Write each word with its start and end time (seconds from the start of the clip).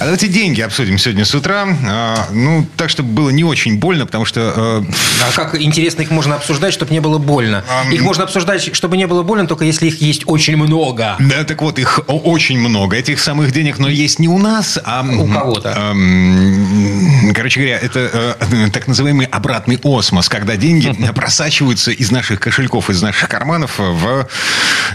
А 0.00 0.04
давайте 0.04 0.28
деньги 0.28 0.62
обсудим 0.62 0.96
сегодня 0.96 1.26
с 1.26 1.34
утра. 1.34 1.66
А, 1.86 2.28
ну, 2.32 2.66
так, 2.78 2.88
чтобы 2.88 3.10
было 3.10 3.28
не 3.28 3.44
очень 3.44 3.78
больно, 3.78 4.06
потому 4.06 4.24
что... 4.24 4.82
э, 4.88 4.92
А 5.28 5.32
как 5.36 5.60
интересно 5.60 6.00
их 6.00 6.10
можно 6.10 6.36
обсуждать, 6.36 6.72
чтобы 6.72 6.90
не 6.94 7.00
было 7.00 7.18
больно? 7.18 7.62
Ам. 7.68 7.92
Их 7.92 8.00
можно 8.00 8.24
обсуждать, 8.24 8.74
чтобы 8.74 8.96
не 8.96 9.06
было 9.06 9.22
больно, 9.22 9.46
только 9.46 9.66
если 9.66 9.88
их 9.88 10.00
есть 10.00 10.22
очень 10.24 10.56
много. 10.56 11.16
Да, 11.18 11.44
так 11.44 11.60
вот, 11.60 11.78
их 11.78 12.00
очень 12.08 12.58
много, 12.58 12.96
этих 12.96 13.20
самых 13.20 13.52
денег, 13.52 13.78
но 13.78 13.90
есть 13.90 14.18
не 14.18 14.26
у 14.28 14.38
нас, 14.38 14.78
а... 14.82 15.02
У 15.06 15.28
кого-то. 15.28 15.68
эм, 15.68 17.34
Короче 17.34 17.60
говоря, 17.60 17.78
это 17.78 18.36
э, 18.50 18.70
так 18.72 18.88
называемый 18.88 19.26
обратный 19.26 19.78
осмос, 19.84 20.30
когда 20.30 20.56
деньги 20.56 20.96
просачиваются 21.14 21.90
из 21.90 22.10
наших 22.10 22.40
кошельков, 22.40 22.88
из 22.88 23.02
наших 23.02 23.28
карманов 23.28 23.72
в... 23.78 24.26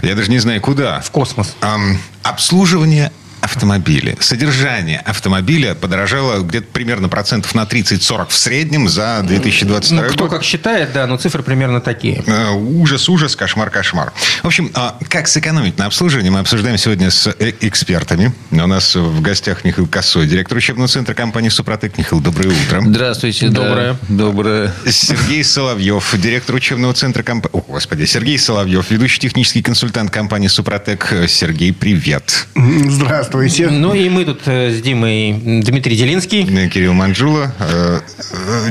Я 0.02 0.16
даже 0.16 0.32
не 0.32 0.40
знаю 0.40 0.60
куда. 0.60 1.00
В 1.00 1.12
космос. 1.12 1.54
Ам, 1.60 1.96
обслуживание 2.24 3.12
автомобиля. 3.46 4.16
Содержание 4.20 4.98
автомобиля 4.98 5.74
подорожало 5.74 6.42
где-то 6.42 6.66
примерно 6.72 7.08
процентов 7.08 7.54
на 7.54 7.62
30-40 7.62 8.26
в 8.28 8.34
среднем 8.34 8.88
за 8.88 9.22
2022 9.22 10.02
Ну, 10.02 10.08
кто 10.08 10.24
год. 10.24 10.30
как 10.32 10.42
считает, 10.44 10.92
да, 10.92 11.06
но 11.06 11.16
цифры 11.16 11.42
примерно 11.44 11.80
такие. 11.80 12.22
Э, 12.26 12.50
Ужас, 12.50 13.08
ужас, 13.08 13.36
кошмар, 13.36 13.70
кошмар. 13.70 14.12
В 14.42 14.46
общем, 14.46 14.70
а, 14.74 14.98
как 15.08 15.28
сэкономить 15.28 15.78
на 15.78 15.86
обслуживании, 15.86 16.30
мы 16.30 16.40
обсуждаем 16.40 16.76
сегодня 16.76 17.10
с 17.10 17.28
э, 17.38 17.52
экспертами. 17.60 18.32
У 18.50 18.56
нас 18.66 18.96
в 18.96 19.20
гостях 19.22 19.64
Михаил 19.64 19.86
Косой, 19.86 20.26
директор 20.26 20.56
учебного 20.58 20.88
центра 20.88 21.14
компании 21.14 21.48
«Супротек». 21.48 21.96
Михаил, 21.98 22.20
доброе 22.20 22.48
утро. 22.50 22.82
Здравствуйте. 22.84 23.48
да. 23.48 23.62
Доброе. 23.62 23.96
Доброе. 24.08 24.72
Сергей 24.90 25.44
Соловьев, 25.44 26.14
директор 26.18 26.54
учебного 26.56 26.94
центра 26.94 27.22
компании... 27.22 27.56
О, 27.56 27.60
господи, 27.72 28.04
Сергей 28.06 28.38
Соловьев, 28.38 28.90
ведущий 28.90 29.20
технический 29.20 29.62
консультант 29.62 30.10
компании 30.10 30.48
«Супротек». 30.48 31.12
Сергей, 31.28 31.72
привет. 31.72 32.46
Здравствуйте. 32.56 33.35
Ну 33.70 33.94
и 33.94 34.08
мы 34.08 34.24
тут 34.24 34.42
э, 34.46 34.70
с 34.70 34.80
Димой 34.82 35.32
Дмитрий 35.62 35.96
Делинский. 35.96 36.42
Э, 36.44 36.68
Кирилл 36.68 36.92
Манжула. 36.92 37.52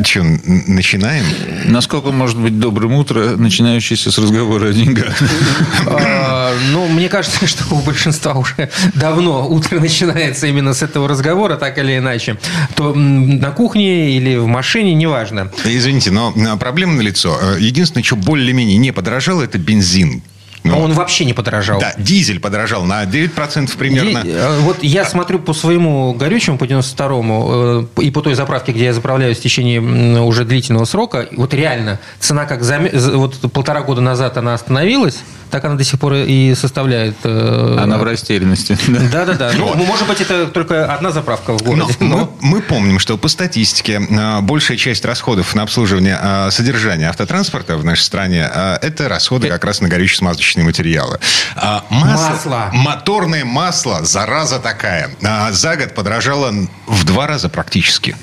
Что, 0.03 0.23
начинаем? 0.67 1.25
Насколько 1.66 2.11
может 2.11 2.38
быть 2.38 2.59
добрым 2.59 2.94
утро, 2.94 3.35
начинающееся 3.38 4.11
с 4.11 4.17
разговора 4.17 4.69
о 4.69 4.73
деньгах? 4.73 5.16
А, 5.88 6.53
Ну, 6.72 6.88
мне 6.88 7.09
кажется, 7.09 7.47
что 7.47 7.75
у 7.75 7.80
большинства 7.81 8.33
уже 8.33 8.69
давно 8.95 9.47
утро 9.47 9.80
начинается 9.80 10.47
именно 10.47 10.73
с 10.73 10.81
этого 10.83 11.07
разговора, 11.07 11.55
так 11.55 11.77
или 11.77 11.97
иначе. 11.97 12.38
То 12.75 12.94
на 12.94 13.52
кухне 13.52 14.17
или 14.17 14.35
в 14.38 14.47
машине, 14.47 14.94
неважно. 14.94 15.52
Извините, 15.63 16.11
но 16.11 16.33
а, 16.47 16.57
проблема 16.57 16.94
налицо. 16.94 17.38
Э, 17.41 17.57
Единственное, 17.59 18.03
что 18.03 18.16
более-менее 18.16 18.77
не 18.77 18.91
подорожало, 18.91 19.44
это 19.44 19.57
бензин. 19.57 20.22
Но 20.66 20.75
Ну, 20.77 20.81
он 20.83 20.94
вообще 20.94 21.25
не 21.25 21.33
подорожал. 21.33 21.80
Да, 21.80 21.94
дизель 21.97 22.39
подорожал 22.39 22.83
на 22.85 23.03
9% 23.05 23.77
примерно. 23.77 24.19
Е- 24.25 24.31
э, 24.33 24.59
Вот 24.61 24.83
я 24.83 25.05
смотрю 25.05 25.39
по 25.39 25.53
своему 25.53 26.13
горючему, 26.13 26.57
по 26.57 26.66
92-му, 26.66 27.88
э, 27.97 28.02
и 28.02 28.11
по 28.11 28.22
той 28.22 28.33
заправке, 28.33 28.72
где 28.72 28.85
я 28.85 28.94
заправляюсь 28.94 29.38
в 29.38 29.41
течение 29.41 29.80
уже 30.22 30.44
длительного 30.44 30.85
срока, 30.85 31.27
вот 31.38 31.53
реально 31.53 31.99
цена 32.19 32.45
как 32.45 32.63
за- 32.63 32.80
вот 33.16 33.39
полтора 33.53 33.81
года 33.81 34.02
назад 34.02 34.38
она 34.38 34.53
остановилась, 34.55 35.19
так 35.52 35.63
она 35.66 35.75
до 35.75 35.83
сих 35.83 35.99
пор 35.99 36.13
и 36.16 36.55
составляет. 36.55 37.16
э, 37.23 37.77
Она 37.79 37.97
в 37.97 38.03
растерянности. 38.03 38.77
Да-да-да. 39.11 39.52
Ну, 39.55 39.73
может 39.75 40.07
быть, 40.07 40.19
это 40.22 40.47
только 40.47 40.91
одна 40.91 41.11
заправка 41.11 41.53
в 41.57 41.61
Но 41.63 41.72
городе. 41.75 41.95
мы, 42.00 42.07
но- 42.07 42.38
мы 42.41 42.61
помним, 42.61 42.97
что 43.00 43.17
по 43.17 43.27
статистике 43.27 44.02
большая 44.41 44.77
часть 44.77 45.05
расходов 45.05 45.53
на 45.55 45.61
обслуживание 45.63 46.17
содержания 46.50 47.07
автотранспорта 47.09 47.77
в 47.77 47.85
нашей 47.85 48.02
стране 48.02 48.50
это 48.81 49.07
расходы 49.07 49.47
как 49.50 49.63
раз 49.63 49.81
на 49.81 49.88
горюче-смазочные 50.56 50.64
материалы. 50.64 51.20
А, 51.56 51.84
Масло. 51.89 52.70
Моторное 52.73 53.45
масло, 53.45 54.03
зараза 54.03 54.59
такая, 54.59 55.12
а, 55.24 55.52
за 55.52 55.75
год 55.75 55.94
подорожало 55.94 56.53
в 56.88 57.03
два 57.06 57.28
раза 57.28 57.50
практически. 57.50 58.16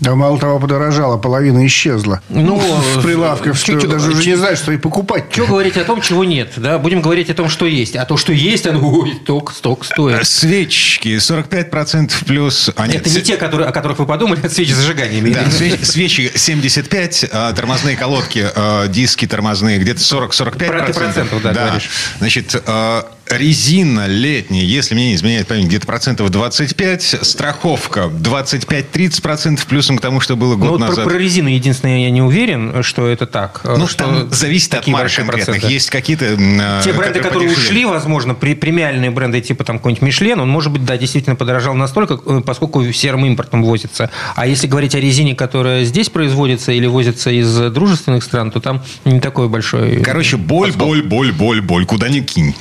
Да 0.00 0.14
мало 0.14 0.38
того, 0.38 0.58
подорожало, 0.60 1.16
половина 1.18 1.66
исчезла. 1.66 2.20
Ну, 2.28 2.56
в 2.58 3.02
прилавках, 3.02 3.56
что 3.56 3.72
чуть-чуть- 3.72 3.90
даже 3.90 4.10
уже 4.10 4.28
не 4.28 4.36
знаешь, 4.36 4.58
что 4.58 4.72
и 4.72 4.76
покупать. 4.76 5.24
Что 5.30 5.46
говорить 5.46 5.76
о 5.76 5.84
том, 5.84 6.00
чего 6.00 6.24
нет, 6.24 6.52
да? 6.56 6.78
Будем 6.78 7.00
говорить 7.02 7.30
о 7.30 7.34
том, 7.34 7.48
что 7.48 7.66
есть. 7.66 7.96
А 7.96 8.04
то, 8.04 8.16
что 8.16 8.32
есть, 8.32 8.66
оно 8.66 8.88
ой, 8.88 9.14
столько, 9.22 9.52
столько 9.52 9.84
стоит. 9.84 10.26
Свечки 10.26 11.16
45% 11.18 12.12
плюс... 12.26 12.70
а, 12.76 12.86
нет, 12.86 12.96
Это 12.96 13.10
не 13.10 13.20
те, 13.22 13.36
которые, 13.36 13.68
о 13.68 13.72
которых 13.72 13.98
вы 13.98 14.06
подумали, 14.06 14.40
это 14.40 14.54
свечи 14.54 14.72
зажигания. 14.72 15.22
Да, 15.34 15.44
свеч- 15.44 15.84
свечи 15.84 16.30
75, 16.34 17.26
а, 17.32 17.52
тормозные 17.52 17.96
колодки, 17.96 18.46
а, 18.54 18.86
диски 18.88 19.26
тормозные 19.26 19.78
где-то 19.78 20.00
40-45 20.00 20.66
Про- 20.68 20.86
ты 20.86 20.92
процентов, 20.94 21.42
да, 21.42 21.52
говоришь. 21.52 21.90
Значит, 22.18 22.62
а, 22.66 23.10
резина 23.30 24.06
летняя, 24.06 24.64
если 24.64 24.94
мне 24.94 25.08
не 25.08 25.14
изменяет 25.14 25.46
память, 25.48 25.66
где-то 25.66 25.86
процентов 25.86 26.30
25, 26.30 27.18
страховка 27.22 28.10
25-30 28.22 29.22
процентов 29.22 29.66
плюсом 29.66 29.98
к 29.98 30.00
тому, 30.00 30.20
что 30.20 30.36
было 30.36 30.54
Ну, 30.54 30.58
год 30.58 30.70
вот 30.70 30.80
про, 30.80 30.88
назад. 30.88 31.04
про 31.04 31.18
резину 31.18 31.48
единственное 31.48 32.00
я 32.00 32.10
не 32.10 32.22
уверен, 32.22 32.82
что 32.82 33.06
это 33.06 33.26
так. 33.26 33.60
Ну, 33.64 33.86
что 33.86 34.04
там 34.04 34.30
зависит 34.30 34.74
от 34.74 34.86
марок 34.86 35.12
конкретных. 35.12 35.46
проценты. 35.46 35.72
Есть 35.72 35.90
какие-то... 35.90 36.36
Те 36.84 36.92
бренды, 36.92 37.20
которые 37.20 37.48
подешевле. 37.48 37.68
ушли, 37.68 37.84
возможно, 37.84 38.34
при, 38.34 38.54
премиальные 38.54 39.10
бренды 39.10 39.40
типа 39.40 39.64
там 39.64 39.78
какой-нибудь 39.78 40.02
Мишлен, 40.02 40.40
он, 40.40 40.48
может 40.48 40.72
быть, 40.72 40.84
да, 40.84 40.96
действительно 40.96 41.36
подорожал 41.36 41.74
настолько, 41.74 42.18
э, 42.24 42.40
поскольку 42.44 42.84
серым 42.92 43.26
импортом 43.26 43.62
возится. 43.62 44.10
А 44.36 44.46
если 44.46 44.66
говорить 44.66 44.94
о 44.94 45.00
резине, 45.00 45.34
которая 45.34 45.84
здесь 45.84 46.08
производится 46.08 46.72
или 46.72 46.86
возится 46.86 47.30
из 47.30 47.54
дружественных 47.72 48.22
стран, 48.24 48.50
то 48.50 48.60
там 48.60 48.82
не 49.04 49.20
такой 49.20 49.48
большой 49.48 50.02
Короче, 50.02 50.36
боль, 50.36 50.72
боль, 50.72 51.02
боль, 51.02 51.32
боль, 51.32 51.60
боль. 51.60 51.86
Куда 51.86 52.08
ни 52.08 52.20
кинь. 52.20 52.54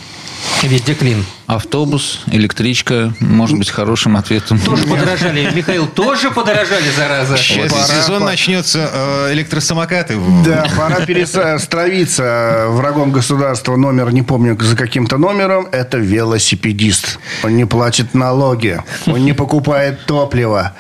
Везде 0.64 0.96
клин. 0.96 1.26
Автобус, 1.48 2.24
электричка, 2.30 3.14
может 3.22 3.58
быть, 3.58 3.70
хорошим 3.70 4.18
ответом. 4.18 4.60
Тоже 4.60 4.84
подорожали, 4.84 5.50
Михаил, 5.56 5.88
тоже 5.88 6.30
подорожали, 6.30 6.90
зараза. 6.94 7.38
Сейчас 7.38 7.72
Пора, 7.72 7.86
сезон 7.88 8.20
пора. 8.20 8.32
начнется 8.32 8.90
э, 8.94 9.30
электросамокаты. 9.32 10.18
Да, 10.44 10.68
пора 10.76 11.06
перестроиться 11.06 12.66
врагом 12.68 13.14
государства 13.14 13.78
номер, 13.78 14.12
не 14.12 14.24
помню 14.24 14.58
за 14.60 14.76
каким-то 14.76 15.18
номером, 15.18 15.68
это 15.72 15.98
велосипедист. 15.98 17.18
Он 17.44 17.56
не 17.56 17.64
платит 17.64 18.14
налоги, 18.14 18.82
он 19.06 19.24
не 19.24 19.32
покупает 19.32 20.06
топливо, 20.06 20.74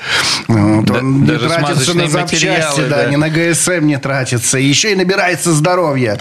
вот, 0.49 0.83
Да- 0.85 0.95
он 0.95 1.21
не 1.21 1.27
даже 1.27 1.47
тратится 1.47 1.93
на 1.93 2.09
запчасти, 2.09 2.81
да, 2.81 3.03
да. 3.03 3.09
ни 3.09 3.15
на 3.15 3.29
ГСМ 3.29 3.85
не 3.85 3.97
тратится, 3.99 4.57
еще 4.57 4.91
и 4.91 4.95
набирается 4.95 5.53
здоровья. 5.53 6.19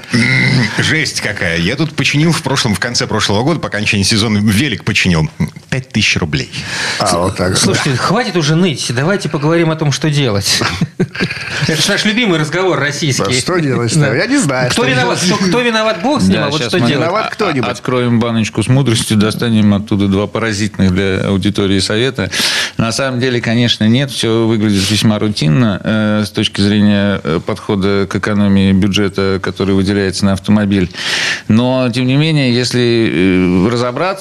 Жесть 0.78 1.20
какая. 1.20 1.58
Я 1.58 1.74
тут 1.74 1.96
починил 1.96 2.30
в 2.30 2.42
прошлом, 2.42 2.76
в 2.76 2.78
конце 2.78 3.08
прошлого 3.08 3.42
года, 3.42 3.58
по 3.58 3.66
окончании 3.66 4.04
сезона, 4.04 4.35
велик 4.38 4.84
починил. 4.84 5.28
Пять 5.70 5.88
тысяч 5.88 6.16
рублей. 6.16 6.50
А, 6.98 7.18
вот 7.18 7.36
так. 7.36 7.56
Слушайте, 7.56 7.96
хватит 7.96 8.36
уже 8.36 8.54
ныть. 8.54 8.90
Давайте 8.94 9.28
поговорим 9.28 9.70
о 9.70 9.76
том, 9.76 9.92
что 9.92 10.10
делать. 10.10 10.60
Это 11.68 11.82
же 11.82 11.88
наш 11.90 12.04
любимый 12.04 12.38
разговор 12.38 12.78
российский. 12.78 13.24
Да, 13.24 13.32
что 13.32 13.58
делать-то? 13.58 13.98
Да. 13.98 14.14
Я 14.14 14.26
не 14.26 14.38
знаю, 14.38 14.70
Кто 14.70 14.84
виноват? 14.84 15.20
делать. 15.20 15.48
Кто, 15.48 15.60
виноват? 15.60 16.02
Бог 16.02 16.20
с 16.20 16.24
ним, 16.24 16.34
Да, 16.34 16.46
а 16.46 16.50
вот 16.50 16.62
что 16.62 16.78
делать? 16.78 16.94
Виноват 16.94 17.30
кто-нибудь? 17.32 17.68
Откроем 17.68 18.20
баночку 18.20 18.62
с 18.62 18.68
мудростью, 18.68 19.16
достанем 19.16 19.74
оттуда 19.74 20.06
два 20.08 20.26
паразитных 20.26 20.92
для 20.92 21.26
аудитории 21.26 21.80
совета. 21.80 22.30
На 22.76 22.92
самом 22.92 23.20
деле, 23.20 23.40
конечно, 23.40 23.84
нет. 23.88 24.10
Все 24.10 24.46
выглядит 24.46 24.90
весьма 24.90 25.18
рутинно 25.18 25.80
э, 25.82 26.24
с 26.26 26.30
точки 26.30 26.60
зрения 26.60 27.20
э, 27.22 27.40
подхода 27.44 28.06
к 28.08 28.14
экономии 28.16 28.72
бюджета, 28.72 29.40
который 29.42 29.74
выделяется 29.74 30.24
на 30.24 30.32
автомобиль. 30.34 30.90
Но, 31.48 31.90
тем 31.92 32.06
не 32.06 32.16
менее, 32.16 32.54
если 32.54 33.10
э, 33.12 33.68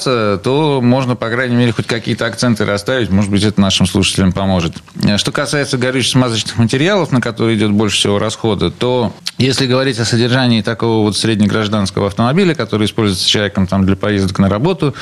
разобраться, 0.06 0.40
то 0.42 0.80
можно, 0.80 1.16
по 1.16 1.28
крайней 1.28 1.56
мере, 1.56 1.72
хоть 1.72 1.86
какие-то 1.86 2.26
акценты 2.26 2.64
расставить. 2.64 3.10
Может 3.10 3.30
быть, 3.30 3.44
это 3.44 3.60
нашим 3.60 3.86
слушателям 3.86 4.32
поможет. 4.32 4.76
Э, 5.02 5.18
Что 5.18 5.32
касается 5.32 5.78
горюче-смазочных 5.78 6.56
материалов, 6.58 7.12
на 7.12 7.20
которые 7.20 7.56
идет 7.56 7.72
больше 7.72 7.96
всего 7.96 8.18
расхода, 8.18 8.70
то 8.70 9.12
если 9.38 9.66
говорить 9.66 9.98
о 9.98 10.04
содержании 10.04 10.62
такого 10.62 11.02
вот 11.02 11.16
среднегражданского 11.16 12.06
автомобиля, 12.06 12.54
который 12.54 12.86
используется 12.86 13.28
человеком 13.28 13.66
там, 13.66 13.84
для 13.84 13.96
поездок 13.96 14.38
на 14.38 14.48
работу, 14.48 14.94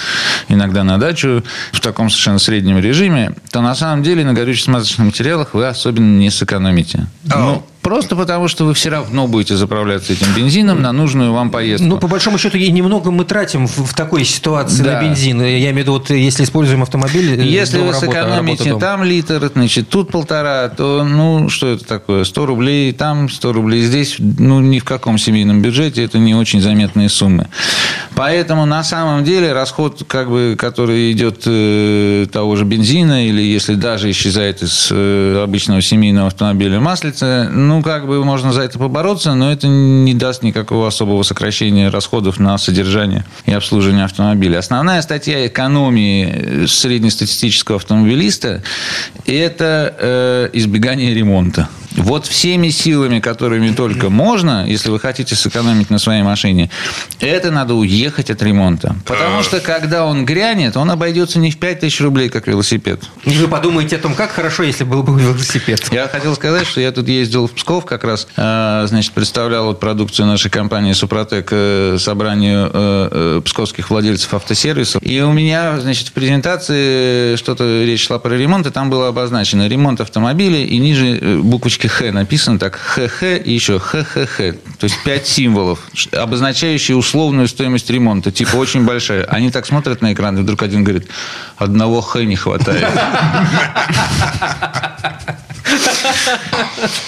иногда 0.48 0.84
на 0.84 0.98
дачу, 0.98 1.44
в 1.72 1.81
таком 1.81 2.10
совершенно 2.10 2.38
среднем 2.38 2.78
режиме, 2.78 3.34
то 3.50 3.60
на 3.60 3.75
самом 3.75 4.02
деле 4.02 4.25
на 4.25 4.32
горюче-смазочных 4.32 5.06
материалах 5.06 5.54
вы 5.54 5.66
особенно 5.66 6.19
не 6.19 6.31
сэкономите. 6.31 7.06
Ну, 7.25 7.64
Просто 7.84 8.16
потому, 8.16 8.48
что 8.48 8.64
вы 8.64 8.72
все 8.72 8.88
равно 8.88 9.26
будете 9.26 9.56
заправляться 9.56 10.14
этим 10.14 10.26
бензином 10.34 10.81
на 10.81 10.90
нужную 10.92 11.34
вам 11.34 11.50
поездку. 11.50 11.86
Ну, 11.86 11.98
по 11.98 12.08
большому 12.08 12.38
счету, 12.38 12.56
и 12.56 12.72
немного 12.72 13.10
мы 13.10 13.26
тратим 13.26 13.66
в, 13.66 13.76
в 13.76 13.92
такой 13.92 14.25
ситуации 14.25 14.82
Да. 14.82 14.92
на 14.92 15.02
бензин. 15.02 15.42
Я 15.42 15.58
имею 15.58 15.75
в 15.75 15.78
виду, 15.78 15.92
вот 15.92 16.08
если 16.08 16.44
используем 16.44 16.82
автомобиль, 16.82 17.38
э, 17.38 17.44
Если 17.44 17.76
вы 17.76 17.88
работа, 17.92 18.06
сэкономите 18.06 18.70
работа, 18.70 18.86
там 18.86 19.04
литр, 19.04 19.50
значит, 19.54 19.90
тут 19.90 20.10
полтора, 20.10 20.70
то, 20.70 21.04
ну, 21.04 21.50
что 21.50 21.72
это 21.72 21.84
такое? 21.84 22.25
100 22.25 22.46
рублей 22.46 22.92
там, 22.92 23.28
100 23.28 23.52
рублей 23.52 23.82
здесь. 23.82 24.16
Ну, 24.38 24.61
ни 24.61 24.79
в 24.79 24.85
каком 24.85 25.19
семейном 25.19 25.62
бюджете 25.62 26.05
это 26.05 26.19
не 26.19 26.35
очень 26.35 26.61
заметные 26.61 27.09
суммы. 27.09 27.49
Поэтому, 28.15 28.65
на 28.65 28.85
самом 28.85 29.25
деле, 29.25 29.53
расход, 29.53 30.05
как 30.06 30.31
бы, 30.31 30.56
который 30.59 31.12
идет 31.12 31.43
э, 31.47 32.26
того 32.32 32.56
же 32.56 32.65
бензина, 32.65 33.26
или 33.26 33.43
если 33.43 33.75
даже 33.75 34.11
исчезает 34.11 34.62
из 34.62 34.88
э, 34.91 35.43
обычного 35.43 35.82
семейного 35.82 36.29
автомобиля 36.29 36.81
маслица, 36.81 37.49
ну, 37.53 37.82
как 37.82 38.06
бы 38.06 38.25
можно 38.25 38.53
за 38.53 38.62
это 38.62 38.79
побороться, 38.79 39.35
но 39.35 39.53
это 39.53 39.67
не 39.67 40.15
даст 40.15 40.43
никакого 40.43 40.87
особого 40.88 41.23
сокращения 41.23 41.88
расходов 41.88 42.38
на 42.38 42.56
содержание 42.59 43.25
и 43.47 43.53
обслуживание 43.53 44.05
автомобиля. 44.05 44.59
Основная 44.59 45.03
статья 45.03 45.47
экономии 45.47 46.67
среднестатистического 46.67 47.77
автомобилиста– 47.77 48.62
это 49.27 49.94
э, 49.99 50.50
избегание 50.53 51.15
ремонта. 51.15 51.69
Вот 51.94 52.26
всеми 52.26 52.70
силами, 52.70 53.20
которыми 53.20 53.70
только 53.70 54.11
можно, 54.11 54.67
если 54.67 54.91
вы 54.91 54.99
хотите 54.99 55.35
сэкономить 55.35 55.91
на 55.91 55.99
своей 55.99 56.23
машине, 56.23 56.70
это 57.20 57.50
надо 57.50 57.75
уехать 57.75 58.31
от 58.31 58.43
ремонта. 58.43 58.96
Потому 59.06 59.43
что, 59.43 59.61
когда 59.61 60.05
он 60.05 60.25
грянет, 60.25 60.76
он 60.76 60.91
обойдется 60.91 61.38
не 61.38 61.50
в 61.50 61.58
5 61.58 61.81
тысяч 61.81 62.00
рублей, 62.00 62.29
как 62.29 62.46
велосипед. 62.46 63.02
И 63.25 63.31
вы 63.37 63.49
подумаете 63.49 63.96
о 63.96 63.99
том, 64.00 64.14
как 64.14 64.32
хорошо, 64.32 64.64
если 64.64 64.85
был 64.85 65.02
бы 65.02 65.20
велосипед. 65.20 65.88
Я 65.93 66.08
хотел 66.08 66.35
сказать, 66.35 66.67
что 66.67 66.81
я 66.81 66.91
тут 66.91 67.08
ездил 67.08 67.46
в 67.46 67.52
Псков 67.52 67.85
как 67.85 68.05
раз, 68.05 68.26
э, 68.37 68.85
значит, 68.88 69.12
представлял 69.12 69.67
вот 69.67 69.81
продукцию 69.81 70.26
нашей 70.26 70.50
компании 70.50 70.93
«Супротек» 70.93 71.49
э, 71.50 71.96
собранию 71.99 72.70
э, 72.73 73.41
псковских 73.44 73.91
владельцев 73.91 74.35
автосервисов. 74.35 75.02
И 75.02 75.20
у 75.20 75.32
меня, 75.32 75.79
значит, 75.81 76.08
в 76.08 76.12
презентации 76.12 77.37
что-то 77.37 77.85
речь 77.85 78.06
шла 78.06 78.19
про 78.19 78.37
ремонт, 78.37 78.67
и 78.67 78.70
там 78.70 78.91
было 78.91 79.08
обозначено 79.08 79.69
ремонт 79.69 80.00
автомобиля, 80.00 80.64
и 80.64 80.76
ниже 80.79 81.41
буквочки 81.43 81.83
буквочке 81.84 81.88
Х 81.88 82.12
написано 82.12 82.58
так 82.58 82.76
ХХ 82.76 83.22
и 83.22 83.52
еще 83.52 83.78
ХХХ. 83.78 84.38
То 84.78 84.84
есть 84.84 85.02
пять 85.04 85.26
символов, 85.26 85.81
обозначающие 86.12 86.96
условную 86.96 87.48
стоимость 87.48 87.90
ремонта. 87.90 88.31
Типа 88.31 88.56
очень 88.56 88.84
большая. 88.84 89.25
Они 89.25 89.50
так 89.50 89.66
смотрят 89.66 90.02
на 90.02 90.12
экран, 90.12 90.38
и 90.38 90.42
вдруг 90.42 90.62
один 90.62 90.84
говорит, 90.84 91.08
одного 91.56 92.00
Х 92.00 92.25
не 92.25 92.36
хватает. 92.36 92.86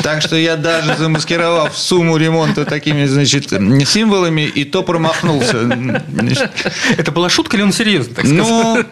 Так 0.03 0.23
что 0.23 0.37
я 0.37 0.56
даже 0.56 0.97
замаскировав 0.97 1.76
сумму 1.76 2.17
ремонта 2.17 2.64
такими, 2.64 3.05
значит, 3.06 3.50
символами, 3.87 4.43
и 4.43 4.64
то 4.64 4.82
промахнулся. 4.82 5.58
Это 6.97 7.12
была 7.12 7.29
шутка 7.29 7.56
или 7.56 7.62
он 7.62 7.73
серьезно, 7.73 8.14
так 8.14 8.26
сказать? 8.26 8.47
Ну, 8.47 8.85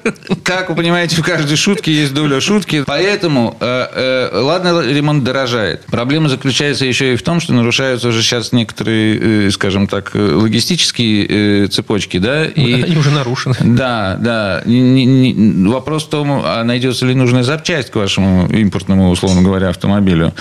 как 0.42 0.68
вы 0.70 0.76
понимаете, 0.76 1.16
в 1.16 1.22
каждой 1.24 1.56
шутке 1.56 1.92
есть 1.92 2.14
доля 2.14 2.40
шутки. 2.40 2.84
Поэтому, 2.86 3.56
э, 3.60 4.30
э, 4.32 4.40
ладно, 4.40 4.82
ремонт 4.82 5.24
дорожает. 5.24 5.84
Проблема 5.86 6.28
заключается 6.28 6.84
еще 6.84 7.14
и 7.14 7.16
в 7.16 7.22
том, 7.22 7.40
что 7.40 7.52
нарушаются 7.52 8.08
уже 8.08 8.22
сейчас 8.22 8.52
некоторые, 8.52 9.46
э, 9.46 9.50
скажем 9.50 9.86
так, 9.86 10.12
логистические 10.14 11.68
цепочки, 11.68 12.18
да? 12.18 12.44
И, 12.44 12.82
Они 12.82 12.96
уже 12.96 13.10
нарушены. 13.10 13.56
Да, 13.60 14.16
да. 14.20 14.62
Вопрос 14.64 16.04
в 16.04 16.08
том, 16.08 16.42
а 16.44 16.62
найдется 16.64 17.06
ли 17.06 17.14
нужная 17.14 17.42
запчасть 17.42 17.90
к 17.90 17.96
вашему 17.96 18.48
импортному, 18.48 19.10
условно 19.10 19.42
говоря, 19.42 19.53
автомобилю. 19.62 20.34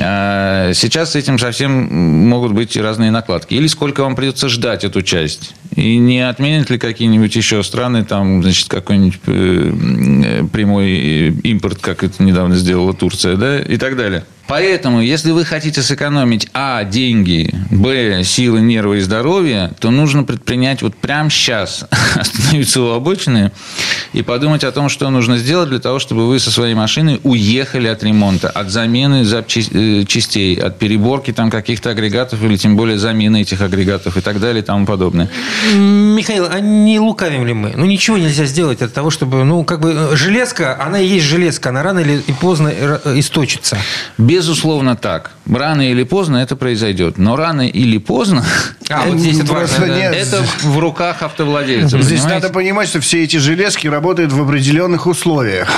А, 0.00 0.72
сейчас 0.74 1.12
с 1.12 1.16
этим 1.16 1.38
совсем 1.38 2.28
могут 2.28 2.52
быть 2.52 2.76
разные 2.76 3.10
накладки. 3.10 3.54
Или 3.54 3.66
сколько 3.66 4.02
вам 4.02 4.14
придется 4.14 4.48
ждать 4.48 4.84
эту 4.84 5.02
часть. 5.02 5.54
И 5.74 5.96
не 5.96 6.20
отменят 6.20 6.70
ли 6.70 6.78
какие-нибудь 6.78 7.34
еще 7.34 7.62
страны, 7.62 8.04
там, 8.04 8.42
значит, 8.42 8.68
какой-нибудь 8.68 9.20
э, 9.26 10.44
прямой 10.52 11.28
импорт, 11.42 11.78
как 11.80 12.04
это 12.04 12.22
недавно 12.22 12.56
сделала 12.56 12.92
Турция, 12.92 13.36
да, 13.36 13.58
и 13.58 13.76
так 13.78 13.96
далее. 13.96 14.24
Поэтому, 14.52 15.00
если 15.00 15.30
вы 15.30 15.46
хотите 15.46 15.80
сэкономить, 15.80 16.46
а, 16.52 16.84
деньги, 16.84 17.54
б, 17.70 18.22
силы, 18.22 18.60
нервы 18.60 18.98
и 18.98 19.00
здоровье, 19.00 19.72
то 19.80 19.90
нужно 19.90 20.24
предпринять 20.24 20.82
вот 20.82 20.94
прямо 20.94 21.30
сейчас, 21.30 21.86
остановиться 22.14 22.82
у 22.82 22.90
обочины 22.90 23.50
и 24.12 24.20
подумать 24.20 24.62
о 24.62 24.70
том, 24.70 24.90
что 24.90 25.08
нужно 25.08 25.38
сделать 25.38 25.70
для 25.70 25.78
того, 25.78 25.98
чтобы 25.98 26.28
вы 26.28 26.38
со 26.38 26.50
своей 26.50 26.74
машиной 26.74 27.18
уехали 27.22 27.88
от 27.88 28.04
ремонта, 28.04 28.50
от 28.50 28.68
замены 28.68 29.24
запчастей, 29.24 30.58
э, 30.58 30.62
от 30.62 30.78
переборки 30.78 31.32
там 31.32 31.50
каких-то 31.50 31.88
агрегатов 31.88 32.42
или 32.42 32.58
тем 32.58 32.76
более 32.76 32.98
замены 32.98 33.40
этих 33.40 33.62
агрегатов 33.62 34.18
и 34.18 34.20
так 34.20 34.38
далее 34.38 34.62
и 34.62 34.66
тому 34.66 34.84
подобное. 34.84 35.30
Михаил, 35.74 36.46
а 36.50 36.60
не 36.60 37.00
лукавим 37.00 37.46
ли 37.46 37.54
мы? 37.54 37.72
Ну, 37.74 37.86
ничего 37.86 38.18
нельзя 38.18 38.44
сделать 38.44 38.80
для 38.80 38.88
того, 38.88 39.08
чтобы, 39.08 39.44
ну, 39.44 39.64
как 39.64 39.80
бы 39.80 40.10
железка, 40.12 40.78
она 40.78 41.00
и 41.00 41.06
есть 41.06 41.24
железка, 41.24 41.70
она 41.70 41.82
рано 41.82 42.00
или 42.00 42.18
поздно 42.38 42.70
источится. 43.16 43.78
Безусловно 44.42 44.96
так. 44.96 45.30
Рано 45.48 45.88
или 45.88 46.02
поздно 46.02 46.38
это 46.38 46.56
произойдет. 46.56 47.16
Но 47.16 47.36
рано 47.36 47.68
или 47.68 47.98
поздно 47.98 48.44
а, 48.90 49.06
вот 49.06 49.20
здесь 49.20 49.38
это, 49.38 49.52
важно, 49.52 49.86
да. 49.86 50.12
это 50.12 50.42
в 50.62 50.78
руках 50.80 51.22
автовладельцев. 51.22 52.02
Здесь 52.02 52.22
понимаете? 52.22 52.42
надо 52.42 52.52
понимать, 52.52 52.88
что 52.88 53.00
все 53.00 53.22
эти 53.22 53.36
железки 53.36 53.86
работают 53.86 54.32
в 54.32 54.42
определенных 54.42 55.06
условиях. 55.06 55.68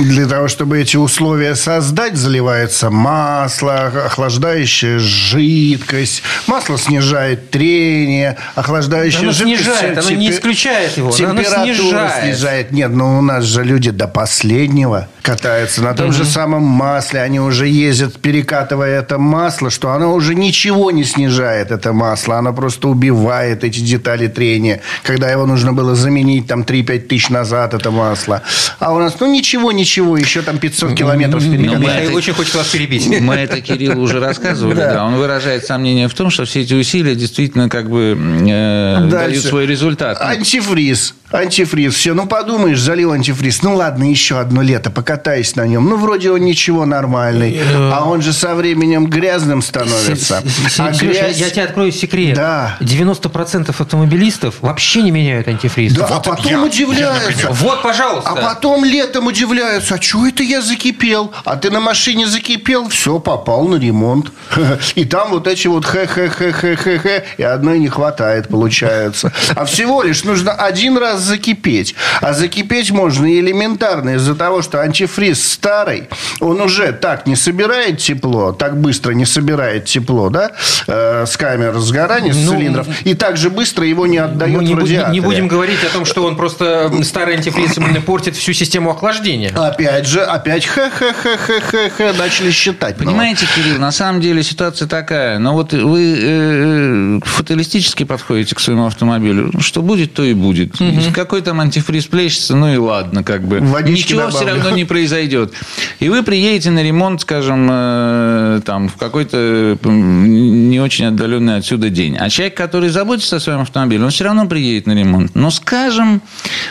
Для 0.00 0.26
того, 0.26 0.48
чтобы 0.48 0.80
эти 0.80 0.96
условия 0.96 1.54
создать, 1.56 2.16
заливается 2.16 2.88
масло, 2.88 3.92
охлаждающая 4.06 4.98
жидкость. 4.98 6.22
Масло 6.46 6.78
снижает 6.78 7.50
трение, 7.50 8.38
охлаждающая 8.54 9.20
оно 9.20 9.32
жидкость... 9.32 9.62
снижает, 9.62 9.98
оно 9.98 10.10
не 10.10 10.30
исключает 10.30 10.96
его, 10.96 11.10
температура 11.10 11.54
оно 11.56 11.74
снижает. 11.74 12.24
снижает. 12.24 12.72
Нет, 12.72 12.90
но 12.90 13.12
ну, 13.12 13.18
у 13.18 13.22
нас 13.22 13.44
же 13.44 13.62
люди 13.62 13.90
до 13.90 14.08
последнего 14.08 15.08
катаются 15.26 15.82
на 15.82 15.92
том 15.94 16.06
угу. 16.06 16.14
же 16.14 16.24
самом 16.24 16.62
масле. 16.62 17.20
Они 17.20 17.40
уже 17.40 17.66
ездят, 17.66 17.95
перекатывая 18.20 19.00
это 19.00 19.18
масло, 19.18 19.70
что 19.70 19.90
оно 19.92 20.14
уже 20.14 20.34
ничего 20.34 20.90
не 20.90 21.04
снижает, 21.04 21.70
это 21.70 21.92
масло. 21.92 22.38
Оно 22.38 22.52
просто 22.52 22.88
убивает 22.88 23.64
эти 23.64 23.80
детали 23.80 24.28
трения. 24.28 24.80
Когда 25.02 25.30
его 25.30 25.46
нужно 25.46 25.72
было 25.72 25.94
заменить 25.94 26.46
там 26.46 26.62
3-5 26.62 26.98
тысяч 27.00 27.30
назад, 27.30 27.74
это 27.74 27.90
масло. 27.90 28.42
А 28.78 28.92
у 28.92 28.98
нас, 28.98 29.18
ну, 29.20 29.26
ничего, 29.32 29.72
ничего, 29.72 30.16
еще 30.16 30.42
там 30.42 30.58
500 30.58 30.94
километров 30.94 31.42
перекатывать. 31.42 31.86
Михаил 31.86 32.14
очень 32.14 32.32
хочет 32.32 32.54
вас 32.54 32.68
перебить. 32.68 33.06
Мы 33.20 33.34
это 33.34 33.60
Кириллу 33.60 34.02
уже 34.02 34.20
рассказывали, 34.20 34.76
да. 34.76 35.04
Он 35.04 35.16
выражает 35.16 35.64
сомнение 35.64 36.08
в 36.08 36.14
том, 36.14 36.30
что 36.30 36.44
все 36.44 36.62
эти 36.62 36.74
усилия 36.74 37.14
действительно 37.14 37.68
как 37.68 37.90
бы 37.90 38.16
э, 38.48 39.08
дают 39.10 39.42
свой 39.42 39.66
результат. 39.66 40.20
Антифриз. 40.20 41.14
Антифриз. 41.30 41.94
Все, 41.94 42.14
ну 42.14 42.26
подумаешь, 42.26 42.80
залил 42.80 43.12
антифриз. 43.12 43.62
Ну 43.62 43.74
ладно, 43.74 44.08
еще 44.08 44.38
одно 44.38 44.62
лето, 44.62 44.90
покатаюсь 44.90 45.56
на 45.56 45.66
нем. 45.66 45.88
Ну 45.88 45.96
вроде 45.96 46.30
он 46.30 46.40
ничего 46.40 46.86
нормальный. 46.86 47.58
А 47.92 48.04
он 48.04 48.22
же 48.22 48.32
со 48.32 48.54
временем 48.54 49.06
грязным 49.06 49.62
становится. 49.62 50.42
А 50.78 50.90
грязь... 50.92 51.38
Я 51.38 51.50
тебе 51.50 51.64
открою 51.64 51.92
секрет. 51.92 52.36
Да. 52.36 52.76
90% 52.80 53.70
автомобилистов 53.70 54.56
вообще 54.60 55.02
не 55.02 55.10
меняют 55.10 55.48
антифриз. 55.48 55.94
Да, 55.94 56.06
а 56.06 56.20
потом 56.20 56.64
удивляются. 56.64 57.48
Вот, 57.50 57.82
пожалуйста. 57.82 58.30
А 58.30 58.36
потом 58.36 58.84
летом 58.84 59.26
удивляются. 59.26 59.94
А 59.94 60.02
что 60.02 60.26
это 60.26 60.42
я 60.42 60.60
закипел? 60.60 61.32
А 61.44 61.56
ты 61.56 61.70
на 61.70 61.80
машине 61.80 62.26
закипел, 62.26 62.88
все, 62.88 63.18
попал 63.18 63.66
на 63.68 63.76
ремонт. 63.76 64.32
И 64.94 65.04
там 65.04 65.30
вот 65.30 65.46
эти 65.46 65.66
вот 65.66 65.84
хе-хе-хе-хе-хе-хе. 65.86 67.24
И 67.38 67.42
одной 67.42 67.78
не 67.78 67.88
хватает, 67.88 68.48
получается. 68.48 69.32
А 69.54 69.64
всего 69.64 70.02
лишь 70.02 70.24
нужно 70.24 70.52
один 70.52 70.98
раз 70.98 71.20
закипеть. 71.20 71.94
А 72.20 72.32
закипеть 72.32 72.90
можно 72.90 73.26
элементарно 73.26 74.10
из-за 74.16 74.34
того, 74.34 74.62
что 74.62 74.80
антифриз 74.80 75.42
старый, 75.42 76.08
он 76.40 76.60
уже 76.60 76.92
так 76.92 77.26
не 77.26 77.36
собирает 77.76 77.98
тепло, 77.98 78.52
так 78.52 78.80
быстро 78.80 79.12
не 79.12 79.24
собирает 79.24 79.84
тепло, 79.84 80.30
да, 80.30 80.52
э, 80.86 81.24
с 81.26 81.36
камер 81.36 81.78
сгорания, 81.78 82.32
с 82.32 82.36
ну, 82.36 82.52
цилиндров, 82.52 82.86
и 83.04 83.14
так 83.14 83.36
же 83.36 83.50
быстро 83.50 83.86
его 83.86 84.06
не 84.06 84.18
отдает 84.18 84.62
не, 84.62 84.74
в 84.74 84.78
радиаторе. 84.78 85.12
Не 85.12 85.20
будем 85.20 85.48
говорить 85.48 85.82
о 85.84 85.92
том, 85.92 86.04
что 86.04 86.24
он 86.24 86.36
просто 86.36 86.90
старый 87.02 87.36
антифриз 87.36 87.76
портит 88.04 88.36
всю 88.36 88.52
систему 88.52 88.90
охлаждения. 88.90 89.50
Опять 89.54 90.06
же, 90.06 90.20
опять 90.22 90.66
ха-ха-ха-ха-ха 90.66 92.12
начали 92.18 92.50
считать. 92.50 92.96
Понимаете, 92.96 93.46
Кирилл, 93.54 93.78
на 93.78 93.92
самом 93.92 94.20
деле 94.20 94.42
ситуация 94.42 94.86
такая. 94.88 95.38
Но 95.38 95.54
вот 95.54 95.72
вы 95.72 96.16
э, 96.18 97.20
фаталистически 97.24 98.04
подходите 98.04 98.54
к 98.54 98.60
своему 98.60 98.86
автомобилю. 98.86 99.52
Что 99.60 99.82
будет, 99.82 100.14
то 100.14 100.22
и 100.22 100.34
будет. 100.34 100.80
Угу 100.80 101.16
какой 101.16 101.40
там 101.40 101.60
антифриз 101.60 102.06
плещется, 102.06 102.54
ну 102.54 102.72
и 102.72 102.76
ладно, 102.76 103.24
как 103.24 103.42
бы. 103.42 103.60
Водички 103.60 104.12
Ничего 104.12 104.26
добавлю. 104.26 104.36
все 104.36 104.46
равно 104.46 104.70
не 104.76 104.84
произойдет. 104.84 105.52
И 105.98 106.08
вы 106.08 106.22
приедете 106.22 106.70
на 106.70 106.82
ремонт, 106.82 107.22
скажем, 107.22 107.65
э, 107.65 107.65
там, 107.66 108.88
в 108.88 108.96
какой-то 108.96 109.78
не 109.84 110.80
очень 110.80 111.06
отдаленный 111.06 111.56
отсюда 111.56 111.90
день. 111.90 112.16
А 112.16 112.28
человек, 112.28 112.56
который 112.56 112.88
заботится 112.88 113.36
о 113.36 113.40
своем 113.40 113.60
автомобиле, 113.60 114.04
он 114.04 114.10
все 114.10 114.24
равно 114.24 114.46
приедет 114.46 114.86
на 114.86 114.92
ремонт. 114.92 115.34
Но, 115.34 115.50
скажем, 115.50 116.22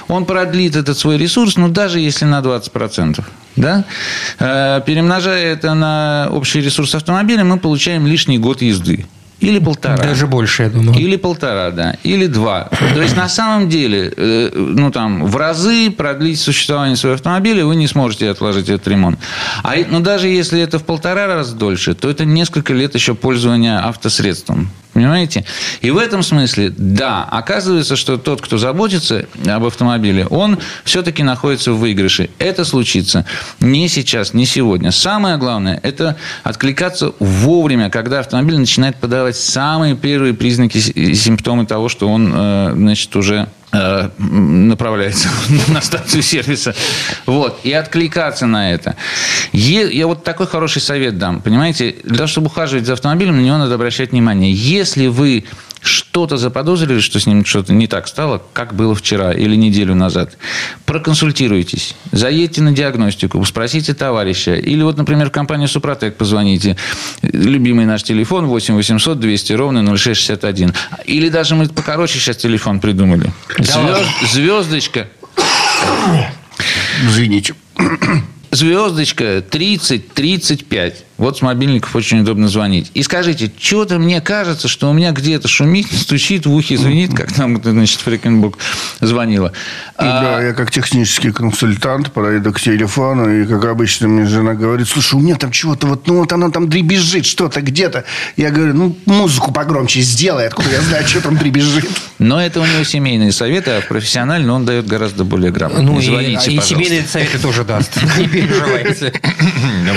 он 0.08 0.26
продлит 0.26 0.76
этот 0.76 0.98
свой 0.98 1.18
ресурс, 1.18 1.58
ну, 1.58 1.70
даже 1.70 2.00
если 2.00 2.26
на 2.26 2.40
20%. 2.40 3.24
Да? 3.56 3.86
Э, 4.40 4.82
перемножая 4.86 5.54
это 5.54 5.74
на 5.74 6.28
общий 6.32 6.62
ресурс 6.62 6.94
автомобиля, 6.96 7.44
мы 7.44 7.58
получаем 7.58 8.06
лишний 8.06 8.38
год 8.38 8.62
езды. 8.62 9.06
Или 9.40 9.60
полтора. 9.60 9.98
Даже 9.98 10.28
больше, 10.28 10.64
я 10.64 10.70
думаю. 10.70 10.98
Или 10.98 11.18
полтора, 11.18 11.72
да. 11.72 11.98
Или 12.04 12.28
два. 12.28 12.70
То 12.94 13.02
есть, 13.02 13.16
на 13.16 13.28
самом 13.28 13.70
деле, 13.70 14.12
э, 14.16 14.50
ну, 14.54 14.92
там, 14.92 15.26
в 15.26 15.36
разы 15.36 15.92
продлить 15.92 16.40
существование 16.40 16.96
своего 16.96 17.16
автомобиля 17.16 17.66
вы 17.66 17.76
не 17.76 17.88
сможете 17.88 18.30
отложить 18.30 18.70
этот 18.70 18.88
ремонт. 18.88 19.20
А, 19.64 19.74
ну, 19.90 20.00
даже 20.00 20.30
если 20.30 20.62
это 20.62 20.80
в 20.80 20.84
полтора 20.84 21.28
раза 21.28 21.56
дольше, 21.56 21.96
то 21.96 22.10
это 22.10 22.26
несколько 22.26 22.74
лет 22.74 22.96
еще 22.96 23.14
пользования 23.14 23.86
автосредством. 23.86 24.70
Понимаете? 24.96 25.44
И 25.82 25.92
в 25.92 25.98
этом 25.98 26.24
смысле, 26.24 26.74
да, 26.78 27.26
оказывается, 27.26 27.98
что 27.98 28.18
тот, 28.18 28.42
кто 28.42 28.58
заботится 28.58 29.26
об 29.46 29.66
автомобиле, 29.66 30.26
он 30.26 30.58
все-таки 30.86 31.22
находится 31.22 31.74
в 31.74 31.80
выигрыше. 31.80 32.30
Это 32.40 32.64
случится 32.64 33.26
не 33.60 33.90
сейчас, 33.90 34.34
не 34.34 34.46
сегодня. 34.46 34.92
Самое 34.92 35.36
главное– 35.36 35.82
это 35.84 36.16
откликаться 36.44 37.12
вовремя, 37.20 37.90
когда 37.90 38.22
автомобиль 38.22 38.58
начинает 38.58 38.96
подавать 38.96 39.36
самые 39.36 39.98
первые 39.98 40.34
признаки 40.34 40.78
и 40.78 41.14
симптомы 41.14 41.66
того, 41.66 41.90
что 41.90 42.08
он, 42.08 42.32
э, 42.34 42.72
значит, 42.74 43.14
уже 43.18 43.50
направляется 44.18 45.30
на 45.68 45.82
станцию 45.82 46.24
сервиса. 46.24 46.76
Вот. 47.26 47.60
И 47.64 47.72
откликаться 47.74 48.46
на 48.46 48.72
это. 48.72 48.96
Я 49.52 50.08
вот 50.08 50.24
такой 50.24 50.48
хороший 50.48 50.82
совет 50.82 51.18
дам. 51.18 51.42
Понимаете, 51.42 51.96
для 52.04 52.18
того, 52.18 52.28
чтобы 52.28 52.48
ухаживать 52.48 52.86
за 52.86 52.94
автомобилем, 52.94 53.38
на 53.38 53.42
него 53.42 53.58
надо 53.58 53.76
обращать 53.76 54.12
внимание. 54.12 54.52
Если 54.52 55.08
вы 55.08 55.46
что-то 55.86 56.38
заподозрили, 56.38 57.00
что 57.00 57.20
с 57.20 57.28
ним 57.28 57.46
что-то 57.46 57.74
не 57.74 57.88
так 57.88 58.08
стало, 58.08 58.42
как 58.54 58.74
было 58.74 58.96
вчера 58.96 59.32
или 59.34 59.56
неделю 59.56 59.96
назад, 59.96 60.38
проконсультируйтесь, 60.86 61.96
заедьте 62.12 62.62
на 62.62 62.72
диагностику, 62.72 63.44
спросите 63.46 63.94
товарища. 63.94 64.56
Или 64.56 64.82
вот, 64.82 64.98
например, 64.98 65.30
в 65.30 65.32
компанию 65.32 65.68
«Супротек» 65.68 66.16
позвоните. 66.16 66.76
Любимый 67.22 67.86
наш 67.86 68.04
телефон 68.04 68.48
8 68.48 68.76
800 68.76 69.20
200 69.20 69.54
ровно 69.54 69.98
0661. 69.98 70.74
Или 71.06 71.30
даже 71.30 71.56
мы 71.56 71.68
покороче 71.68 72.20
сейчас 72.20 72.38
телефон 72.38 72.80
придумали. 72.80 73.32
Звезд, 73.60 74.10
звездочка. 74.32 75.08
Извините. 77.04 77.54
Звездочка 78.52 79.42
3035. 79.42 81.04
Вот 81.18 81.38
с 81.38 81.42
мобильников 81.42 81.96
очень 81.96 82.22
удобно 82.22 82.50
звонить. 82.50 82.92
И 82.94 83.02
скажите, 83.02 83.52
что-то 83.58 84.00
мне 84.00 84.20
кажется, 84.20 84.68
что 84.68 84.90
у 84.90 84.94
меня 84.94 85.12
где-то 85.12 85.48
шумит, 85.48 85.88
стучит 85.92 86.46
в 86.46 86.54
ухе, 86.54 86.78
звенит, 86.78 87.16
как 87.16 87.32
там, 87.32 87.62
значит, 87.64 88.02
Фрикенбук 88.02 88.58
звонила. 89.00 89.54
Да, 89.98 90.38
а... 90.38 90.42
я 90.42 90.54
как 90.54 90.72
технический 90.72 91.32
консультант 91.32 92.12
подойду 92.12 92.52
к 92.52 92.60
телефону, 92.60 93.32
и, 93.32 93.46
как 93.46 93.64
обычно, 93.66 94.08
мне 94.08 94.26
жена 94.26 94.54
говорит, 94.54 94.88
слушай, 94.88 95.16
у 95.16 95.20
меня 95.20 95.36
там 95.36 95.52
чего-то 95.52 95.88
вот, 95.88 96.08
ну, 96.08 96.20
вот 96.20 96.34
оно 96.34 96.52
там 96.52 96.68
дребезжит 96.68 97.26
что-то 97.26 97.62
где-то. 97.62 98.04
Я 98.36 98.52
говорю, 98.52 98.74
ну, 98.74 98.98
музыку 99.06 99.54
погромче 99.54 100.02
сделай, 100.02 100.48
откуда 100.48 100.70
я 100.70 100.82
знаю, 100.82 101.08
что 101.08 101.22
там 101.22 101.38
дребезжит. 101.38 101.86
Но 102.20 102.42
это 102.42 102.60
у 102.60 102.66
него 102.66 102.84
семейные 102.84 103.32
советы, 103.32 103.72
а 103.72 103.82
профессионально 103.82 104.54
он 104.54 104.66
дает 104.66 104.88
гораздо 104.88 105.24
более 105.24 105.52
грамотно. 105.52 105.84
Ну, 105.84 106.02
звоните, 106.02 106.52
и, 106.52 106.58
и 106.58 106.62
семейные 106.62 107.04
советы 107.04 107.40
тоже 107.40 107.64
даст. 107.64 107.92
Не 108.18 108.28
переживайте. 108.28 109.14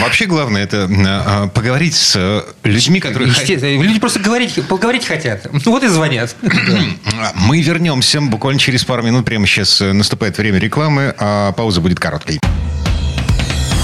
Вообще, 0.01 0.27
главное, 0.27 0.63
это 0.63 0.87
поговорить 1.55 1.95
с 1.95 2.17
э, 2.17 2.43
людьми, 2.65 3.01
которые... 3.01 3.33
Люди 3.83 3.99
просто 4.01 4.21
говорить, 4.21 4.55
поговорить 4.67 5.07
хотят. 5.07 5.47
Ну, 5.53 5.61
вот 5.73 5.83
и 5.83 5.89
звонят. 5.89 6.35
Мы 7.35 7.63
вернемся 7.63 8.21
буквально 8.21 8.59
через 8.59 8.85
пару 8.85 9.03
минут. 9.03 9.25
Прямо 9.25 9.47
сейчас 9.47 9.81
э, 9.81 9.93
наступает 9.93 10.39
время 10.39 10.59
рекламы, 10.59 11.15
а 11.19 11.53
пауза 11.53 11.81
будет 11.81 11.99
короткой. 12.01 12.41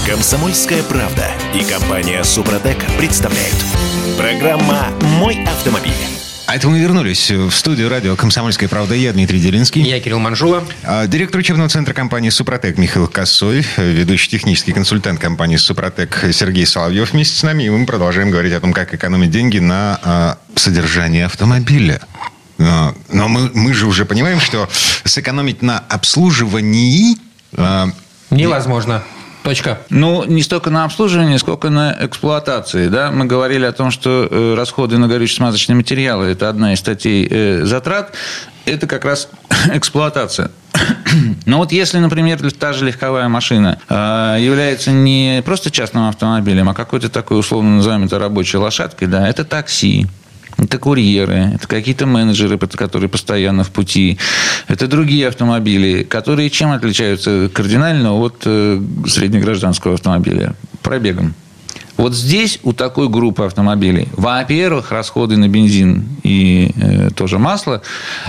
Комсомольская 0.07 0.83
правда 0.83 1.31
и 1.53 1.63
компания 1.63 2.23
Супротек 2.23 2.77
представляют. 2.97 3.55
Программа 4.17 4.87
«Мой 5.01 5.43
автомобиль». 5.45 6.14
А 6.47 6.55
это 6.55 6.67
мы 6.69 6.79
вернулись 6.79 7.31
в 7.31 7.49
студию 7.49 7.89
радио 7.89 8.15
«Комсомольская 8.15 8.69
правда». 8.69 8.93
Я 8.93 9.13
Дмитрий 9.13 9.39
Делинский. 9.39 9.81
Я 9.81 9.99
Кирилл 9.99 10.19
Манжула. 10.19 10.63
А, 10.83 11.07
директор 11.07 11.39
учебного 11.39 11.69
центра 11.69 11.95
компании 11.95 12.29
«Супротек» 12.29 12.77
Михаил 12.77 13.07
Косой. 13.07 13.65
Ведущий 13.77 14.29
технический 14.29 14.71
консультант 14.71 15.19
компании 15.19 15.55
«Супротек» 15.55 16.23
Сергей 16.31 16.67
Соловьев 16.67 17.13
вместе 17.13 17.35
с 17.35 17.41
нами. 17.41 17.63
И 17.63 17.69
мы 17.69 17.87
продолжаем 17.87 18.29
говорить 18.29 18.53
о 18.53 18.59
том, 18.59 18.73
как 18.73 18.93
экономить 18.93 19.31
деньги 19.31 19.57
на 19.57 19.99
а, 20.03 20.37
содержание 20.53 21.25
автомобиля. 21.25 21.99
А, 22.59 22.93
но 23.09 23.27
мы, 23.27 23.49
мы 23.55 23.73
же 23.73 23.87
уже 23.87 24.05
понимаем, 24.05 24.39
что 24.39 24.69
сэкономить 25.03 25.63
на 25.63 25.79
обслуживании... 25.79 27.17
Невозможно. 28.29 29.03
Точка. 29.45 29.77
Ну, 29.91 30.23
не 30.23 30.41
столько 30.41 30.71
на 30.71 30.85
обслуживание, 30.85 31.37
сколько 31.37 31.69
на 31.69 31.95
эксплуатации. 31.99 32.87
Да? 32.87 33.11
Мы 33.11 33.25
говорили 33.25 33.63
о 33.65 33.71
том, 33.71 33.91
что 33.91 34.27
э, 34.29 34.55
расходы 34.55 34.97
на 34.97 35.07
горюче-смазочные 35.07 35.75
материалы– 35.75 36.25
это 36.31 36.49
одна 36.49 36.73
из 36.73 36.79
статей 36.79 37.27
э, 37.29 37.63
затрат. 37.63 38.15
Это 38.65 38.87
как 38.87 39.05
раз 39.05 39.29
эксплуатация. 39.71 40.49
Но 41.45 41.57
вот 41.59 41.71
если, 41.71 41.99
например, 41.99 42.39
та 42.53 42.73
же 42.73 42.85
легковая 42.85 43.27
машина 43.27 43.77
э, 43.87 44.37
является 44.39 44.89
не 44.89 45.43
просто 45.45 45.69
частным 45.69 46.09
автомобилем, 46.09 46.67
а 46.69 46.73
какой-то 46.73 47.09
такой, 47.09 47.39
условно 47.39 47.75
называемой 47.75 48.07
рабочей 48.09 48.57
лошадкой, 48.57 49.07
да, 49.07 49.29
это 49.29 49.45
такси, 49.45 50.07
это 50.57 50.77
курьеры, 50.77 51.51
это 51.55 51.67
какие-то 51.67 52.05
менеджеры, 52.05 52.57
которые 52.57 53.09
постоянно 53.09 53.63
в 53.63 53.71
пути. 53.71 54.17
Это 54.67 54.87
другие 54.87 55.27
автомобили, 55.27 56.03
которые 56.03 56.49
чем 56.49 56.71
отличаются 56.71 57.49
кардинально 57.53 58.13
от 58.13 58.43
э, 58.45 58.81
среднегражданского 59.07 59.95
автомобиля? 59.95 60.55
Пробегом. 60.81 61.33
Вот 61.97 62.13
здесь 62.13 62.59
у 62.63 62.73
такой 62.73 63.07
группы 63.07 63.43
автомобилей, 63.43 64.09
во-первых, 64.13 64.91
расходы 64.91 65.37
на 65.37 65.47
бензин 65.47 66.03
и 66.23 66.71
э, 66.75 67.09
тоже 67.15 67.39
масло, 67.39 67.81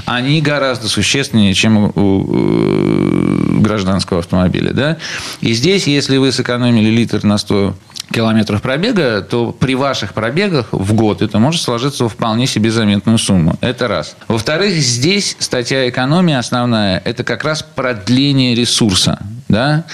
они 0.04 0.40
гораздо 0.40 0.88
существеннее, 0.88 1.52
чем 1.52 1.76
у, 1.76 1.92
у 1.95 2.25
э, 2.28 3.59
гражданского 3.61 4.21
автомобиля. 4.21 4.73
Да? 4.73 4.99
И 5.40 5.52
здесь, 5.52 5.88
если 5.88 6.16
вы 6.16 6.30
сэкономили 6.30 6.90
литр 6.90 7.25
на 7.25 7.38
100 7.38 7.75
километров 8.11 8.63
пробега, 8.63 9.21
то 9.23 9.53
при 9.53 9.75
ваших 9.75 10.15
пробегах 10.15 10.69
в 10.73 10.95
год 10.95 11.23
это 11.23 11.39
может 11.39 11.63
сложиться 11.63 12.05
в 12.05 12.09
вполне 12.09 12.47
себе 12.47 12.71
заметную 12.71 13.19
сумму. 13.19 13.57
Это 13.61 13.89
раз. 13.89 14.17
Во-вторых, 14.29 14.75
здесь 14.75 15.37
статья 15.39 15.89
экономии 15.89 16.35
основная– 16.35 17.01
это 17.05 17.25
как 17.25 17.45
раз 17.45 17.63
продление 17.63 18.55
ресурса. 18.55 19.19
Да? 19.49 19.85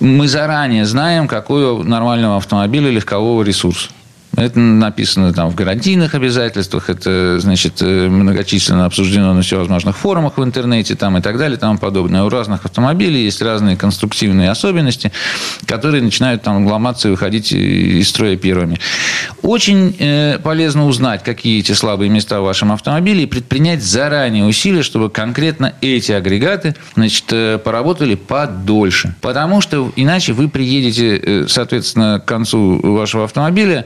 Мы 0.00 0.28
заранее 0.28 0.84
знаем, 0.84 1.26
какой 1.26 1.64
у 1.64 1.82
нормального 1.82 2.36
автомобиля 2.36 2.90
легкового 2.90 3.42
ресурс. 3.42 3.90
Это 4.36 4.58
написано 4.58 5.32
там 5.34 5.50
в 5.50 5.54
гарантийных 5.54 6.14
обязательствах, 6.14 6.88
это, 6.88 7.38
значит, 7.38 7.82
э, 7.82 8.08
многочисленно 8.08 8.86
обсуждено 8.86 9.34
на 9.34 9.42
всевозможных 9.42 9.98
форумах 9.98 10.38
в 10.38 10.44
интернете 10.44 10.94
там, 10.94 11.18
и 11.18 11.20
так 11.20 11.36
далее 11.36 11.58
и 11.58 11.60
тому 11.60 11.78
подобное. 11.78 12.24
У 12.24 12.30
разных 12.30 12.64
автомобилей 12.64 13.24
есть 13.24 13.42
разные 13.42 13.76
конструктивные 13.76 14.50
особенности, 14.50 15.12
которые 15.66 16.02
начинают 16.02 16.42
там 16.42 16.66
ломаться 16.66 17.08
и 17.08 17.10
выходить 17.10 17.52
из 17.52 18.08
строя 18.08 18.36
первыми. 18.36 18.78
Очень 19.42 19.94
э, 19.98 20.38
полезно 20.38 20.86
узнать, 20.86 21.22
какие 21.22 21.60
эти 21.60 21.72
слабые 21.72 22.08
места 22.08 22.40
в 22.40 22.44
вашем 22.44 22.72
автомобиле 22.72 23.24
и 23.24 23.26
предпринять 23.26 23.82
заранее 23.82 24.46
усилия, 24.46 24.82
чтобы 24.82 25.10
конкретно 25.10 25.74
эти 25.82 26.10
агрегаты 26.12 26.74
значит, 26.94 27.24
э, 27.32 27.58
поработали 27.58 28.14
подольше. 28.14 29.14
Потому 29.20 29.60
что 29.60 29.92
иначе 29.94 30.32
вы 30.32 30.48
приедете, 30.48 31.18
э, 31.18 31.46
соответственно, 31.48 32.18
к 32.18 32.24
концу 32.24 32.80
вашего 32.82 33.24
автомобиля 33.24 33.84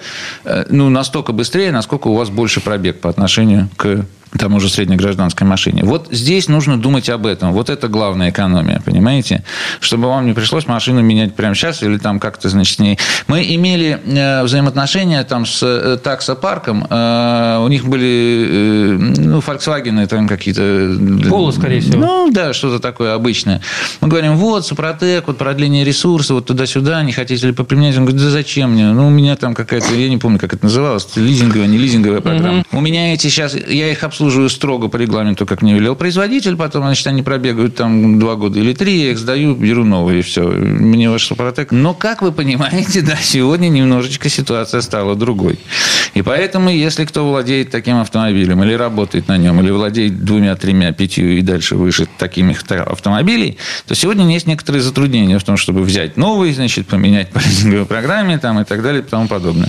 ну, 0.69 0.89
настолько 0.91 1.33
быстрее, 1.33 1.73
насколько 1.73 2.09
у 2.09 2.15
вас 2.15 2.31
больше 2.31 2.61
пробег 2.61 3.01
по 3.01 3.11
отношению 3.11 3.69
к 3.77 4.05
тому 4.39 4.61
же 4.61 4.69
среднегражданской 4.69 5.47
машине. 5.47 5.83
Вот 5.85 6.09
здесь 6.11 6.49
нужно 6.49 6.79
думать 6.79 7.09
об 7.09 7.27
этом. 7.27 7.53
Вот 7.53 7.71
это 7.71 7.89
главная 7.89 8.31
экономия, 8.31 8.81
понимаете? 8.85 9.45
Чтобы 9.81 10.09
вам 10.09 10.27
не 10.27 10.33
пришлось 10.33 10.67
машину 10.67 11.01
менять 11.01 11.35
прямо 11.35 11.55
сейчас 11.55 11.83
или 11.83 11.99
там 11.99 12.21
как-то, 12.21 12.49
значит, 12.49 12.77
с 12.77 12.79
ней. 12.79 12.99
Мы 13.29 13.43
имели 13.55 13.99
э, 14.05 14.43
взаимоотношения 14.43 15.23
там 15.25 15.47
с 15.47 15.63
э, 15.63 15.99
таксопарком. 16.03 16.87
Э, 16.91 17.63
у 17.65 17.69
них 17.69 17.87
были, 17.87 18.49
э, 18.51 18.97
ну, 18.99 19.39
Volkswagen 19.39 20.07
там 20.07 20.29
какие-то... 20.29 21.29
Поло, 21.29 21.51
скорее 21.53 21.81
всего. 21.81 22.05
Ну, 22.05 22.31
да, 22.31 22.53
что-то 22.53 22.81
такое 22.81 23.15
обычное. 23.15 23.63
Мы 24.01 24.09
говорим, 24.09 24.37
вот, 24.37 24.67
Супротек, 24.67 25.29
вот 25.29 25.39
продление 25.39 25.85
ресурса, 25.85 26.35
вот 26.35 26.47
туда-сюда, 26.47 27.03
не 27.03 27.13
хотите 27.13 27.47
ли 27.47 27.53
поприменять? 27.53 27.97
Он 27.97 28.05
говорит, 28.05 28.23
да 28.23 28.31
зачем 28.31 28.73
мне? 28.73 28.87
Ну, 28.93 29.07
у 29.07 29.11
меня 29.11 29.37
там 29.37 29.55
какая-то, 29.55 29.95
я 29.95 30.09
не 30.09 30.19
помню, 30.19 30.39
как 30.39 30.53
это 30.53 30.65
называлось, 30.65 31.09
лизинговая, 31.17 31.69
не 31.69 31.79
лизинговая 31.79 32.21
программа. 32.21 32.59
Угу. 32.61 32.79
У 32.79 32.81
меня 32.81 33.15
эти 33.15 33.29
сейчас, 33.29 33.55
я 33.55 33.91
их 33.91 34.03
обслуживаю 34.03 34.16
обслуживаю 34.17 34.49
строго 34.49 34.89
по 34.89 34.97
регламенту, 34.97 35.45
как 35.45 35.61
мне 35.61 35.75
велел 35.75 35.95
производитель, 35.95 36.57
потом, 36.57 36.85
значит, 36.85 37.07
они 37.07 37.23
пробегают 37.23 37.77
там 37.77 38.19
два 38.19 38.35
года 38.37 38.59
или 38.59 38.73
три, 38.73 38.99
я 38.99 39.11
их 39.11 39.19
сдаю, 39.19 39.55
беру 39.55 39.85
новые, 39.85 40.21
и 40.21 40.23
все. 40.23 40.41
Мне 40.49 41.11
ваш 41.11 41.27
Супротек. 41.27 41.71
Но, 41.71 41.93
как 41.93 42.23
вы 42.23 42.33
понимаете, 42.33 43.01
да, 43.03 43.17
сегодня 43.21 43.69
немножечко 43.69 44.31
ситуация 44.31 44.81
стала 44.81 45.17
другой. 45.17 45.59
И 46.15 46.23
поэтому, 46.23 46.71
если 46.71 47.05
кто 47.05 47.29
владеет 47.29 47.71
таким 47.71 47.99
автомобилем, 47.99 48.65
или 48.65 48.73
работает 48.73 49.29
на 49.29 49.37
нем, 49.37 49.61
или 49.61 49.71
владеет 49.71 50.25
двумя, 50.25 50.57
тремя, 50.57 50.93
пятью 50.93 51.37
и 51.37 51.43
дальше 51.43 51.77
выше 51.77 52.09
такими 52.17 52.57
автомобилей, 52.91 53.59
то 53.87 53.95
сегодня 53.95 54.27
есть 54.33 54.47
некоторые 54.47 54.81
затруднения 54.81 55.39
в 55.39 55.45
том, 55.45 55.59
чтобы 55.59 55.83
взять 55.83 56.17
новый, 56.17 56.55
значит, 56.55 56.87
поменять 56.87 57.33
по 57.33 57.39
лизинговой 57.39 57.85
программе 57.85 58.39
там, 58.39 58.61
и 58.61 58.65
так 58.65 58.83
далее 58.83 59.03
и 59.03 59.05
тому 59.05 59.29
подобное. 59.29 59.69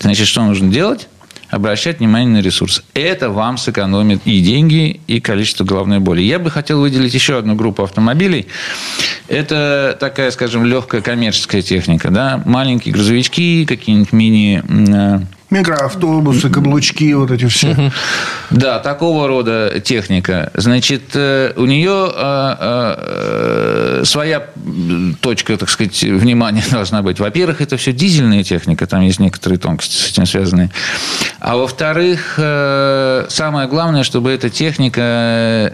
Значит, 0.00 0.26
что 0.26 0.42
нужно 0.42 0.68
делать? 0.68 1.06
Обращать 1.48 1.98
внимание 1.98 2.28
на 2.28 2.42
ресурс. 2.42 2.82
Это 2.94 3.30
вам 3.30 3.58
сэкономит 3.58 4.20
и 4.24 4.40
деньги, 4.40 5.00
и 5.06 5.20
количество 5.20 5.64
головной 5.64 5.98
боли. 5.98 6.22
Я 6.22 6.38
бы 6.38 6.50
хотел 6.50 6.80
выделить 6.80 7.14
еще 7.14 7.38
одну 7.38 7.54
группу 7.54 7.82
автомобилей. 7.82 8.46
Это 9.28 9.96
такая, 9.98 10.30
скажем, 10.30 10.64
легкая 10.64 11.00
коммерческая 11.00 11.62
техника. 11.62 12.10
Да? 12.10 12.42
Маленькие 12.44 12.92
грузовички, 12.94 13.64
какие-нибудь 13.66 14.12
мини 14.12 14.62
э, 14.68 15.20
Микроавтобусы, 15.50 16.50
каблучки, 16.50 17.14
вот 17.14 17.30
эти 17.30 17.46
все. 17.46 17.90
Да, 18.50 18.78
такого 18.80 19.26
рода 19.28 19.80
техника. 19.80 20.50
Значит, 20.54 21.12
э, 21.14 21.52
у 21.56 21.64
нее 21.64 22.10
э, 22.14 22.94
э, 22.98 24.02
своя 24.04 24.44
точка, 25.20 25.56
так 25.56 25.70
сказать, 25.70 26.02
внимания 26.02 26.64
должна 26.70 27.00
быть. 27.00 27.18
Во-первых, 27.18 27.62
это 27.62 27.78
все 27.78 27.92
дизельная 27.92 28.44
техника, 28.44 28.86
там 28.86 29.00
есть 29.00 29.20
некоторые 29.20 29.58
тонкости 29.58 29.96
с 29.96 30.10
этим 30.10 30.26
связанные. 30.26 30.70
А 31.40 31.56
во-вторых, 31.56 32.34
самое 32.36 33.68
главное, 33.68 34.02
чтобы 34.02 34.30
эта 34.30 34.50
техника 34.50 35.72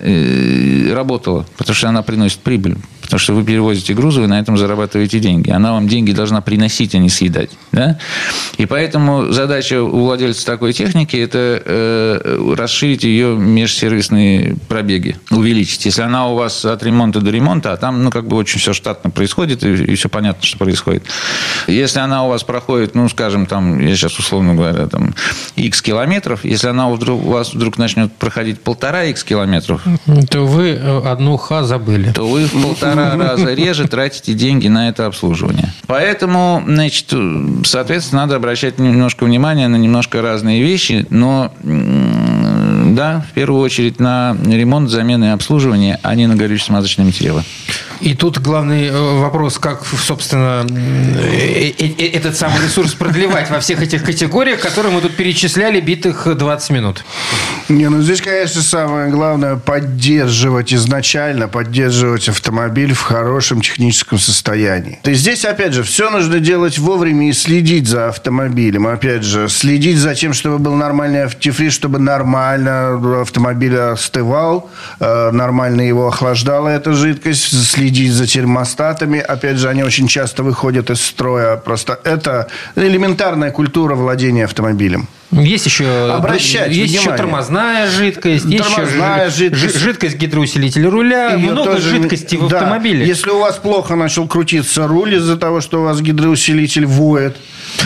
работала, 0.93 1.47
потому 1.57 1.75
что 1.75 1.89
она 1.89 2.03
приносит 2.03 2.39
прибыль. 2.41 2.77
Потому 3.05 3.19
что 3.19 3.35
вы 3.35 3.45
перевозите 3.45 3.93
грузы, 3.93 4.23
вы 4.23 4.29
на 4.29 4.41
этом 4.41 4.57
зарабатываете 4.57 5.21
деньги. 5.21 5.51
Она 5.51 5.73
вам 5.73 5.89
деньги 5.89 6.13
должна 6.13 6.41
приносить, 6.41 6.95
а 6.95 6.99
не 6.99 7.11
съедать. 7.11 7.51
Да? 7.71 7.99
И 8.57 8.65
поэтому 8.65 9.31
задача 9.31 9.64
у 9.73 10.05
владельца 10.05 10.47
такой 10.47 10.73
техники– 10.73 11.17
это 11.19 11.63
э, 11.65 12.55
расширить 12.57 13.05
ее 13.05 13.37
межсервисные 13.37 14.57
пробеги, 14.69 15.17
увеличить. 15.31 15.85
Если 15.85 16.03
она 16.03 16.29
у 16.29 16.37
вас 16.37 16.65
от 16.65 16.83
ремонта 16.83 17.21
до 17.21 17.31
ремонта, 17.31 17.73
а 17.73 17.77
там 17.77 18.03
ну, 18.05 18.11
как 18.11 18.27
бы 18.27 18.37
очень 18.37 18.61
все 18.61 18.73
штатно 18.73 19.11
происходит, 19.11 19.65
и, 19.65 19.73
и 19.73 19.95
все 19.95 20.09
понятно, 20.09 20.43
что 20.43 20.59
происходит. 20.59 21.05
Если 21.67 21.99
она 21.99 22.25
у 22.25 22.29
вас 22.29 22.45
проходит, 22.45 22.95
ну, 22.95 23.09
скажем, 23.09 23.47
там, 23.47 23.79
я 23.81 23.95
сейчас 23.95 24.19
условно 24.19 24.55
говоря, 24.55 24.87
там, 24.87 25.15
x 25.57 25.83
километров, 25.83 26.45
если 26.45 26.69
она 26.69 26.89
вдруг, 26.89 27.25
у 27.25 27.31
вас 27.31 27.55
вдруг 27.55 27.79
начнет 27.79 28.13
проходить 28.13 28.61
полтора 28.61 29.05
x 29.05 29.25
километров, 29.25 29.83
то 30.31 30.43
вы 30.47 30.71
э, 30.71 31.01
одну 31.05 31.37
ха 31.37 31.65
забыли. 31.65 32.13
То 32.13 32.27
вы 32.27 32.47
в 32.47 32.53
полтора 32.53 32.95
полтора 32.95 33.17
раза 33.31 33.55
реже 33.55 33.89
тратите 33.89 34.35
деньги 34.35 34.69
на 34.69 34.89
это 34.89 35.07
обслуживание. 35.07 35.73
Поэтому, 35.87 36.63
значит, 36.67 37.13
соответственно, 37.65 38.23
надо 38.23 38.37
обращать 38.37 38.79
немножко 38.79 39.25
внимания 39.25 39.54
на 39.55 39.77
немножко 39.77 40.23
разные 40.23 40.63
вещи, 40.63 41.07
но 41.11 41.53
да, 42.85 43.25
в 43.31 43.35
первую 43.35 43.63
очередь 43.63 43.99
на 44.01 44.37
ремонт, 44.45 44.91
замены 44.91 45.27
и 45.27 45.29
обслуживание, 45.29 45.99
а 46.03 46.15
не 46.15 46.27
на 46.27 46.35
горюче-смазочные 46.35 47.07
материалы. 47.07 47.45
И 48.01 48.15
тут 48.15 48.39
главный 48.39 48.89
э, 48.89 49.21
вопрос, 49.21 49.59
как, 49.59 49.85
собственно, 49.87 50.67
э, 50.69 51.73
э, 51.79 52.07
этот 52.13 52.37
самый 52.37 52.63
ресурс 52.63 52.93
продлевать 52.95 53.51
во 53.51 53.61
всех 53.61 53.83
этих 53.83 54.03
категориях, 54.03 54.61
которые 54.61 54.93
мы 54.93 55.01
тут 55.01 55.15
перечисляли 55.17 55.81
битых 55.81 56.29
20 56.37 56.71
минут. 56.71 57.05
Не, 57.69 57.89
ну 57.89 58.03
здесь, 58.03 58.21
конечно, 58.21 58.61
самое 58.61 59.11
главное 59.11 59.57
поддерживать 59.57 60.75
изначально, 60.75 61.49
поддерживать 61.49 62.29
автомобиль 62.29 62.93
в 62.93 63.01
хорошем 63.01 63.63
техническом 63.63 64.19
состоянии. 64.19 64.99
И 65.05 65.15
здесь, 65.15 65.45
опять 65.45 65.73
же, 65.73 65.83
все 65.83 66.11
нужно 66.11 66.41
делать 66.41 66.79
вовремя 66.79 67.31
и 67.31 67.33
следить 67.33 67.89
за 67.89 68.09
автомобилем. 68.09 68.87
Опять 68.87 69.23
же, 69.23 69.49
следить 69.49 69.97
за 69.99 70.15
тем, 70.15 70.35
чтобы 70.35 70.59
был 70.59 70.75
нормальный 70.75 71.23
антифриз, 71.23 71.73
чтобы 71.73 71.99
нормально 71.99 72.74
автомобиль 73.21 73.79
остывал, 73.79 74.71
нормально 75.01 75.83
его 75.83 76.09
охлаждала 76.09 76.69
эта 76.69 76.93
жидкость, 76.93 77.71
следить 77.71 78.13
за 78.13 78.27
термостатами. 78.27 79.19
Опять 79.19 79.59
же, 79.59 79.69
они 79.69 79.83
очень 79.83 80.09
часто 80.09 80.43
выходят 80.43 80.91
из 80.91 81.01
строя. 81.01 81.57
Просто 81.57 81.99
это 82.05 82.49
элементарная 82.77 83.51
культура 83.51 83.95
владения 83.95 84.45
автомобилем. 84.45 85.09
Есть 85.43 85.67
еще, 85.67 85.87
Обращать 86.13 86.69
есть 86.73 86.93
внимание. 86.93 86.95
еще 87.01 87.17
тормозная 87.17 87.91
жидкость, 87.91 88.45
тормозная 88.57 89.25
есть 89.27 89.37
еще 89.39 89.51
жидкость. 89.51 89.79
жидкость 89.79 90.17
гидроусилителя 90.17 90.91
руля, 90.91 91.31
Ее 91.35 91.51
много 91.53 91.75
тоже- 91.75 91.91
жидкости 91.91 92.37
в 92.37 92.49
да. 92.49 92.59
автомобиле. 92.59 93.07
Если 93.07 93.31
у 93.31 93.39
вас 93.41 93.57
плохо 93.57 93.95
начал 93.97 94.27
крутиться 94.29 94.87
руль 94.87 95.15
из-за 95.17 95.37
того, 95.37 95.61
что 95.61 95.81
у 95.81 95.85
вас 95.85 96.01
гидроусилитель 96.01 96.87
воет, 96.87 97.37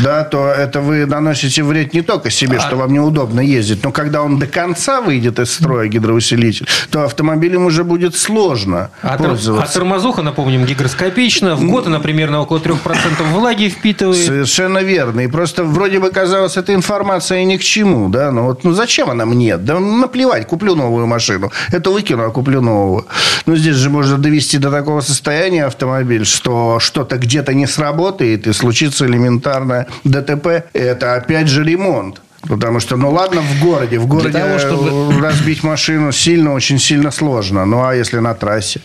да, 0.02 0.24
то 0.24 0.48
это 0.48 0.80
вы 0.80 1.06
наносите 1.06 1.62
вред 1.62 1.94
не 1.94 2.02
только 2.02 2.30
себе, 2.30 2.58
А 2.58 2.60
что 2.60 2.76
вам 2.76 2.92
неудобно 2.92 3.40
ездить, 3.40 3.82
но 3.84 3.90
когда 3.92 4.22
он 4.22 4.38
до 4.38 4.46
конца 4.46 5.00
выйдет 5.00 5.38
из 5.38 5.52
строя 5.52 5.88
гидроусилитель, 5.88 6.66
то 6.90 7.04
автомобилем 7.04 7.64
уже 7.64 7.84
будет 7.84 8.14
сложно 8.16 8.90
А, 9.02 9.14
а 9.14 9.18
пользоваться. 9.18 9.74
тормозуха, 9.74 10.22
напомним, 10.22 10.64
гигроскопична. 10.66 11.54
В 11.56 11.64
год 11.66 11.86
она 11.86 12.00
примерно 12.00 12.40
около 12.42 12.58
3% 12.58 13.22
влаги 13.32 13.68
впитывает. 13.68 14.22
Совершенно 14.24 14.78
верно. 14.78 15.20
И 15.20 15.26
просто 15.26 15.64
вроде 15.64 15.98
бы 16.00 16.10
казалось, 16.10 16.56
эта 16.56 16.74
информация 16.74 17.37
ни 17.44 17.56
к 17.56 17.62
чему, 17.62 18.08
да, 18.08 18.30
но 18.30 18.44
вот 18.44 18.64
ну 18.64 18.72
зачем 18.72 19.10
она 19.10 19.26
мне? 19.26 19.56
Да 19.56 19.78
наплевать, 19.80 20.46
куплю 20.46 20.74
новую 20.74 21.06
машину. 21.06 21.50
Это 21.72 21.90
выкину, 21.90 22.24
а 22.24 22.30
куплю 22.30 22.60
новую. 22.60 23.06
Но 23.46 23.56
здесь 23.56 23.76
же 23.76 23.90
можно 23.90 24.18
довести 24.18 24.58
до 24.58 24.70
такого 24.70 25.00
состояния 25.00 25.66
автомобиль, 25.66 26.24
что 26.24 26.78
что-то 26.80 27.16
где-то 27.16 27.54
не 27.54 27.66
сработает 27.66 28.46
и 28.46 28.52
случится 28.52 29.06
элементарное 29.06 29.86
ДТП. 30.04 30.64
Это 30.72 31.14
опять 31.14 31.48
же 31.48 31.64
ремонт. 31.64 32.20
Потому 32.48 32.80
что, 32.80 32.96
ну 32.96 33.10
ладно, 33.10 33.42
в 33.42 33.60
городе. 33.62 33.98
В 33.98 34.06
городе 34.06 34.38
того, 34.38 34.58
чтобы- 34.58 35.20
разбить 35.20 35.62
машину 35.62 36.12
сильно, 36.12 36.54
очень 36.54 36.78
сильно 36.78 37.10
сложно. 37.10 37.66
Ну, 37.66 37.84
а 37.84 37.94
если 37.94 38.18
на 38.18 38.34
трассе? 38.34 38.80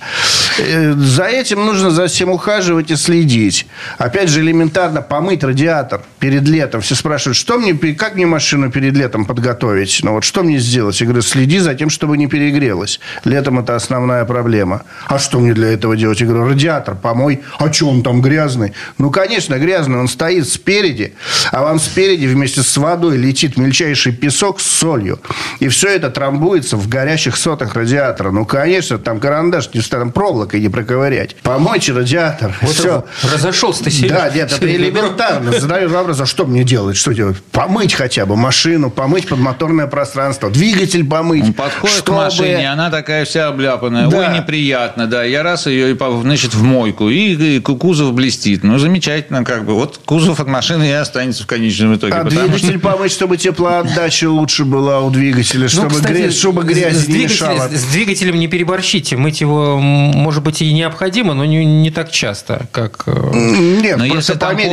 Э, 0.60 0.94
За 0.94 1.24
этим 1.24 1.66
нужно 1.66 1.90
за 1.92 2.08
всем 2.08 2.30
ухаживать 2.30 2.92
и 2.92 2.96
следить. 2.96 3.66
Опять 3.98 4.30
же, 4.30 4.42
элементарно 4.42 5.02
помыть 5.02 5.44
радиатор 5.44 6.02
перед 6.20 6.44
летом. 6.48 6.82
Все 6.82 6.96
спрашивают, 6.96 7.38
что 7.38 7.58
мне, 7.58 7.74
как 7.94 8.16
мне 8.16 8.26
машину 8.26 8.70
перед 8.72 8.94
летом 8.98 9.26
подготовить? 9.26 10.00
Ну, 10.04 10.12
вот 10.14 10.24
что 10.24 10.44
мне 10.44 10.60
сделать? 10.60 11.00
Я 11.00 11.06
говорю, 11.08 11.22
следи 11.22 11.60
за 11.60 11.74
тем, 11.76 11.90
чтобы 11.90 12.18
не 12.18 12.28
перегрелась. 12.28 13.00
Летом 13.24 13.60
это 13.60 13.76
основная 13.76 14.26
проблема. 14.26 14.84
А 15.08 15.20
что 15.20 15.40
мне 15.40 15.54
для 15.54 15.70
этого 15.74 15.96
делать? 15.96 16.20
Я 16.22 16.28
говорю, 16.28 16.50
радиатор 16.50 16.96
помой. 16.96 17.42
А 17.60 17.72
что 17.72 17.90
он 17.90 18.04
там 18.04 18.22
грязный? 18.22 18.74
Ну, 18.98 19.10
конечно, 19.10 19.58
грязный. 19.58 20.00
Он 20.00 20.08
стоит 20.08 20.48
спереди, 20.50 21.14
а 21.52 21.64
вам 21.64 21.80
спереди 21.80 22.26
вместе 22.26 22.62
с 22.62 22.78
водой 22.78 23.18
летит 23.18 23.53
мельчайший 23.58 24.12
песок 24.12 24.60
с 24.60 24.66
солью. 24.66 25.20
И 25.60 25.68
все 25.68 25.90
это 25.90 26.10
трамбуется 26.10 26.78
в 26.78 26.88
горящих 26.88 27.38
сотах 27.38 27.76
радиатора. 27.76 28.32
Ну, 28.32 28.46
конечно, 28.46 28.98
там 28.98 29.20
карандаш, 29.20 29.70
не 29.74 29.82
там 29.82 30.12
проволокой 30.12 30.60
не 30.60 30.70
проковырять. 30.70 31.36
Помойте 31.44 31.94
радиатор. 31.94 32.56
Вот 32.62 32.76
все. 32.76 33.06
разошелся 33.32 33.84
ты, 33.84 33.92
Сереж. 33.92 34.12
Да, 34.12 34.30
нет, 34.30 34.52
это 34.52 34.76
элементарно. 34.76 35.60
Задаешь 35.60 35.92
вопрос, 35.92 36.20
а 36.22 36.26
что 36.26 36.46
мне 36.46 36.64
делать? 36.64 36.98
Что 36.98 37.14
делать? 37.14 37.38
Помыть 37.52 37.94
хотя 37.94 38.26
бы 38.26 38.36
машину, 38.36 38.90
помыть 38.90 39.28
подмоторное 39.28 39.88
пространство, 39.88 40.50
двигатель 40.50 41.06
помыть. 41.06 41.44
Он 41.44 41.54
подходит 41.54 41.98
чтобы- 41.98 42.18
к 42.18 42.24
машине, 42.24 42.72
она 42.72 42.90
такая 42.90 43.26
вся 43.26 43.48
обляпанная. 43.48 44.08
Да. 44.08 44.18
Ой, 44.18 44.38
неприятно, 44.38 45.08
да. 45.08 45.24
Я 45.24 45.44
раз 45.44 45.68
ее, 45.68 45.98
значит, 46.22 46.54
в 46.54 46.64
мойку, 46.64 47.10
и, 47.10 47.58
и 47.58 47.60
кузов 47.60 48.14
блестит. 48.14 48.64
Ну, 48.64 48.78
замечательно, 48.80 49.44
как 49.44 49.66
бы. 49.66 49.74
Вот 49.74 50.00
кузов 50.06 50.40
от 50.40 50.48
машины 50.48 50.90
и 50.90 50.92
останется 50.92 51.44
в 51.44 51.48
конечном 51.48 51.96
итоге. 51.96 52.14
А 52.14 52.24
потому 52.24 52.50
двигатель 52.50 52.80
помыть, 52.80 53.12
чтобы 53.12 53.33
теплоотдача 53.38 54.30
лучше 54.30 54.66
была 54.66 55.00
у 55.02 55.10
двигателя, 55.10 55.68
чтобы, 55.68 55.90
Ну, 55.90 55.96
кстати, 55.96 56.14
грязь, 56.14 56.38
чтобы 56.38 56.62
с- 56.64 56.66
грязь 56.66 56.98
с, 56.98 57.08
не 57.08 57.14
двигателем- 57.16 57.24
мешала. 57.24 57.70
с 57.70 57.84
двигателем 57.86 58.40
не 58.40 58.48
переборщите. 58.48 59.16
Мыть 59.18 59.42
его, 59.42 59.78
может 59.80 60.44
быть, 60.44 60.62
и 60.62 60.72
необходимо, 60.74 61.34
но 61.34 61.46
не, 61.46 61.64
не 61.66 61.92
так 61.92 62.12
часто, 62.12 62.68
как... 62.72 63.04
э, 63.08 63.32
Нет, 63.82 63.98
Но 63.98 64.06
если 64.06 64.34
там 64.34 64.56
мере 64.58 64.72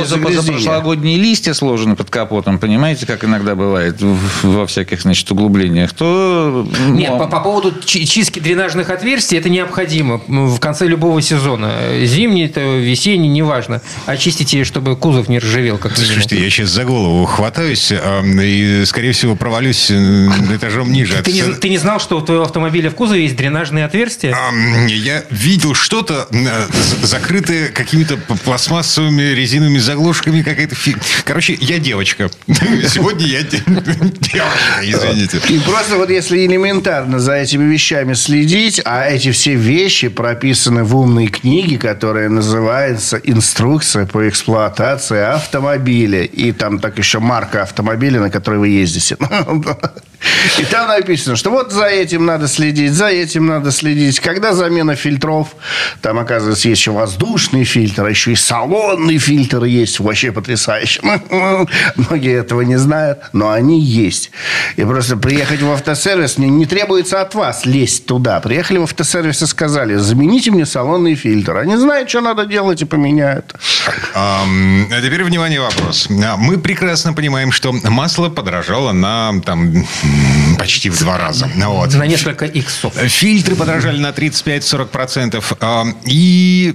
листья 1.17 1.55
сложены 1.55 1.97
под 1.97 2.11
капотом, 2.11 2.59
понимаете, 2.59 3.07
как 3.07 3.25
иногда 3.25 3.55
бывает 3.55 3.97
во 4.43 4.67
всяких, 4.67 5.03
значит, 5.03 5.31
углублениях, 5.31 5.93
то... 5.93 6.67
Нет, 6.89 7.11
ну, 7.13 7.19
по, 7.19 7.27
по 7.27 7.41
поводу 7.41 7.75
чи- 7.85 8.07
чистки 8.07 8.39
дренажных 8.41 8.91
отверстий 8.91 9.39
это 9.39 9.49
необходимо 9.49 10.21
в 10.29 10.59
конце 10.61 10.87
любого 10.87 11.21
сезона. 11.23 11.73
Зимний, 12.05 12.45
это 12.45 12.61
весенний, 12.61 13.29
неважно. 13.29 13.81
Очистите, 14.07 14.65
чтобы 14.65 14.97
кузов 14.97 15.29
не 15.29 15.39
ржавел, 15.39 15.79
как 15.79 15.93
минимум. 15.93 16.13
Слушайте, 16.15 16.43
я 16.43 16.51
сейчас 16.51 16.71
за 16.71 16.85
голову 16.85 17.25
хватаюсь 17.27 17.93
а, 17.93 18.23
и, 18.51 18.85
скорее 18.85 19.13
всего, 19.13 19.37
провалюсь 19.37 19.91
э, 19.91 20.29
этажом 20.55 20.91
ниже. 20.93 21.15
Ты 21.23 21.33
не, 21.33 21.43
ты 21.43 21.69
не 21.69 21.79
знал, 21.79 22.01
что 22.01 22.19
у 22.19 22.21
твоего 22.23 22.45
автомобиля 22.45 22.91
в 22.91 22.95
кузове 22.95 23.23
есть 23.23 23.37
дренажные 23.37 23.85
отверстия? 23.85 24.35
Ам, 24.37 24.87
Я 24.87 25.25
видел 25.31 25.75
что-то, 25.75 26.29
э, 26.31 26.67
закрытое 27.03 27.69
какими-то 27.69 28.17
пластмассовыми 28.45 29.23
резиновыми 29.35 29.79
заглушками, 29.79 30.43
какая-то 30.43 30.75
фиг. 30.75 30.99
Короче, 31.25 31.57
я 31.61 31.79
девочка. 31.79 32.31
Сегодня 32.47 33.27
я 33.27 33.43
де- 33.43 33.63
девочка, 33.67 34.81
извините. 34.83 35.41
И 35.49 35.59
просто 35.61 35.97
вот 35.97 36.11
если 36.11 36.45
элементарно 36.47 37.19
за 37.19 37.35
этими 37.35 37.65
вещами 37.73 38.15
следить, 38.15 38.81
а 38.85 39.05
эти 39.09 39.31
все 39.33 39.55
вещи 39.55 40.09
прописаны 40.09 40.85
в 40.85 40.97
умной 40.97 41.27
книге, 41.29 41.79
которая 41.79 42.29
называется 42.29 43.17
«Инструкция 43.23 44.07
по 44.07 44.29
эксплуатации 44.29 45.21
автомобиля». 45.21 46.25
И 46.25 46.53
там 46.53 46.79
так 46.79 46.99
еще 46.99 47.19
марка 47.21 47.63
автомобиля, 47.63 48.21
на 48.21 48.31
которой 48.41 48.59
вы 48.59 48.69
ездите. 48.69 49.17
И 50.59 50.65
там 50.65 50.89
написано, 50.89 51.37
что 51.37 51.51
вот 51.51 51.73
за 51.73 51.87
этим 51.87 52.27
надо 52.27 52.49
следить, 52.49 52.93
за 52.93 53.07
этим 53.07 53.47
надо 53.47 53.71
следить. 53.71 54.21
Когда 54.21 54.53
замена 54.53 54.95
фильтров, 54.95 55.49
там, 56.03 56.19
оказывается, 56.19 56.69
есть 56.69 56.81
еще 56.81 56.91
воздушный 56.91 57.65
фильтр, 57.65 58.05
а 58.05 58.11
еще 58.11 58.33
и 58.33 58.37
салонный 58.37 59.19
фильтр 59.19 59.65
есть. 59.65 60.01
Вообще 60.01 60.33
потрясающе. 60.33 61.01
Многие 61.97 62.39
этого 62.39 62.63
не 62.63 62.77
знают, 62.77 63.21
но 63.33 63.51
они 63.51 63.81
есть. 63.81 64.31
И 64.77 64.85
просто 64.85 65.17
приехать 65.17 65.63
в 65.63 65.71
автосервис, 65.71 66.39
не, 66.39 66.49
не 66.49 66.67
требуется 66.67 67.21
от 67.21 67.35
вас 67.35 67.67
лезть 67.67 68.07
туда. 68.07 68.41
Приехали 68.41 68.79
в 68.79 68.85
автосервис 68.85 69.43
и 69.43 69.47
сказали, 69.47 69.97
замените 69.97 70.51
мне 70.51 70.67
салонный 70.67 71.15
фильтр. 71.15 71.57
Они 71.57 71.77
знают, 71.77 72.09
что 72.09 72.21
надо 72.21 72.47
делать 72.47 72.83
и 72.83 72.85
поменяют. 72.85 73.55
А 74.15 74.45
теперь, 75.03 75.25
внимание, 75.25 75.61
вопрос. 75.61 76.09
А, 76.11 76.37
мы 76.37 76.59
прекрасно 76.59 77.13
понимаем, 77.13 77.53
что 77.53 77.73
масло 77.73 78.29
подорожало 78.29 78.93
на 78.93 79.41
там, 79.45 79.87
почти 80.59 80.91
в 80.91 80.99
два 80.99 81.19
раза. 81.19 81.51
Вот. 81.57 81.95
На 81.95 82.07
несколько 82.07 82.45
иксов. 82.45 82.93
Фильтры 82.95 83.57
подорожали 83.57 83.99
на 83.99 84.11
35-40%. 84.11 85.43
А, 85.61 85.85
и... 86.05 86.75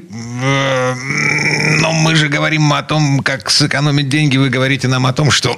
Но 1.82 1.92
мы 1.94 2.16
же 2.16 2.28
говорим 2.28 2.74
о 2.74 2.82
том, 2.82 3.20
как 3.20 3.50
сэкономить 3.50 4.10
деньги. 4.10 4.38
Вы 4.38 4.50
говорите 4.50 4.88
нам 4.88 5.06
о 5.06 5.14
том, 5.14 5.32
что 5.32 5.56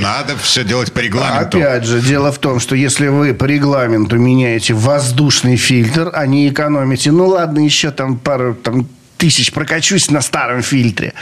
надо 0.00 0.36
все 0.36 0.64
делать 0.64 0.92
по 0.92 0.98
регламенту. 0.98 1.58
Опять 1.58 1.84
же, 1.84 2.00
дело 2.00 2.32
в 2.32 2.38
том, 2.38 2.60
что 2.60 2.74
если 2.74 3.08
вы 3.08 3.32
по 3.32 3.44
регламенту 3.44 4.18
меняете 4.18 4.74
воздушный 4.74 5.56
фильтр, 5.56 6.10
а 6.12 6.26
не 6.26 6.48
экономите, 6.48 7.12
ну 7.12 7.28
ладно, 7.28 7.60
еще 7.60 7.90
там 7.90 8.18
пару 8.18 8.54
там, 8.54 8.88
тысяч 9.22 9.52
прокачусь 9.52 10.10
на 10.10 10.20
старом 10.20 10.62
фильтре. 10.62 11.12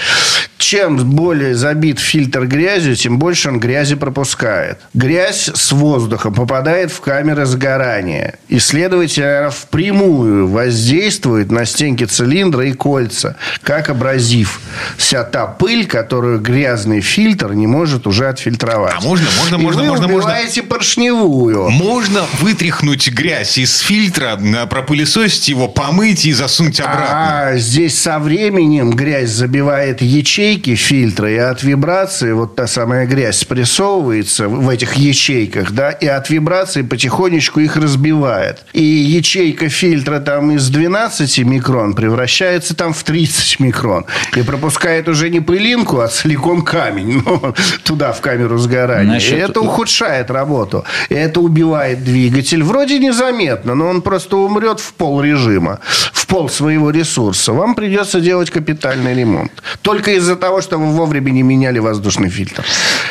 Чем 0.57 0.97
более 1.11 1.55
забит 1.55 1.99
фильтр 1.99 2.47
грязью, 2.47 2.97
тем 2.97 3.19
больше 3.19 3.49
он 3.49 3.61
грязи 3.61 3.95
пропускает. 3.95 4.79
Грязь 4.95 5.51
с 5.53 5.73
воздухом 5.73 6.33
попадает 6.33 6.93
в 6.93 7.01
камеры 7.01 7.45
сгорания. 7.45 8.39
И, 8.49 8.59
следовательно, 8.59 9.51
впрямую 9.51 10.49
воздействует 10.49 11.51
на 11.51 11.67
стенки 11.67 12.05
цилиндра 12.05 12.67
и 12.67 12.73
кольца, 12.73 13.37
как 13.63 13.91
абразив. 13.91 14.61
Вся 14.97 15.25
та 15.25 15.47
пыль, 15.47 15.87
которую 15.87 16.41
грязный 16.41 17.03
фильтр 17.03 17.53
не 17.53 17.67
может 17.67 18.07
уже 18.07 18.29
отфильтровать. 18.29 18.95
А 18.97 19.01
можно, 19.03 19.27
можно, 19.39 19.57
и 19.57 19.59
можно, 19.59 19.83
вы 19.83 19.89
можно, 19.89 20.07
убиваете 20.07 20.63
можно. 20.63 20.75
поршневую. 20.75 21.71
Можно 21.71 22.25
вытряхнуть 22.41 23.11
грязь 23.11 23.59
из 23.59 23.79
фильтра, 23.79 24.39
пропылесосить 24.71 25.49
его, 25.49 25.69
помыть 25.69 26.25
и 26.25 26.33
засунуть 26.33 26.81
обратно. 26.81 27.49
А, 27.49 27.57
здесь 27.57 27.90
здесь 27.91 28.03
со 28.03 28.19
временем 28.19 28.91
грязь 28.91 29.31
забивает 29.31 30.01
ячейки 30.01 30.75
фильтра, 30.75 31.31
и 31.31 31.37
от 31.37 31.63
вибрации 31.63 32.33
вот 32.33 32.55
та 32.55 32.67
самая 32.67 33.07
грязь 33.07 33.39
спрессовывается 33.39 34.49
в 34.49 34.69
этих 34.69 34.95
ячейках, 34.95 35.73
да, 35.73 35.91
и 35.91 36.07
от 36.07 36.31
вибрации 36.31 36.83
потихонечку 36.83 37.61
их 37.61 37.77
разбивает. 37.77 38.65
И 38.73 38.83
ячейка 38.83 39.69
фильтра 39.69 40.21
там 40.21 40.53
из 40.53 40.69
12 40.69 41.39
микрон 41.39 41.95
превращается 41.95 42.77
там 42.77 42.93
в 42.93 43.03
30 43.03 43.61
микрон. 43.61 44.05
И 44.37 44.43
пропускает 44.43 45.09
уже 45.09 45.29
не 45.31 45.41
пылинку, 45.41 45.99
а 46.01 46.09
целиком 46.09 46.63
камень 46.63 47.23
ну, 47.27 47.55
туда, 47.85 48.13
в 48.13 48.21
камеру 48.21 48.59
сгорания. 48.59 49.15
Насчет... 49.15 49.33
И 49.33 49.37
это 49.37 49.61
ухудшает 49.61 50.31
работу. 50.31 50.85
И 51.09 51.15
это 51.15 51.41
убивает 51.41 52.05
двигатель. 52.05 52.63
Вроде 52.63 52.99
незаметно, 52.99 53.75
но 53.75 53.89
он 53.89 54.03
просто 54.03 54.37
умрет 54.37 54.81
в 54.81 54.93
пол 54.93 55.21
режима, 55.21 55.81
в 56.13 56.27
пол 56.27 56.49
своего 56.49 56.91
ресурса. 56.91 57.53
Вам 57.53 57.75
придется 57.81 58.21
делать 58.21 58.51
капитальный 58.51 59.15
ремонт. 59.15 59.51
Только 59.81 60.11
из-за 60.13 60.37
того, 60.37 60.61
что 60.61 60.77
вы 60.77 60.93
вовремя 60.93 61.31
не 61.31 61.43
меняли 61.43 61.79
воздушный 61.79 62.29
фильтр. 62.29 62.63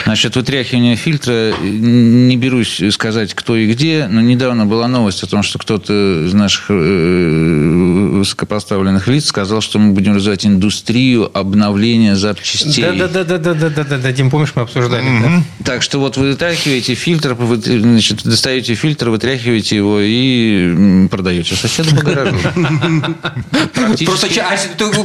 Насчет 0.06 0.36
вытряхивания 0.36 0.96
фильтра 0.96 1.54
не 1.60 2.38
берусь 2.38 2.80
сказать, 2.92 3.34
кто 3.34 3.56
и 3.56 3.72
где, 3.72 4.08
но 4.08 4.22
недавно 4.22 4.68
была 4.68 4.88
новость 4.88 5.24
о 5.24 5.28
том, 5.28 5.42
что 5.42 5.58
кто-то 5.58 6.26
из 6.28 6.34
наших 6.36 6.66
э, 6.70 8.18
высокопоставленных 8.20 9.08
лиц 9.08 9.26
сказал, 9.26 9.62
что 9.62 9.80
мы 9.80 9.94
будем 9.94 10.16
развивать 10.16 10.46
индустрию 10.46 11.36
обновления 11.36 12.16
запчастей. 12.16 12.84
Да-да-да-да-да-да-да, 12.84 14.12
Дим, 14.12 14.30
помнишь, 14.30 14.52
мы 14.54 14.62
обсуждали. 14.62 15.04
Mm-hmm. 15.04 15.44
Да? 15.60 15.66
Так 15.66 15.82
что 15.82 15.98
вот 15.98 16.18
вы 16.18 16.30
вытряхиваете 16.30 16.94
фильтр, 16.94 17.34
вы, 17.34 17.56
значит, 17.56 18.24
достаете 18.24 18.76
фильтр, 18.76 19.10
вытряхиваете 19.10 19.78
его 19.78 20.00
и 20.00 21.08
продаете 21.10 21.56
соседу 21.56 21.96
по 21.96 22.04
гаражу. 22.04 22.38
Просто 24.06 24.30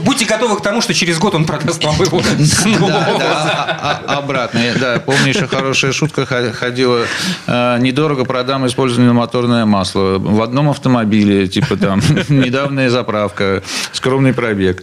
будьте 0.04 0.24
готовы 0.24 0.56
к 0.56 0.62
тому, 0.62 0.80
что 0.80 0.94
через 0.94 1.18
год 1.18 1.34
он 1.34 1.44
продаст 1.44 1.82
вам 1.84 1.96
его. 1.96 2.22
А, 3.20 4.00
а, 4.06 4.18
обратно. 4.18 4.60
Да, 4.80 4.98
помню, 4.98 5.28
еще 5.28 5.46
хорошая 5.46 5.92
шутка 5.92 6.26
ходила. 6.26 7.06
«Э, 7.46 7.78
недорого 7.80 8.24
продам 8.24 8.66
использованное 8.66 9.12
моторное 9.12 9.64
масло. 9.64 10.18
В 10.18 10.42
одном 10.42 10.70
автомобиле, 10.70 11.46
типа 11.48 11.76
там, 11.76 12.00
недавняя 12.28 12.90
заправка, 12.90 13.62
скромный 13.92 14.32
пробег. 14.32 14.82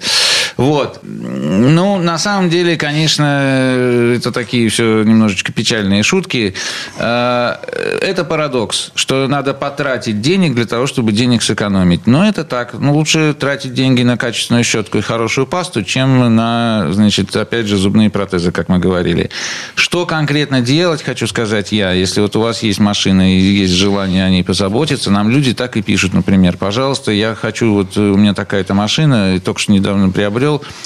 Вот. 0.57 0.99
Ну, 1.03 1.97
на 1.97 2.17
самом 2.17 2.49
деле, 2.49 2.77
конечно, 2.77 4.13
это 4.15 4.31
такие 4.31 4.69
все 4.69 5.03
немножечко 5.03 5.51
печальные 5.51 6.03
шутки. 6.03 6.53
Э, 6.97 7.55
это 8.01 8.23
парадокс, 8.23 8.91
что 8.95 9.27
надо 9.27 9.53
потратить 9.53 10.21
денег 10.21 10.55
для 10.55 10.65
того, 10.65 10.87
чтобы 10.87 11.11
денег 11.11 11.41
сэкономить. 11.41 12.07
Но 12.07 12.27
это 12.27 12.43
так. 12.43 12.73
Ну, 12.73 12.93
лучше 12.93 13.33
тратить 13.33 13.73
деньги 13.73 14.03
на 14.03 14.17
качественную 14.17 14.63
щетку 14.63 14.97
и 14.97 15.01
хорошую 15.01 15.47
пасту, 15.47 15.83
чем 15.83 16.35
на, 16.35 16.87
значит, 16.91 17.35
опять 17.35 17.67
же, 17.67 17.77
зубные 17.77 18.09
протезы, 18.09 18.51
как 18.51 18.69
мы 18.69 18.79
говорили. 18.79 19.29
Что 19.75 20.05
конкретно 20.05 20.61
делать, 20.61 21.01
хочу 21.03 21.27
сказать 21.27 21.71
я. 21.71 21.91
Если 21.91 22.21
вот 22.21 22.35
у 22.35 22.41
вас 22.41 22.63
есть 22.63 22.79
машина 22.79 23.35
и 23.35 23.39
есть 23.39 23.73
желание 23.73 24.25
о 24.25 24.29
ней 24.29 24.43
позаботиться, 24.43 25.11
нам 25.11 25.29
люди 25.29 25.53
так 25.53 25.77
и 25.77 25.81
пишут, 25.81 26.13
например, 26.13 26.57
пожалуйста, 26.57 27.11
я 27.11 27.35
хочу, 27.35 27.73
вот 27.73 27.97
у 27.97 28.15
меня 28.17 28.33
такая-то 28.33 28.73
машина, 28.73 29.35
и 29.35 29.39
только 29.39 29.59
что 29.59 29.71
недавно 29.71 30.09
приобрел, 30.09 30.40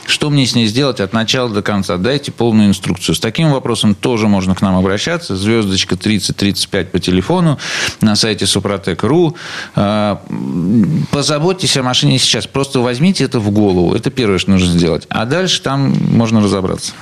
что 0.08 0.30
мне 0.30 0.46
с 0.46 0.56
ней 0.56 0.68
сделать 0.68 1.00
от 1.00 1.14
начала 1.14 1.50
до 1.50 1.62
конца? 1.62 1.98
Дайте 1.98 2.32
полную 2.32 2.70
инструкцию. 2.70 3.16
С 3.16 3.20
таким 3.20 3.52
вопросом 3.52 3.96
тоже 3.96 4.28
можно 4.28 4.56
к 4.56 4.62
нам 4.62 4.76
обращаться. 4.76 5.36
Звездочка 5.36 5.96
3035 5.96 6.92
по 6.92 7.00
телефону 7.00 7.60
на 8.02 8.16
сайте 8.16 8.46
супротек.ру. 8.46 9.36
А, 9.76 10.22
позаботьтесь 11.12 11.78
о 11.78 11.84
машине 11.84 12.20
сейчас. 12.20 12.48
Просто 12.48 12.80
возьмите 12.80 13.24
это 13.24 13.40
в 13.40 13.50
голову. 13.52 13.96
Это 13.96 14.10
первое, 14.10 14.38
что 14.38 14.52
нужно 14.52 14.72
сделать. 14.72 15.06
А 15.10 15.26
дальше 15.26 15.62
там 15.62 15.96
можно 16.10 16.42
разобраться. 16.42 16.94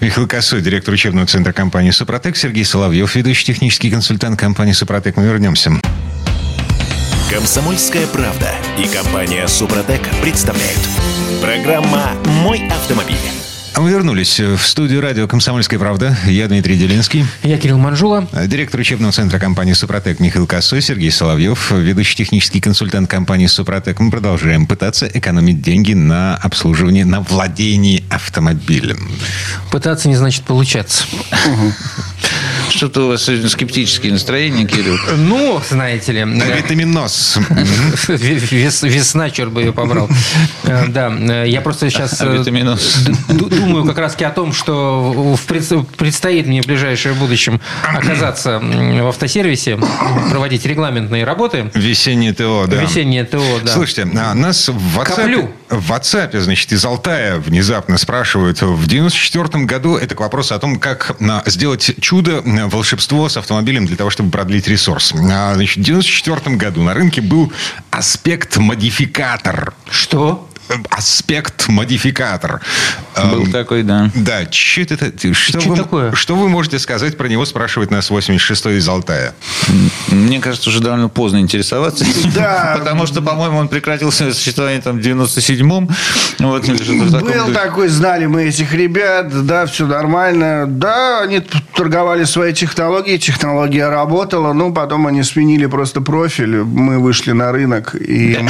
Михаил 0.00 0.26
Косой, 0.26 0.62
директор 0.62 0.94
учебного 0.94 1.26
центра 1.26 1.52
компании 1.52 1.90
«Супротек», 1.90 2.36
Сергей 2.36 2.64
Соловьев, 2.64 3.14
ведущий 3.14 3.44
технический 3.44 3.90
консультант 3.90 4.38
компании 4.38 4.72
«Супротек». 4.72 5.16
Мы 5.16 5.24
вернемся. 5.24 5.72
Комсомольская 7.30 8.06
правда 8.08 8.50
и 8.76 8.88
компания 8.88 9.46
«Супротек» 9.46 10.00
представляют. 10.20 10.99
Программа 11.40 12.12
«Мой 12.42 12.68
автомобиль». 12.68 13.16
А 13.74 13.80
мы 13.80 13.90
вернулись 13.90 14.38
в 14.38 14.58
студию 14.58 15.00
радио 15.00 15.26
«Комсомольская 15.26 15.78
правда». 15.78 16.14
Я 16.26 16.48
Дмитрий 16.48 16.76
Делинский. 16.76 17.24
Я 17.42 17.56
Кирилл 17.56 17.78
Манжула. 17.78 18.28
Директор 18.46 18.80
учебного 18.80 19.12
центра 19.12 19.38
компании 19.38 19.72
«Супротек» 19.72 20.20
Михаил 20.20 20.46
Косой, 20.46 20.82
Сергей 20.82 21.10
Соловьев, 21.10 21.70
ведущий 21.70 22.16
технический 22.16 22.60
консультант 22.60 23.08
компании 23.08 23.46
«Супротек». 23.46 24.00
Мы 24.00 24.10
продолжаем 24.10 24.66
пытаться 24.66 25.06
экономить 25.06 25.62
деньги 25.62 25.94
на 25.94 26.36
обслуживании, 26.36 27.04
на 27.04 27.22
владении 27.22 28.04
автомобилем. 28.10 29.10
Пытаться 29.70 30.08
не 30.08 30.16
значит 30.16 30.44
получаться. 30.44 31.06
Что-то 32.70 33.06
у 33.06 33.08
вас 33.08 33.24
сегодня 33.24 33.48
скептические 33.48 34.12
настроения, 34.12 34.64
Кирилл. 34.64 34.96
Ну, 35.16 35.60
знаете 35.68 36.12
ли. 36.12 36.20
Витаминоз. 36.24 37.38
Весна, 38.08 39.30
черт 39.30 39.50
бы 39.50 39.62
ее 39.62 39.72
побрал. 39.72 40.08
Э, 40.64 40.86
да, 40.86 41.10
э, 41.10 41.48
я 41.48 41.60
просто 41.60 41.90
сейчас 41.90 42.20
э, 42.20 42.44
думаю 43.28 43.84
как 43.84 43.98
раз 43.98 44.16
о 44.20 44.30
том, 44.30 44.52
что 44.52 45.36
предстоит 45.46 46.46
мне 46.46 46.62
в 46.62 46.66
ближайшем 46.66 47.14
будущем 47.14 47.60
оказаться 47.82 48.60
в 48.60 49.08
автосервисе, 49.08 49.78
проводить 50.30 50.64
регламентные 50.64 51.24
работы. 51.24 51.70
Весеннее 51.74 52.32
ТО, 52.32 52.66
да. 52.68 52.82
Весеннее 52.82 53.24
ТО, 53.24 53.42
да. 53.64 53.72
Слушайте, 53.72 54.08
а 54.14 54.34
нас 54.34 54.68
в 54.68 54.98
WhatsApp, 54.98 55.50
в 55.70 55.92
WhatsApp, 55.92 56.38
значит, 56.38 56.72
из 56.72 56.84
Алтая 56.84 57.38
внезапно 57.38 57.98
спрашивают, 57.98 58.62
в 58.62 58.86
94 58.86 59.64
году, 59.64 59.96
это 59.96 60.14
к 60.14 60.20
вопросу 60.20 60.54
о 60.54 60.58
том, 60.58 60.78
как 60.78 61.16
сделать 61.46 61.92
чудо 62.00 62.42
волшебство 62.68 63.28
с 63.28 63.36
автомобилем 63.36 63.86
для 63.86 63.96
того, 63.96 64.10
чтобы 64.10 64.30
продлить 64.30 64.68
ресурс. 64.68 65.12
А, 65.12 65.54
значит, 65.54 65.78
в 65.78 65.80
1994 65.80 66.56
году 66.56 66.82
на 66.82 66.94
рынке 66.94 67.20
был 67.20 67.52
аспект-модификатор. 67.90 69.74
Что? 69.90 70.49
Аспект-модификатор. 70.90 72.60
Был 73.16 73.44
Эм, 73.44 73.52
такой, 73.52 73.82
да. 73.82 74.10
Да, 74.14 74.50
что 74.50 74.80
это? 74.82 75.12
Что, 75.32 75.60
вы, 75.60 75.76
такое? 75.76 76.12
что 76.12 76.36
вы 76.36 76.48
можете 76.48 76.78
сказать 76.78 77.16
про 77.16 77.28
него, 77.28 77.44
спрашивает 77.44 77.90
нас 77.90 78.10
86-й 78.10 78.78
из 78.78 78.88
Алтая? 78.88 79.34
Мне 80.08 80.40
кажется, 80.40 80.70
уже 80.70 80.80
довольно 80.80 81.08
поздно 81.08 81.38
интересоваться. 81.38 82.04
Да. 82.34 82.76
Потому 82.78 83.06
что, 83.06 83.22
по-моему, 83.22 83.58
он 83.58 83.68
прекратил 83.68 84.12
свое 84.12 84.32
существование 84.32 84.80
там 84.80 84.98
в 84.98 85.00
97-м. 85.00 85.88
Вот, 86.38 86.64
таком 86.64 87.20
Был 87.20 87.52
такой, 87.52 87.88
знали 87.88 88.26
мы 88.26 88.44
этих 88.44 88.72
ребят, 88.72 89.46
да, 89.46 89.66
все 89.66 89.86
нормально. 89.86 90.66
Да, 90.66 91.22
они 91.22 91.40
торговали 91.74 92.24
своей 92.24 92.54
технологией, 92.54 93.18
технология 93.18 93.88
работала, 93.88 94.52
ну, 94.52 94.72
потом 94.72 95.06
они 95.06 95.22
сменили 95.22 95.66
просто 95.66 96.00
профиль, 96.00 96.62
мы 96.62 96.98
вышли 96.98 97.32
на 97.32 97.52
рынок, 97.52 97.94
и... 97.94 98.34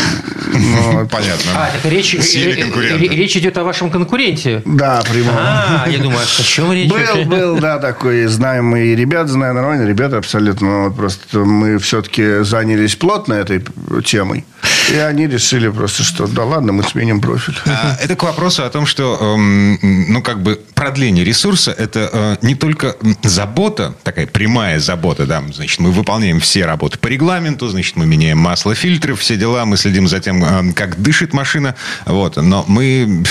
Понятно. 1.10 1.50
А, 1.54 1.70
так 1.72 1.90
речь, 1.90 2.09
Сильный 2.18 2.62
конкурент. 2.62 3.02
э, 3.02 3.06
речь 3.06 3.36
идет 3.36 3.56
о 3.58 3.64
вашем 3.64 3.90
конкуренте. 3.90 4.62
Да, 4.64 5.02
прямо. 5.10 5.32
А, 5.36 5.86
я 5.88 5.98
думаю, 5.98 6.20
о 6.20 6.42
чем 6.42 6.72
речь 6.72 6.90
Был, 6.90 7.24
был, 7.24 7.58
да, 7.58 7.78
такой, 7.78 8.26
знаем 8.26 8.66
мы 8.66 8.86
и 8.86 8.96
ребят, 8.96 9.28
знаем 9.28 9.54
нормально, 9.54 9.86
ребята 9.86 10.18
абсолютно, 10.18 10.84
вот 10.84 10.96
просто 10.96 11.38
мы 11.40 11.78
все-таки 11.78 12.42
занялись 12.42 12.96
плотно 12.96 13.34
этой 13.34 13.62
темой, 14.04 14.44
и 14.92 14.96
они 14.96 15.26
решили 15.26 15.68
просто, 15.68 16.02
что 16.02 16.26
да 16.26 16.44
ладно, 16.44 16.72
мы 16.72 16.82
сменим 16.82 17.20
профиль. 17.20 17.54
А, 17.66 17.96
Это 18.00 18.16
к 18.16 18.22
вопросу 18.22 18.64
о 18.64 18.70
том, 18.70 18.86
что, 18.86 19.16
эм, 19.20 19.78
ну, 20.12 20.22
как 20.22 20.42
бы 20.42 20.60
продление 20.74 21.24
ресурса– 21.24 21.70
это 21.78 22.10
э, 22.12 22.36
не 22.42 22.54
только 22.54 22.96
забота, 23.22 23.94
такая 24.02 24.26
прямая 24.26 24.80
забота, 24.80 25.26
да, 25.26 25.42
значит, 25.52 25.78
мы 25.80 25.90
выполняем 25.90 26.40
все 26.40 26.64
работы 26.66 26.98
по 26.98 27.06
регламенту, 27.08 27.68
значит, 27.68 27.96
мы 27.96 28.06
меняем 28.06 28.38
масло, 28.38 28.74
фильтры, 28.74 29.14
все 29.14 29.36
дела, 29.36 29.64
мы 29.64 29.76
следим 29.76 30.08
за 30.08 30.20
тем, 30.20 30.42
э, 30.42 30.72
как 30.72 31.00
дышит 31.00 31.32
машина, 31.32 31.74
вот, 32.06 32.36
но 32.36 32.64
мы 32.68 33.24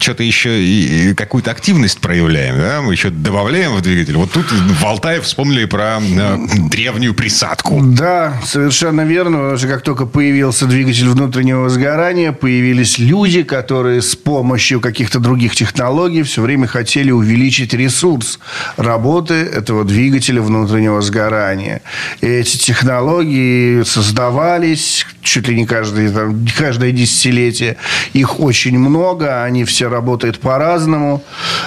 что-то 0.00 0.22
еще 0.22 0.62
и 0.62 1.14
какую-то 1.14 1.50
активность 1.50 2.00
проявляем, 2.00 2.56
да, 2.58 2.80
мы 2.82 2.92
еще 2.92 3.10
добавляем 3.10 3.74
в 3.74 3.82
двигатель. 3.82 4.16
Вот 4.16 4.32
тут 4.32 4.46
в 4.50 4.84
Алтае 4.84 5.20
вспомнили 5.20 5.64
про 5.64 5.98
э, 6.00 6.36
древнюю 6.70 7.14
присадку. 7.14 7.80
Да, 7.82 8.40
совершенно 8.44 9.02
верно. 9.02 9.38
Потому 9.38 9.58
что 9.58 9.68
как 9.68 9.82
только 9.82 10.06
появился 10.06 10.66
двигатель 10.66 11.08
внутреннего 11.08 11.68
сгорания, 11.68 12.32
появились 12.32 12.98
люди, 12.98 13.42
которые 13.42 14.02
с 14.02 14.16
помощью 14.16 14.80
каких-то 14.80 15.18
других 15.20 15.54
технологий 15.54 16.22
все 16.22 16.42
время 16.42 16.66
хотели 16.66 17.10
увеличить 17.10 17.74
ресурс 17.74 18.38
работы 18.76 19.34
этого 19.34 19.84
двигателя 19.84 20.42
внутреннего 20.42 21.00
сгорания. 21.00 21.82
И 22.20 22.26
эти 22.26 22.56
технологии 22.56 23.82
создавались 23.82 25.06
чуть 25.22 25.48
ли 25.48 25.56
не 25.56 25.66
каждое, 25.66 26.10
там, 26.10 26.46
каждое 26.56 26.92
десятилетие. 26.92 27.76
Их 28.12 28.40
очень 28.40 28.78
много, 28.78 29.42
они 29.42 29.64
все 29.64 29.88
работают 29.88 30.40
по-разному. 30.40 31.22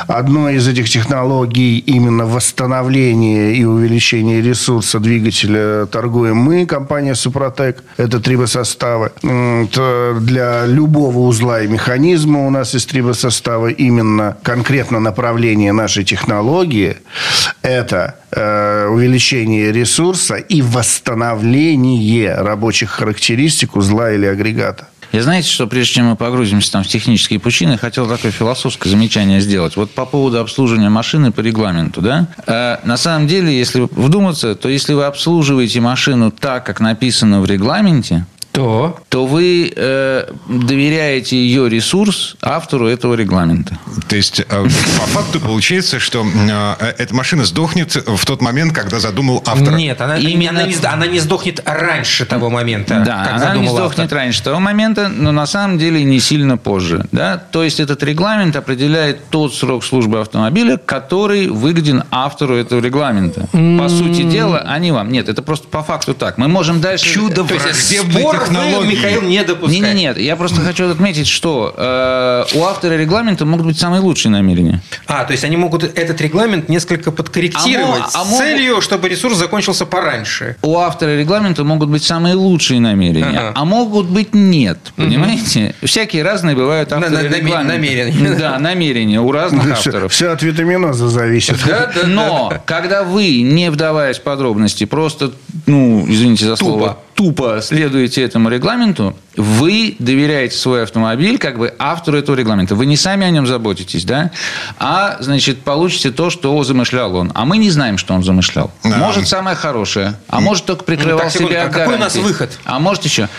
Одной 0.07 0.55
из 0.55 0.67
этих 0.67 0.89
технологий 0.89 1.77
именно 1.79 2.25
восстановление 2.25 3.55
и 3.55 3.63
увеличение 3.63 4.41
ресурса 4.41 4.99
двигателя 4.99 5.85
торгуем 5.85 6.37
мы, 6.37 6.65
компания 6.65 7.15
Супротек. 7.15 7.83
Это 7.97 8.19
трибосоставы. 8.19 9.11
То 9.21 10.17
Для 10.19 10.65
любого 10.65 11.19
узла 11.19 11.61
и 11.61 11.67
механизма 11.67 12.45
у 12.47 12.49
нас 12.49 12.73
есть 12.73 12.89
трибосоставы. 12.89 13.71
Именно 13.71 14.37
конкретно 14.43 14.99
направление 14.99 15.71
нашей 15.71 16.03
технологии– 16.03 16.97
это 17.61 18.15
э, 18.31 18.87
увеличение 18.87 19.71
ресурса 19.71 20.35
и 20.35 20.61
восстановление 20.61 22.35
рабочих 22.35 22.89
характеристик 22.91 23.75
узла 23.75 24.11
или 24.11 24.25
агрегата. 24.25 24.87
Я 25.11 25.23
знаете, 25.23 25.49
что 25.49 25.67
прежде 25.67 25.95
чем 25.95 26.07
мы 26.07 26.15
погрузимся 26.15 26.71
там 26.71 26.83
в 26.83 26.87
технические 26.87 27.39
пучины, 27.39 27.77
хотел 27.77 28.07
такое 28.07 28.31
философское 28.31 28.89
замечание 28.89 29.41
сделать. 29.41 29.75
Вот 29.75 29.91
по 29.91 30.05
поводу 30.05 30.39
обслуживания 30.39 30.89
машины 30.89 31.31
по 31.31 31.41
регламенту, 31.41 32.01
да? 32.01 32.27
Э, 32.47 32.77
на 32.85 32.95
самом 32.95 33.27
деле, 33.27 33.57
если 33.57 33.81
вдуматься, 33.81 34.55
то 34.55 34.69
если 34.69 34.93
вы 34.93 35.03
обслуживаете 35.03 35.81
машину 35.81 36.31
так, 36.31 36.65
как 36.65 36.79
написано 36.79 37.41
в 37.41 37.45
регламенте, 37.45 38.25
То. 38.51 38.97
то 39.09 39.25
вы 39.25 39.71
э, 39.73 40.25
доверяете 40.47 41.37
ее 41.37 41.69
ресурс 41.69 42.35
автору 42.41 42.87
этого 42.87 43.13
регламента. 43.13 43.77
То 44.09 44.15
есть, 44.17 44.41
э, 44.41 44.45
по 44.47 45.05
факту 45.07 45.39
получается, 45.39 45.99
что 45.99 46.25
э, 46.25 46.93
эта 46.97 47.15
машина 47.15 47.45
сдохнет 47.45 47.95
в 47.95 48.25
тот 48.25 48.41
момент, 48.41 48.73
когда 48.73 48.99
задумал 48.99 49.41
автор. 49.45 49.73
Нет, 49.75 50.01
она, 50.01 50.17
Именно- 50.17 50.61
она, 50.61 50.67
не, 50.67 50.75
она 50.85 51.07
не 51.07 51.19
сдохнет 51.19 51.61
раньше 51.65 52.25
того 52.25 52.49
момента, 52.49 53.01
Да, 53.05 53.23
как 53.23 53.35
она 53.35 53.55
не 53.55 53.69
сдохнет 53.69 54.05
автор. 54.05 54.17
раньше 54.17 54.43
того 54.43 54.59
момента, 54.59 55.07
но 55.07 55.31
на 55.31 55.45
самом 55.45 55.77
деле 55.77 56.03
не 56.03 56.19
сильно 56.19 56.57
позже. 56.57 57.05
Да? 57.11 57.37
То 57.37 57.63
есть 57.63 57.79
этот 57.79 58.03
регламент 58.03 58.55
определяет 58.55 59.29
тот 59.29 59.53
срок 59.55 59.85
службы 59.85 60.19
автомобиля, 60.19 60.77
который 60.77 61.47
выгоден 61.47 62.03
автору 62.11 62.55
этого 62.55 62.81
регламента. 62.81 63.47
По 63.79 63.87
сути 63.87 64.23
дела, 64.23 64.59
они 64.59 64.91
вам... 64.91 65.09
Нет, 65.09 65.29
это 65.29 65.41
просто 65.41 65.67
по 65.69 65.83
факту 65.83 66.13
так. 66.13 66.37
Мы 66.37 66.47
можем 66.49 66.81
дальше... 66.81 67.05
Чудо 67.13 67.43
То 67.43 67.53
есть 67.53 67.99
спор 67.99 68.40
технологии. 68.45 68.91
Михаил, 68.91 69.21
не 69.21 69.43
допускаете. 69.43 69.81
Нет, 69.85 69.95
нет, 69.95 70.17
я 70.17 70.35
просто 70.35 70.61
хочу 70.61 70.89
отметить, 70.89 71.27
что 71.27 71.73
э, 71.77 72.43
у 72.55 72.63
автора 72.65 72.93
регламента 72.97 73.45
могут 73.45 73.65
быть 73.65 73.79
самые 73.79 74.01
лучшие 74.01 74.31
намерения. 74.31 74.81
А, 75.07 75.23
то 75.23 75.31
есть 75.31 75.43
они 75.43 75.57
могут 75.57 75.83
этот 75.83 76.19
регламент 76.21 76.69
несколько 76.69 77.11
подкорректировать 77.11 77.99
А 77.99 77.99
мо- 77.99 78.05
а 78.13 78.25
с 78.25 78.29
могут- 78.29 78.37
целью, 78.39 78.81
чтобы 78.81 79.09
ресурс 79.09 79.37
закончился 79.37 79.85
пораньше. 79.85 80.55
У 80.61 80.77
автора 80.77 81.17
регламента 81.17 81.63
могут 81.63 81.89
быть 81.89 82.03
самые 82.03 82.35
лучшие 82.35 82.79
намерения, 82.79 83.27
Ага. 83.39 83.51
а 83.55 83.65
могут 83.65 84.07
быть 84.07 84.33
нет. 84.33 84.77
Понимаете? 84.95 85.75
Всякие 85.83 86.23
разные 86.23 86.55
бывают 86.55 86.91
авторы 86.91 87.11
на- 87.11 87.21
наме- 87.23 87.37
регламента. 87.39 87.63
намерения. 87.73 88.35
Да, 88.39 88.59
намерения 88.59 89.19
у 89.21 89.31
разных 89.31 89.71
авторов. 89.71 90.11
Все 90.11 90.31
от 90.31 90.41
витаминоза 90.43 91.09
зависит. 91.09 91.57
Но 92.05 92.53
когда 92.65 93.03
вы, 93.03 93.41
не 93.41 93.69
вдаваясь 93.71 94.17
в 94.17 94.21
подробности, 94.21 94.85
просто, 94.85 95.31
ну, 95.65 96.05
извините 96.07 96.45
за 96.45 96.55
слово, 96.55 96.97
тупо 97.21 97.59
следуете 97.61 98.23
этому 98.23 98.49
регламенту, 98.49 99.15
вы 99.35 99.95
доверяете 99.99 100.57
свой 100.57 100.81
автомобиль 100.81 101.37
как 101.37 101.59
бы 101.59 101.71
автору 101.77 102.17
этого 102.17 102.35
регламента. 102.35 102.73
Вы 102.73 102.87
не 102.87 102.97
сами 102.97 103.27
о 103.27 103.29
нем 103.29 103.45
заботитесь, 103.45 104.05
да? 104.05 104.31
А, 104.79 105.17
значит, 105.19 105.61
получите 105.61 106.09
то, 106.09 106.31
что 106.31 106.61
замышлял 106.63 107.15
он. 107.15 107.31
А 107.35 107.45
мы 107.45 107.57
не 107.57 107.69
знаем, 107.69 107.99
что 107.99 108.15
он 108.15 108.23
замышлял. 108.23 108.71
Да. 108.83 108.97
Может, 108.97 109.27
самое 109.27 109.55
хорошее. 109.55 110.15
А 110.29 110.41
может, 110.41 110.65
только 110.65 110.83
прикрывал 110.83 111.19
Ну, 111.19 111.23
так, 111.25 111.31
секунду, 111.31 111.51
себя 111.51 111.65
а 111.65 111.69
какой 111.69 111.95
у 111.95 111.99
нас 111.99 112.15
выход? 112.15 112.57
А 112.65 112.79
может 112.79 113.05
еще. 113.05 113.29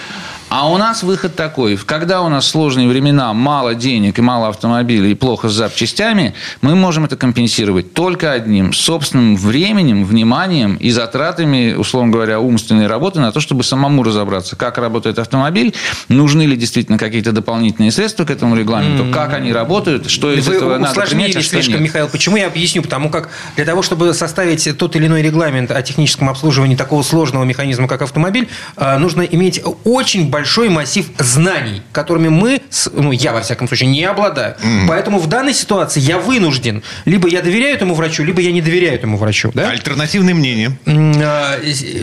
А 0.55 0.69
у 0.69 0.77
нас 0.77 1.03
выход 1.03 1.35
такой. 1.35 1.79
Когда 1.79 2.21
у 2.21 2.29
нас 2.29 2.47
сложные 2.47 2.87
времена, 2.87 3.33
мало 3.33 3.75
денег 3.75 4.19
и 4.19 4.21
мало 4.21 4.49
автомобилей, 4.49 5.13
и 5.13 5.15
плохо 5.15 5.49
с 5.49 5.53
запчастями, 5.53 6.35
мы 6.61 6.75
можем 6.75 7.07
это 7.07 7.17
компенсировать 7.17 7.95
только 7.95 8.33
одним. 8.33 8.75
Собственным 8.75 9.39
временем, 9.39 10.05
вниманием 10.05 10.75
и 10.75 10.91
затратами, 10.91 11.73
условно 11.73 12.13
говоря, 12.13 12.39
умственной 12.39 12.87
работы 12.87 13.19
на 13.19 13.33
то, 13.33 13.41
чтобы 13.41 13.65
самому 13.65 14.03
разобраться, 14.03 14.55
как 14.55 14.77
работает 14.77 15.19
автомобиль, 15.19 15.75
нужны 16.09 16.43
ли 16.43 16.55
действительно 16.55 16.99
какие-то 16.99 17.33
дополнительные 17.33 17.91
средства 17.91 18.27
к 18.27 18.31
этому 18.31 18.55
регламенту, 18.55 19.11
как 19.11 19.33
они 19.33 19.55
работают, 19.55 20.11
что 20.11 20.35
из 20.35 20.47
Вы 20.47 20.57
этого 20.57 20.77
надо 20.77 21.01
принять, 21.01 21.35
а 21.35 21.43
слишком, 21.43 21.77
нет. 21.77 21.85
Михаил. 21.85 22.09
Почему 22.11 22.37
я 22.37 22.49
объясню? 22.49 22.83
Потому 22.83 23.09
как 23.09 23.31
для 23.57 23.65
того, 23.65 23.81
чтобы 23.81 24.13
составить 24.13 24.69
тот 24.77 24.97
или 24.97 25.07
иной 25.07 25.23
регламент 25.23 25.71
о 25.71 25.81
техническом 25.81 26.29
обслуживании 26.29 26.77
такого 26.77 27.03
сложного 27.03 27.45
механизма, 27.45 27.89
как 27.89 28.03
автомобиль, 28.03 28.51
э, 28.77 28.99
нужно 28.99 29.23
иметь 29.23 29.63
очень 29.85 30.29
большой 30.29 30.42
массив 30.69 31.07
знаний, 31.19 31.83
которыми 31.93 32.29
мы, 32.29 32.61
ну, 32.93 33.13
я, 33.13 33.33
во 33.33 33.41
всяком 33.41 33.69
случае, 33.69 33.91
не 33.91 34.05
обладаю. 34.05 34.57
Поэтому 34.89 35.19
в 35.19 35.27
данной 35.27 35.55
ситуации 35.55 36.01
я 36.01 36.19
вынужден, 36.19 36.83
либо 37.05 37.29
я 37.29 37.43
доверяю 37.43 37.75
этому 37.75 37.95
врачу, 37.95 38.25
либо 38.25 38.41
я 38.41 38.53
не 38.53 38.61
доверяю 38.63 38.95
этому 38.95 39.17
врачу. 39.17 39.51
Да? 39.55 39.71
Альтернативное 39.71 40.35
мнение. 40.35 40.77
А, 40.87 41.59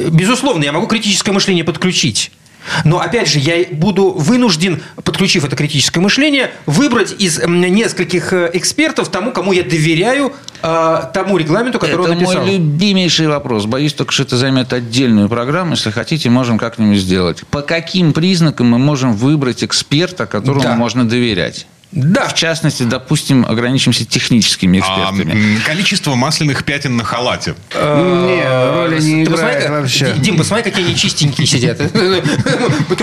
Безусловно, 0.09 0.63
я 0.63 0.71
могу 0.71 0.87
критическое 0.87 1.31
мышление 1.31 1.63
подключить. 1.63 2.31
Но 2.83 2.99
опять 2.99 3.27
же, 3.27 3.39
я 3.39 3.65
буду 3.71 4.11
вынужден, 4.11 4.81
подключив 5.03 5.45
это 5.45 5.55
критическое 5.55 5.99
мышление, 5.99 6.51
выбрать 6.65 7.15
из 7.19 7.39
нескольких 7.45 8.33
э, 8.33 8.51
экспертов 8.53 9.09
тому, 9.09 9.31
кому 9.31 9.51
я 9.53 9.63
доверяю, 9.63 10.33
э, 10.61 11.01
тому 11.13 11.37
регламенту, 11.37 11.79
который 11.79 12.01
Это 12.03 12.11
он 12.11 12.17
написал. 12.17 12.41
мой 12.45 12.57
любимейший 12.57 13.27
вопрос. 13.27 13.65
Боюсь 13.65 13.93
только, 13.93 14.11
что 14.11 14.23
это 14.23 14.37
займет 14.37 14.73
отдельную 14.73 15.29
программу. 15.29 15.71
Если 15.71 15.91
хотите, 15.91 16.29
можем 16.29 16.57
как-нибудь 16.57 16.99
сделать. 16.99 17.43
По 17.51 17.61
каким 17.61 18.13
признакам 18.13 18.67
мы 18.67 18.77
можем 18.79 19.13
выбрать 19.13 19.63
эксперта, 19.63 20.25
которому 20.25 20.63
Да. 20.63 20.75
можно 20.75 21.07
доверять? 21.07 21.65
Да. 21.91 22.27
В 22.27 22.35
частности, 22.35 22.83
допустим, 22.83 23.45
ограничимся 23.47 24.05
техническими 24.05 24.79
А, 24.79 24.81
экспертами. 25.09 25.31
м, 25.55 25.61
количество 25.65 26.13
масляных 26.13 26.63
пятен 26.63 26.97
на 26.97 27.03
халате. 27.03 27.55
Не, 27.73 28.73
роли 28.75 28.95
роль 28.95 29.03
не 29.03 29.25
Ты 29.25 29.31
играет 29.31 29.69
вообще. 29.69 30.13
Дим, 30.17 30.37
посмотри, 30.37 30.63
какие 30.69 30.85
они 30.85 30.95
чистенькие 30.95 31.47
сидят. 31.47 31.77
Ты 31.79 31.89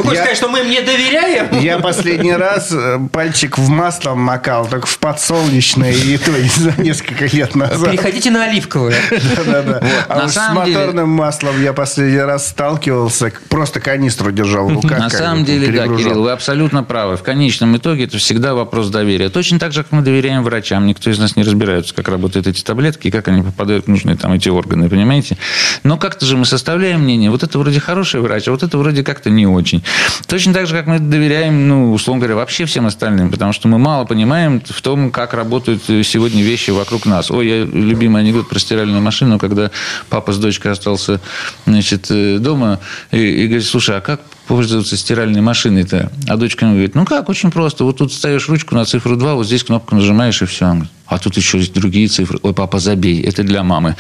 хочешь 0.03 0.13
Я- 0.13 0.21
сказать, 0.21 0.37
что 0.37 0.49
мы 0.49 0.61
им 0.61 0.71
не 0.71 0.81
доверяем? 0.83 1.59
Я 1.59 1.79
последний 1.79 2.33
раз 2.35 2.69
э, 2.73 2.99
пальчик 3.11 3.59
в 3.59 3.69
масло 3.69 4.15
макал, 4.15 4.67
только 4.67 4.87
в 4.87 4.99
подсолнечное, 4.99 5.93
и 5.93 6.17
то 6.19 6.31
за 6.57 6.81
несколько 6.81 7.25
лет 7.27 7.55
назад. 7.57 7.91
Переходите 7.91 8.31
на 8.31 8.45
оливковое. 8.45 8.97
Да-да-да. 9.37 9.83
А 10.09 10.17
на 10.19 10.25
уж 10.27 10.31
с 10.31 10.35
самом 10.35 10.65
деле- 10.65 10.79
моторным 10.79 11.09
маслом 11.09 11.61
я 11.63 11.73
последний 11.73 12.21
раз 12.21 12.49
сталкивался, 12.49 13.33
просто 13.49 13.81
канистру 13.81 14.31
держал 14.31 14.69
в 14.69 14.75
руках. 14.75 14.99
На 14.99 15.11
самом 15.11 15.45
деле, 15.45 15.67
да. 15.77 15.85
Кирилл, 15.89 16.23
вы 16.23 16.31
абсолютно 16.31 16.85
правы. 16.85 17.17
В 17.17 17.23
конечном 17.23 17.77
итоге 17.77 18.05
это 18.05 18.19
всегда 18.19 18.55
вопрос 18.55 18.76
доверия. 18.85 19.29
Точно 19.29 19.59
так 19.59 19.73
же, 19.73 19.83
как 19.83 19.93
мы 19.93 20.03
доверяем 20.03 20.43
врачам. 20.43 20.87
Никто 20.87 21.11
из 21.11 21.19
нас 21.19 21.37
не 21.37 21.43
разбирается, 21.43 21.95
как 21.95 22.09
работают 22.09 22.47
эти 22.47 22.63
таблетки 22.63 23.11
как 23.17 23.29
они 23.29 23.43
попадают 23.43 23.87
в 23.87 23.89
нужные 23.89 24.17
там 24.17 24.33
эти 24.33 24.49
органы, 24.49 24.89
понимаете? 24.89 25.39
Но 25.83 25.97
как-то 25.97 26.27
же 26.27 26.37
мы 26.37 26.45
составляем 26.45 27.01
мнение. 27.01 27.31
Вот 27.31 27.43
это 27.43 27.59
вроде 27.59 27.81
хороший 27.81 28.21
врач, 28.21 28.47
а 28.49 28.51
вот 28.51 28.63
это 28.63 28.77
вроде 28.77 29.03
как-то 29.03 29.31
не 29.31 29.47
очень. 29.47 29.83
Точно 30.27 30.53
так 30.53 30.67
же, 30.67 30.75
как 30.75 30.87
мы 30.87 30.99
доверяем, 30.99 31.69
ну, 31.69 31.93
условно 31.93 32.21
говоря, 32.21 32.37
вообще 32.37 32.67
всем 32.67 32.87
остальным, 32.87 33.31
потому 33.31 33.53
что 33.53 33.69
мы 33.69 33.79
мало 33.79 34.05
понимаем 34.05 34.61
в 34.61 34.83
том, 34.83 35.11
как 35.11 35.35
работают 35.35 35.83
сегодня 35.85 36.43
вещи 36.43 36.71
вокруг 36.71 37.07
нас. 37.07 37.31
Ой, 37.31 37.49
я 37.49 37.65
любимый 37.65 38.23
анекдот 38.23 38.49
про 38.49 38.59
стиральную 38.59 39.01
машину, 39.01 39.39
когда 39.39 39.71
папа 40.09 40.33
с 40.33 40.39
дочкой 40.39 40.73
остался 40.73 41.21
значит, 41.67 42.11
э, 42.11 42.39
дома 42.39 42.81
и, 43.11 43.19
и 43.19 43.47
говорит, 43.47 43.67
слушай, 43.67 43.97
а 43.97 44.01
как 44.01 44.21
пользоваться 44.47 44.97
стиральной 44.97 45.41
машиной-то? 45.41 46.11
А 46.29 46.37
дочка 46.37 46.65
ему 46.65 46.75
говорит, 46.75 46.95
ну 46.95 47.05
как, 47.05 47.29
очень 47.29 47.51
просто. 47.51 47.85
Вот 47.85 47.99
тут 47.99 48.13
ставишь 48.13 48.49
ручку 48.49 48.75
на 48.75 48.85
цифру 48.85 49.17
2, 49.17 49.35
вот 49.35 49.47
здесь 49.47 49.65
кнопку 49.65 49.95
нажимаешь, 49.95 50.43
и 50.43 50.47
все. 50.47 50.67
Он 50.67 50.75
говорит, 50.77 50.93
а 51.07 51.19
тут 51.19 51.37
еще 51.37 51.59
есть 51.59 51.73
другие 51.73 52.09
цифры. 52.09 52.39
Ой, 52.43 52.53
папа, 52.53 52.79
забей, 52.79 53.23
это 53.23 53.43
для 53.43 53.63
мамы. 53.63 53.97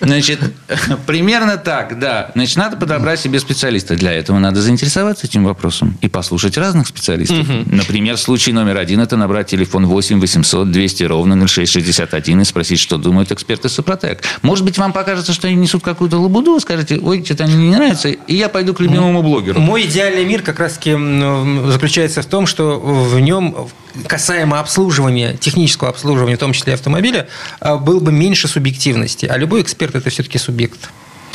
Значит, 0.00 0.40
примерно 1.06 1.56
так, 1.56 1.98
да. 1.98 2.30
Значит, 2.34 2.56
надо 2.56 2.76
подобрать 2.76 3.20
себе 3.20 3.40
специалиста. 3.40 3.96
Для 3.96 4.12
этого 4.12 4.38
надо 4.38 4.60
заинтересоваться 4.60 5.26
этим 5.26 5.44
вопросом 5.44 5.96
и 6.00 6.08
послушать 6.08 6.56
разных 6.58 6.86
специалистов. 6.86 7.46
Например, 7.66 8.16
случай 8.16 8.52
номер 8.52 8.78
один– 8.78 9.00
это 9.02 9.16
набрать 9.16 9.48
телефон 9.48 9.86
8 9.86 10.20
800 10.20 10.70
200 10.70 11.04
ровно 11.04 11.46
0661 11.46 12.40
и 12.40 12.44
спросить, 12.44 12.78
что 12.78 12.98
думают 12.98 13.32
эксперты 13.32 13.68
Супротек. 13.68 14.22
Может 14.42 14.64
быть, 14.64 14.78
вам 14.78 14.92
покажется, 14.92 15.32
что 15.32 15.48
они 15.48 15.56
несут 15.56 15.82
какую-то 15.82 16.18
лабуду, 16.18 16.54
вы 16.54 16.60
скажете, 16.60 16.98
ой, 16.98 17.24
что-то 17.24 17.44
они 17.44 17.54
не 17.54 17.74
нравятся, 17.74 18.08
и 18.08 18.34
я 18.34 18.48
пойду 18.48 18.74
к 18.74 18.80
любимому 18.80 19.22
блогеру. 19.22 19.60
Мой 19.60 19.84
идеальный 19.84 20.24
мир 20.24 20.42
как 20.42 20.60
раз-таки 20.60 20.92
заключается 21.70 22.22
в 22.22 22.26
том, 22.26 22.46
что 22.46 22.78
в 22.78 23.18
нем 23.20 23.68
касаемо 24.06 24.60
обслуживания, 24.60 25.36
технического 25.36 25.90
обслуживания, 25.90 26.36
в 26.36 26.40
том 26.40 26.52
числе 26.52 26.74
автомобиля, 26.74 27.28
а, 27.60 27.76
был 27.76 28.00
бы 28.00 28.12
меньше 28.12 28.48
субъективности. 28.48 29.26
А 29.26 29.36
любой 29.36 29.62
эксперт– 29.62 29.94
это 29.96 30.10
все-таки 30.10 30.38
субъект. 30.38 30.90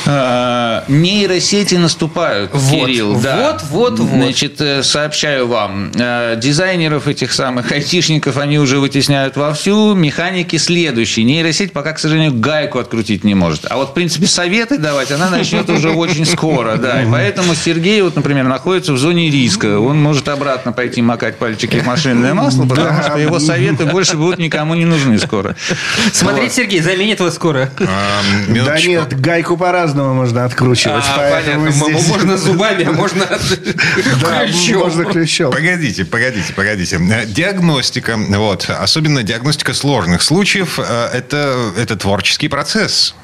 А, 0.06 0.84
Нейросети 0.88 1.74
наступают, 1.76 2.50
Вот, 2.52 2.86
Кирилл. 2.86 3.20
да. 3.20 3.36
вот, 3.36 3.62
вот, 3.70 3.98
вот. 3.98 4.08
Значит, 4.08 4.60
э, 4.60 4.82
сообщаю 4.82 5.46
вам, 5.46 5.90
э, 5.94 6.36
дизайнеров 6.36 7.08
этих 7.08 7.32
самых 7.32 7.70
айтишников 7.72 8.36
они 8.36 8.58
уже 8.58 8.78
вытесняют 8.78 9.36
вовсю, 9.36 9.94
механики 9.94 10.56
следующие. 10.56 11.24
Нейросеть 11.24 11.72
пока, 11.72 11.92
к 11.92 11.98
сожалению, 11.98 12.34
гайку 12.34 12.78
открутить 12.78 13.24
не 13.24 13.34
может. 13.34 13.66
А 13.70 13.76
вот, 13.76 13.90
в 13.90 13.94
принципе, 13.94 14.26
советы 14.26 14.78
давать 14.78 15.10
она 15.12 15.30
начнет 15.30 15.68
уже 15.70 15.90
очень 15.90 16.24
скоро, 16.26 16.76
да. 16.76 17.02
И 17.02 17.06
поэтому 17.10 17.54
Сергей, 17.54 18.02
вот, 18.02 18.16
например, 18.16 18.44
находится 18.44 18.92
в 18.92 18.98
зоне 18.98 19.30
риска. 19.30 19.78
Он 19.78 20.00
может 20.00 20.28
обратно 20.28 20.72
пойти 20.72 21.02
макать 21.02 21.38
пальчики 21.38 21.78
в 21.78 21.86
машинное 21.86 22.34
масло, 22.34 22.66
потому 22.66 23.02
что 23.02 23.16
его 23.18 23.38
советы 23.38 23.86
больше 23.86 24.16
будут 24.16 24.38
никому 24.38 24.74
не 24.74 24.84
нужны 24.84 25.18
скоро. 25.18 25.56
Смотрите, 26.12 26.54
Сергей, 26.54 26.80
заменит 26.80 27.20
вас 27.20 27.34
скоро. 27.34 27.70
А, 27.80 28.20
Да 28.64 28.80
нет, 28.80 29.20
гайку 29.20 29.56
по-разному 29.92 30.14
можно 30.14 30.44
откручивать. 30.44 31.04
А, 31.06 31.28
поэтому 31.30 31.66
понятно. 31.66 31.88
Здесь- 31.92 32.08
Можно 32.08 32.36
зубами, 32.36 32.84
а 32.84 32.92
можно 32.92 33.24
ключом. 34.46 34.78
можно 34.80 35.04
ключом. 35.04 35.52
Погодите, 35.52 36.04
погодите, 36.04 36.52
погодите. 36.52 36.98
Диагностика, 37.26 38.16
вот, 38.16 38.68
особенно 38.70 39.22
диагностика 39.22 39.74
сложных 39.74 40.22
случаев, 40.22 40.78
э, 40.78 41.08
это, 41.12 41.72
это 41.76 41.96
творческий 41.96 42.48
процесс, 42.48 43.14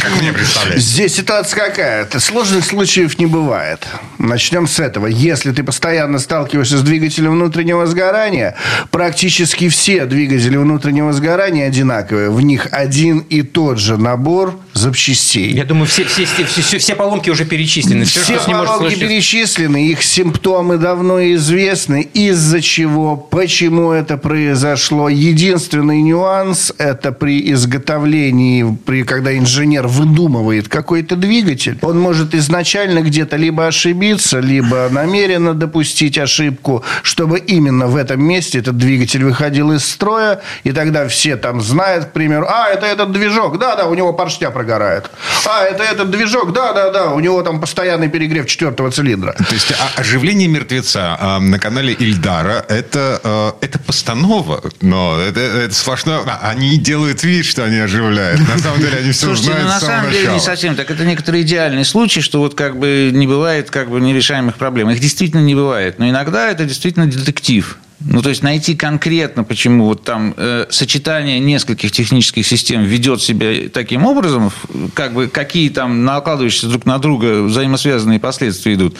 как 0.00 0.20
мне 0.20 0.32
представляется. 0.32 0.86
Здесь 0.88 1.14
ситуация 1.14 1.66
какая? 1.66 2.08
Сложных 2.18 2.64
случаев 2.64 3.18
не 3.18 3.26
бывает. 3.26 3.86
Начнем 4.18 4.66
с 4.66 4.80
этого. 4.80 5.06
Если 5.06 5.52
ты 5.52 5.62
постоянно 5.62 6.18
сталкиваешься 6.18 6.78
с 6.78 6.82
двигателем 6.82 7.32
внутреннего 7.32 7.86
сгорания, 7.86 8.56
практически 8.90 9.68
все 9.68 10.06
двигатели 10.06 10.56
внутреннего 10.56 11.12
сгорания 11.12 11.68
одинаковые. 11.68 12.30
В 12.30 12.40
них 12.40 12.66
один 12.72 13.18
и 13.18 13.42
тот 13.42 13.78
же 13.78 13.98
набор 13.98 14.58
запчастей. 14.72 15.52
Я 15.52 15.64
думаю, 15.64 15.86
все, 15.86 16.04
все, 16.24 16.44
все, 16.62 16.78
все- 16.78 16.94
поломки 16.94 17.30
уже 17.30 17.44
перечислены. 17.44 18.04
Все, 18.04 18.20
Все 18.20 18.38
что 18.38 18.50
поломки 18.50 18.94
перечислены, 18.98 19.88
их 19.88 20.02
симптомы 20.02 20.78
давно 20.78 21.20
известны, 21.34 22.02
из-за 22.14 22.60
чего, 22.60 23.16
почему 23.16 23.92
это 23.92 24.16
произошло. 24.16 25.08
Единственный 25.08 26.00
нюанс– 26.02 26.72
это 26.78 27.12
при 27.12 27.52
изготовлении, 27.52 28.76
при, 28.84 29.04
когда 29.04 29.36
инженер 29.36 29.86
выдумывает 29.86 30.68
какой-то 30.68 31.16
двигатель, 31.16 31.78
он 31.82 31.98
может 32.00 32.34
изначально 32.34 33.00
где-то 33.00 33.36
либо 33.36 33.66
ошибиться, 33.66 34.40
либо 34.40 34.88
намеренно 34.90 35.54
допустить 35.54 36.18
ошибку, 36.18 36.84
чтобы 37.02 37.38
именно 37.38 37.86
в 37.86 37.96
этом 37.96 38.22
месте 38.22 38.58
этот 38.58 38.76
двигатель 38.76 39.24
выходил 39.24 39.72
из 39.72 39.84
строя, 39.84 40.40
и 40.64 40.72
тогда 40.72 41.06
все 41.08 41.36
там 41.36 41.60
знают, 41.60 42.06
к 42.06 42.12
примеру, 42.12 42.46
а, 42.48 42.68
это 42.68 42.86
этот 42.86 43.12
движок, 43.12 43.58
да-да, 43.58 43.86
у 43.86 43.94
него 43.94 44.12
поршня 44.12 44.50
прогорает. 44.50 45.10
А, 45.46 45.64
это 45.64 45.82
этот 45.84 46.07
движок, 46.08 46.52
да-да-да, 46.52 47.12
у 47.12 47.20
него 47.20 47.42
там 47.42 47.60
постоянный 47.60 48.08
перегрев 48.08 48.46
четвертого 48.46 48.90
цилиндра. 48.90 49.32
То 49.32 49.54
есть 49.54 49.72
а- 49.72 50.00
оживление 50.00 50.48
мертвеца 50.48 51.16
а, 51.18 51.38
на 51.40 51.58
канале 51.58 51.92
Ильдара 51.92 52.64
это, 52.68 53.20
э, 53.60 53.64
это 53.64 53.78
постанова, 53.78 54.62
но 54.80 55.18
это, 55.20 55.40
это 55.40 55.74
сплошно. 55.74 56.22
а, 56.26 56.50
Они 56.50 56.76
делают 56.78 57.22
вид, 57.22 57.44
что 57.44 57.64
они 57.64 57.78
оживляют. 57.78 58.40
На 58.48 58.58
самом 58.58 58.80
деле 58.80 58.98
они 58.98 59.12
все 59.12 59.26
Слушайте, 59.26 59.50
знают 59.52 59.64
ну, 59.66 59.68
на 59.74 59.78
с 59.78 59.80
самого 59.80 59.96
самом 59.98 60.10
деле 60.12 60.22
не 60.22 60.28
начала. 60.34 60.44
совсем 60.46 60.76
так. 60.76 60.90
Это 60.90 61.04
некоторый 61.04 61.42
идеальный 61.42 61.84
случай, 61.84 62.20
что 62.20 62.38
вот 62.40 62.54
как 62.54 62.78
бы 62.78 63.10
не 63.12 63.26
бывает 63.26 63.70
как 63.70 63.90
бы 63.90 64.00
нерешаемых 64.00 64.56
проблем. 64.56 64.90
Их 64.90 65.00
действительно 65.00 65.40
не 65.40 65.54
бывает. 65.54 65.98
Но 65.98 66.08
иногда 66.08 66.50
это 66.50 66.64
действительно 66.64 67.06
детектив. 67.06 67.76
Ну, 68.00 68.22
то 68.22 68.28
есть 68.28 68.44
найти 68.44 68.76
конкретно, 68.76 69.42
почему 69.42 69.86
вот 69.86 70.04
там 70.04 70.32
э, 70.36 70.66
сочетание 70.70 71.40
нескольких 71.40 71.90
технических 71.90 72.46
систем 72.46 72.84
ведет 72.84 73.20
себя 73.20 73.68
таким 73.72 74.06
образом, 74.06 74.52
как 74.94 75.14
бы 75.14 75.26
какие 75.26 75.68
там 75.68 76.04
накладывающиеся 76.04 76.68
друг 76.68 76.86
на 76.86 76.98
друга 76.98 77.42
взаимосвязанные 77.42 78.20
последствия 78.20 78.74
идут, 78.74 78.96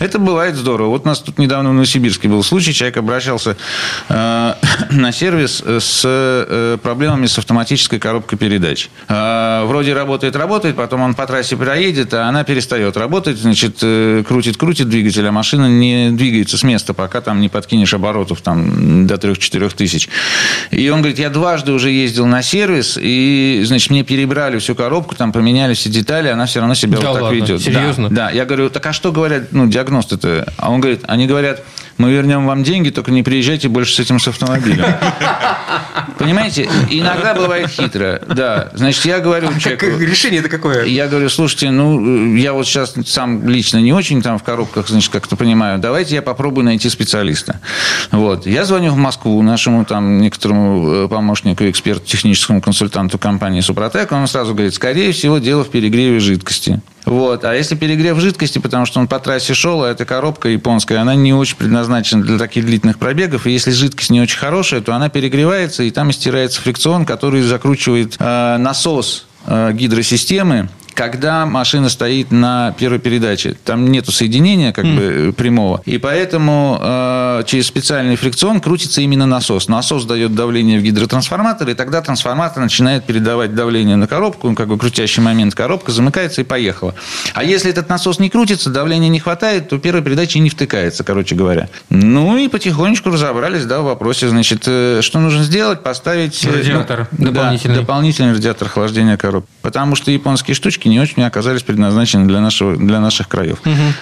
это 0.00 0.18
бывает 0.18 0.56
здорово. 0.56 0.88
Вот 0.88 1.04
у 1.04 1.08
нас 1.08 1.20
тут 1.20 1.38
недавно 1.38 1.70
в 1.70 1.74
Новосибирске 1.74 2.28
был 2.28 2.42
случай, 2.42 2.72
человек 2.72 2.96
обращался 2.96 3.56
э, 4.08 4.54
на 4.90 5.12
сервис 5.12 5.62
с 5.64 6.02
э, 6.04 6.76
проблемами 6.82 7.26
с 7.26 7.38
автоматической 7.38 8.00
коробкой 8.00 8.36
передач. 8.36 8.88
Э, 9.08 9.62
вроде 9.64 9.94
работает, 9.94 10.34
работает, 10.34 10.74
потом 10.74 11.02
он 11.02 11.14
по 11.14 11.24
трассе 11.24 11.56
проедет, 11.56 12.14
а 12.14 12.28
она 12.28 12.42
перестает 12.42 12.96
работать, 12.96 13.38
значит, 13.38 13.78
э, 13.82 14.24
крутит, 14.26 14.56
крутит 14.56 14.88
двигатель, 14.88 15.24
а 15.24 15.30
машина 15.30 15.68
не 15.68 16.10
двигается 16.10 16.58
с 16.58 16.64
места, 16.64 16.94
пока 16.94 17.20
там 17.20 17.40
не 17.40 17.48
подкинешь 17.48 17.94
оборотов 17.94 18.39
там 18.40 19.06
до 19.06 19.14
3-4 19.14 19.74
тысяч. 19.76 20.08
И 20.70 20.88
он 20.88 21.00
говорит, 21.00 21.18
я 21.18 21.30
дважды 21.30 21.72
уже 21.72 21.90
ездил 21.90 22.26
на 22.26 22.42
сервис, 22.42 22.98
и, 23.00 23.62
значит, 23.64 23.90
мне 23.90 24.02
перебрали 24.02 24.58
всю 24.58 24.74
коробку, 24.74 25.14
там 25.14 25.32
поменяли 25.32 25.74
все 25.74 25.90
детали, 25.90 26.28
она 26.28 26.46
все 26.46 26.60
равно 26.60 26.74
себя 26.74 26.98
Да 26.98 27.06
вот 27.08 27.12
так 27.14 27.22
ладно? 27.22 27.36
ведет. 27.36 27.60
Серьезно? 27.60 28.08
Да, 28.08 28.28
да. 28.28 28.30
Я 28.30 28.44
говорю, 28.44 28.70
так 28.70 28.84
а 28.86 28.92
что 28.92 29.12
говорят, 29.12 29.52
ну, 29.52 29.66
диагносты-то? 29.66 30.52
А 30.56 30.70
он 30.70 30.80
говорит, 30.80 31.02
они 31.06 31.26
говорят, 31.26 31.62
мы 31.96 32.12
вернем 32.12 32.46
вам 32.46 32.62
деньги, 32.62 32.90
только 32.90 33.10
не 33.10 33.22
приезжайте 33.22 33.68
больше 33.68 33.94
с 33.94 34.00
этим 34.00 34.18
с 34.18 34.28
автомобилем. 34.28 34.84
Понимаете, 36.18 36.68
иногда 36.90 37.34
бывает 37.34 37.68
хитро. 37.68 38.20
Да, 38.26 38.70
значит, 38.74 39.04
я 39.04 39.20
говорю 39.20 39.48
Как- 39.48 39.60
человеку... 39.60 39.98
решение 39.98 40.40
это 40.40 40.48
какое? 40.48 40.84
Я 40.84 41.08
говорю, 41.08 41.28
слушайте, 41.28 41.70
ну, 41.70 42.36
я 42.36 42.52
вот 42.52 42.66
сейчас 42.66 42.94
сам 43.06 43.48
лично 43.48 43.78
не 43.78 43.92
очень 43.92 44.22
там 44.22 44.38
в 44.38 44.42
коробках, 44.42 44.88
значит, 44.88 45.10
как-то 45.10 45.36
понимаю. 45.36 45.78
Давайте 45.78 46.14
я 46.14 46.22
попробую 46.22 46.64
найти 46.64 46.88
специалиста. 46.88 47.60
Вот. 48.10 48.29
Я 48.44 48.64
звоню 48.64 48.92
в 48.92 48.96
Москву 48.96 49.42
нашему 49.42 49.84
там 49.84 50.20
некоторому 50.20 51.04
э, 51.04 51.08
помощнику, 51.08 51.68
эксперту, 51.68 52.06
техническому 52.06 52.60
консультанту 52.60 53.18
компании 53.18 53.60
«Супротек». 53.60 54.12
Он 54.12 54.26
сразу 54.26 54.54
говорит, 54.54 54.74
скорее 54.74 55.12
всего, 55.12 55.38
дело 55.38 55.64
в 55.64 55.70
перегреве 55.70 56.20
жидкости. 56.20 56.80
Вот. 57.04 57.44
А 57.44 57.54
если 57.54 57.74
перегрев 57.74 58.18
жидкости, 58.20 58.58
потому 58.58 58.86
что 58.86 59.00
он 59.00 59.08
по 59.08 59.18
трассе 59.18 59.54
шел, 59.54 59.82
а 59.82 59.90
эта 59.90 60.04
коробка 60.04 60.48
японская, 60.48 61.00
она 61.00 61.14
не 61.14 61.32
очень 61.32 61.56
предназначена 61.56 62.22
для 62.22 62.38
таких 62.38 62.66
длительных 62.66 62.98
пробегов. 62.98 63.46
И 63.46 63.50
если 63.50 63.70
жидкость 63.70 64.10
не 64.10 64.20
очень 64.20 64.38
хорошая, 64.38 64.80
то 64.80 64.94
она 64.94 65.08
перегревается, 65.08 65.82
и 65.82 65.90
там 65.90 66.12
стирается 66.12 66.60
фрикцион, 66.60 67.06
который 67.06 67.42
закручивает 67.42 68.16
э, 68.18 68.56
насос 68.58 69.26
э, 69.46 69.72
гидросистемы, 69.72 70.68
когда 70.94 71.46
машина 71.46 71.88
стоит 71.88 72.30
на 72.30 72.72
первой 72.78 72.98
передаче. 72.98 73.56
Там 73.64 73.90
нету 73.90 74.12
соединения 74.12 74.72
как 74.72 74.84
бы 74.84 75.34
прямого. 75.36 75.82
И 75.84 75.98
поэтому 75.98 76.78
э, 76.80 77.42
через 77.46 77.66
специальный 77.66 78.16
фрикцион 78.16 78.60
крутится 78.60 79.00
именно 79.00 79.26
насос. 79.26 79.68
Насос 79.68 80.04
дает 80.04 80.34
давление 80.34 80.78
в 80.78 80.82
гидротрансформатор, 80.82 81.68
и 81.68 81.74
тогда 81.74 82.02
трансформатор 82.02 82.62
начинает 82.62 83.04
передавать 83.04 83.54
давление 83.54 83.96
на 83.96 84.06
коробку, 84.06 84.54
как 84.54 84.68
бы 84.68 84.78
крутящий 84.78 85.22
момент, 85.22 85.54
коробка 85.54 85.92
замыкается 85.92 86.40
и 86.40 86.44
поехала. 86.44 86.94
А 87.34 87.44
если 87.44 87.70
этот 87.70 87.88
насос 87.88 88.18
не 88.18 88.30
крутится, 88.30 88.70
давления 88.70 89.08
не 89.08 89.20
хватает, 89.20 89.68
то 89.68 89.78
первая 89.78 90.02
передача 90.02 90.38
не 90.38 90.50
втыкается, 90.50 91.04
короче 91.04 91.34
говоря. 91.34 91.68
Ну 91.88 92.36
и 92.38 92.48
потихонечку 92.48 93.10
разобрались, 93.10 93.64
да, 93.64 93.80
в 93.80 93.84
вопросе, 93.84 94.28
значит, 94.28 94.64
э, 94.66 95.00
что 95.02 95.18
нужно 95.18 95.44
сделать? 95.44 95.82
Поставить... 95.82 96.44
э, 96.44 96.50
Радиатор 96.50 97.08
ну, 97.12 97.26
дополнительный. 97.26 97.74
Да, 97.74 97.80
дополнительный 97.80 98.32
радиатор 98.32 98.68
охлаждения 98.68 99.16
коробки. 99.16 99.48
Потому 99.62 99.94
что 99.96 100.10
японские 100.10 100.54
штучки 100.54 100.79
не 100.88 101.00
очень 101.00 101.22
оказались 101.22 101.62
предназначены 101.62 102.26
для, 102.26 102.40
нашего, 102.40 102.76
для 102.76 103.00
наших 103.00 103.28
краев. 103.28 103.58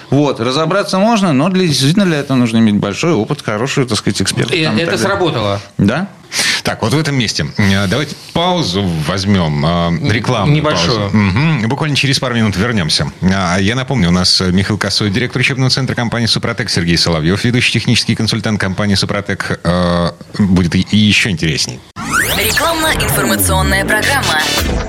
Вот, 0.09 0.39
разобраться 0.39 0.99
можно, 0.99 1.33
но 1.33 1.49
для, 1.49 1.67
действительно 1.67 2.05
для 2.05 2.17
этого 2.17 2.37
нужно 2.37 2.57
иметь 2.57 2.75
большой 2.75 3.13
опыт, 3.13 3.41
хорошую, 3.41 3.87
так 3.87 3.97
сказать, 3.97 4.21
эксперта. 4.21 4.55
И 4.55 4.63
там 4.63 4.77
это 4.77 4.91
так 4.91 4.99
сработало. 4.99 5.61
Да? 5.77 6.07
Так, 6.63 6.83
вот 6.83 6.93
в 6.93 6.99
этом 6.99 7.15
месте 7.15 7.47
э, 7.57 7.87
давайте 7.87 8.15
паузу 8.33 8.83
возьмем, 9.07 9.65
э, 9.65 10.11
рекламу. 10.11 10.51
Небольшую. 10.51 11.09
Буквально 11.67 11.95
через 11.95 12.19
пару 12.19 12.35
минут 12.35 12.55
вернемся. 12.55 13.11
А, 13.21 13.57
Я 13.57 13.75
напомню, 13.75 14.09
у 14.09 14.11
нас 14.11 14.39
Михаил 14.39 14.77
Косой, 14.77 15.09
директор 15.09 15.39
учебного 15.39 15.71
центра 15.71 15.95
компании 15.95 16.27
«Супротек», 16.27 16.69
Сергей 16.69 16.97
Соловьев, 16.97 17.43
ведущий 17.43 17.71
технический 17.71 18.15
консультант 18.15 18.59
компании 18.59 18.95
«Супротек». 18.95 19.59
Э, 19.63 20.11
Будет 20.37 20.75
еще 20.75 21.29
интересней. 21.31 21.79
Рекламно-информационная 22.37 23.85
программа. 23.85 24.88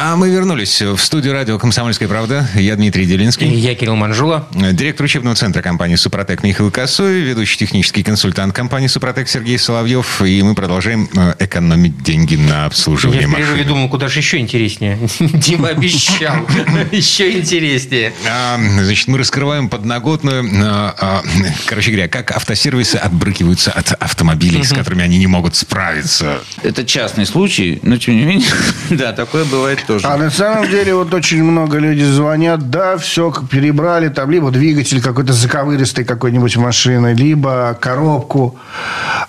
А 0.00 0.14
мы 0.14 0.30
вернулись 0.30 0.80
в 0.80 0.96
студию 0.98 1.32
радио 1.32 1.58
«Комсомольская 1.58 2.06
правда». 2.06 2.48
Я 2.54 2.76
Дмитрий 2.76 3.04
Делинский. 3.04 3.52
Я 3.52 3.74
Кирилл 3.74 3.96
Манжула. 3.96 4.46
Директор 4.52 5.04
учебного 5.04 5.34
центра 5.34 5.60
компании 5.60 5.96
«Супротек» 5.96 6.44
Михаил 6.44 6.70
Косой, 6.70 7.22
ведущий 7.22 7.58
технический 7.58 8.04
консультант 8.04 8.54
компании 8.54 8.86
«Супротек» 8.86 9.28
Сергей 9.28 9.58
Соловьев. 9.58 10.22
И 10.22 10.40
мы 10.44 10.54
продолжаем 10.54 11.08
э, 11.16 11.34
экономить 11.40 12.00
деньги 12.04 12.36
на 12.36 12.48
Я 12.60 12.64
обслуживание 12.66 13.26
в 13.26 13.30
перерыве 13.32 13.52
машин. 13.54 13.66
думал, 13.66 13.88
куда 13.88 14.06
же 14.06 14.20
еще 14.20 14.38
интереснее. 14.38 15.00
Дима 15.18 15.70
обещал. 15.70 16.46
Еще 16.92 17.32
интереснее. 17.32 18.12
А, 18.30 18.56
Значит, 18.56 19.08
мы 19.08 19.18
раскрываем 19.18 19.68
подноготную. 19.68 20.48
а, 20.62 20.94
а, 20.96 21.22
Короче 21.66 21.90
говоря, 21.90 22.06
как 22.06 22.30
автосервисы 22.30 22.96
отбрыкиваются 22.96 23.72
от 23.72 23.90
автомобилей, 24.00 24.62
с 24.62 24.72
которыми 24.72 25.02
они 25.02 25.18
не 25.18 25.26
могут 25.26 25.56
справиться. 25.56 26.38
Это 26.62 26.84
частный 26.84 27.26
случай, 27.26 27.80
но 27.82 27.98
тем 27.98 28.16
не 28.16 28.22
менее, 28.22 28.48
да, 28.90 29.12
такое 29.12 29.44
бывает 29.44 29.87
тоже. 29.88 30.06
А 30.06 30.16
на 30.16 30.30
самом 30.30 30.68
деле 30.68 30.94
вот 30.94 31.12
очень 31.14 31.42
много 31.42 31.78
людей 31.78 32.04
звонят, 32.04 32.70
да, 32.70 32.98
все 32.98 33.32
перебрали, 33.50 34.08
там 34.08 34.30
либо 34.30 34.50
двигатель 34.50 35.02
какой-то 35.02 35.32
заковыристый 35.32 36.04
какой-нибудь 36.04 36.56
машины, 36.58 37.14
либо 37.14 37.76
коробку. 37.80 38.58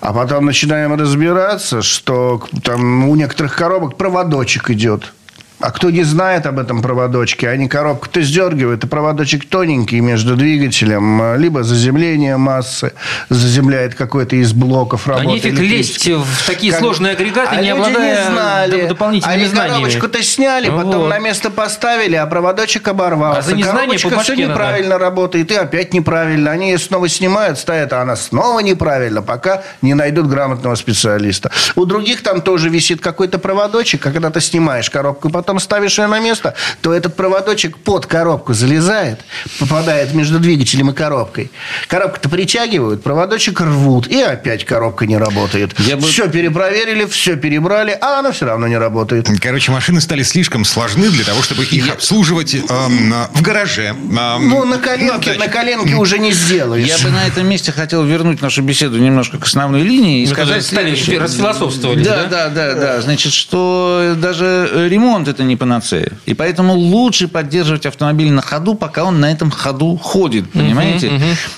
А 0.01 0.13
потом 0.13 0.45
начинаем 0.45 0.93
разбираться, 0.93 1.81
что 1.81 2.43
там 2.63 3.09
у 3.09 3.15
некоторых 3.15 3.55
коробок 3.55 3.95
проводочек 3.95 4.69
идет. 4.69 5.13
А 5.59 5.71
кто 5.71 5.89
не 5.89 6.03
знает 6.03 6.45
об 6.45 6.57
этом 6.57 6.81
проводочке, 6.81 7.49
они 7.49 7.67
коробку-то 7.67 8.21
сдергивают, 8.21 8.85
и 8.85 8.87
проводочек 8.87 9.43
тоненький 9.45 9.99
между 9.99 10.37
двигателем, 10.37 11.21
а, 11.21 11.35
либо 11.35 11.63
заземление 11.63 12.37
массы, 12.37 12.93
заземляет 13.27 13.93
какой-то 13.93 14.37
из 14.37 14.53
блоков 14.53 15.07
А 15.07 15.11
работы. 15.17 15.27
нефиг 15.27 15.59
лезть 15.59 16.07
в 16.07 16.45
такие 16.47 16.71
Как- 16.71 16.79
сложные 16.81 17.11
агрегаты, 17.13 17.55
А 17.57 17.61
не 17.61 17.69
обладая 17.71 18.25
не 18.25 18.31
знали. 18.31 18.87
дополнительными 18.87 19.37
Они 19.41 19.49
знаниями. 19.49 19.73
коробочку-то 19.83 20.23
сняли, 20.23 20.69
потом 20.69 21.01
Вот. 21.01 21.09
на 21.09 21.19
место 21.19 21.49
поставили, 21.51 22.15
а 22.15 22.25
проводочек 22.25 22.87
оборвался. 22.87 23.39
А 23.39 23.41
за 23.41 23.55
незнание 23.55 23.97
Коробочка 23.99 24.19
все 24.23 24.35
надо. 24.35 24.47
неправильно 24.51 24.97
работает, 24.97 25.51
и 25.51 25.55
опять 25.55 25.93
неправильно. 25.93 26.51
Они 26.51 26.71
ее 26.71 26.77
снова 26.77 27.09
снимают, 27.09 27.59
ставят, 27.59 27.91
а 27.91 28.01
она 28.01 28.15
снова 28.15 28.61
неправильно, 28.61 29.21
пока 29.21 29.63
не 29.81 29.93
найдут 29.93 30.27
грамотного 30.27 30.75
специалиста. 30.75 31.51
У 31.75 31.83
других 31.85 32.23
там 32.23 32.39
тоже 32.41 32.69
висит 32.69 33.01
какой-то 33.01 33.39
проводочек, 33.39 34.05
а 34.05 34.11
когда 34.11 34.29
ты 34.29 34.39
снимаешь 34.39 34.89
коробку 34.89 35.27
и 35.27 35.31
потом 35.49 35.59
ставишь 35.59 35.97
ее 35.97 36.05
на 36.05 36.19
место, 36.19 36.53
то 36.81 36.93
этот 36.93 37.15
проводочек 37.15 37.75
под 37.77 38.05
коробку 38.05 38.53
залезает, 38.53 39.21
попадает 39.59 40.13
между 40.13 40.37
двигателем 40.37 40.91
и 40.91 40.93
коробкой. 40.93 41.49
Коробку-то 41.87 42.29
притягивают, 42.29 43.01
проводочек 43.01 43.59
рвут, 43.61 44.05
и 44.07 44.21
опять 44.21 44.63
коробка 44.63 45.07
не 45.07 45.17
работает. 45.17 45.71
Я 45.79 45.97
бы- 45.97 46.03
Все 46.07 46.27
перепроверили, 46.29 47.05
все 47.05 47.35
перебрали, 47.35 47.97
а 47.99 48.19
она 48.19 48.31
все 48.31 48.45
равно 48.45 48.67
не 48.67 48.77
работает. 48.77 49.27
Короче, 49.41 49.71
машины 49.71 50.01
стали 50.01 50.21
слишком 50.21 50.65
сложны 50.65 51.09
для 51.09 51.23
того, 51.23 51.41
чтобы 51.41 51.63
их 51.63 51.89
обслуживать 51.91 52.53
эм, 52.53 53.15
в 53.33 53.41
гараже. 53.41 53.87
эм, 53.87 54.49
Ну, 54.49 54.65
на 54.65 54.77
коленке, 54.77 55.31
даче. 55.31 55.39
на 55.39 55.47
коленке 55.47 55.95
уже 55.95 56.19
не 56.19 56.31
сделаешь. 56.31 56.85
Я 56.87 56.99
бы 56.99 57.09
на 57.09 57.25
этом 57.25 57.47
месте 57.47 57.71
хотел 57.71 58.03
вернуть 58.03 58.39
нашу 58.43 58.61
беседу 58.61 58.99
немножко 58.99 59.39
к 59.39 59.45
основной 59.45 59.81
линии 59.81 60.21
и 60.21 60.27
Мы 60.27 60.31
сказать 60.35 60.63
стали, 60.63 60.93
следующее. 60.93 61.19
расфилософствовали, 61.19 62.03
Да, 62.03 62.25
да? 62.25 62.27
да, 62.27 62.49
да, 62.49 62.73
да. 62.75 63.01
Значит, 63.01 63.33
что 63.33 64.13
даже 64.15 64.87
ремонт 64.89 65.27
это 65.27 65.38
не 65.43 65.55
панацея. 65.55 66.11
И 66.25 66.33
поэтому 66.33 66.73
лучше 66.73 67.27
поддерживать 67.27 67.85
автомобиль 67.85 68.31
на 68.31 68.41
ходу, 68.41 68.75
пока 68.75 69.03
он 69.03 69.19
на 69.19 69.31
этом 69.31 69.51
ходу 69.51 69.97
ходит. 69.97 70.49
Понимаете? 70.51 71.11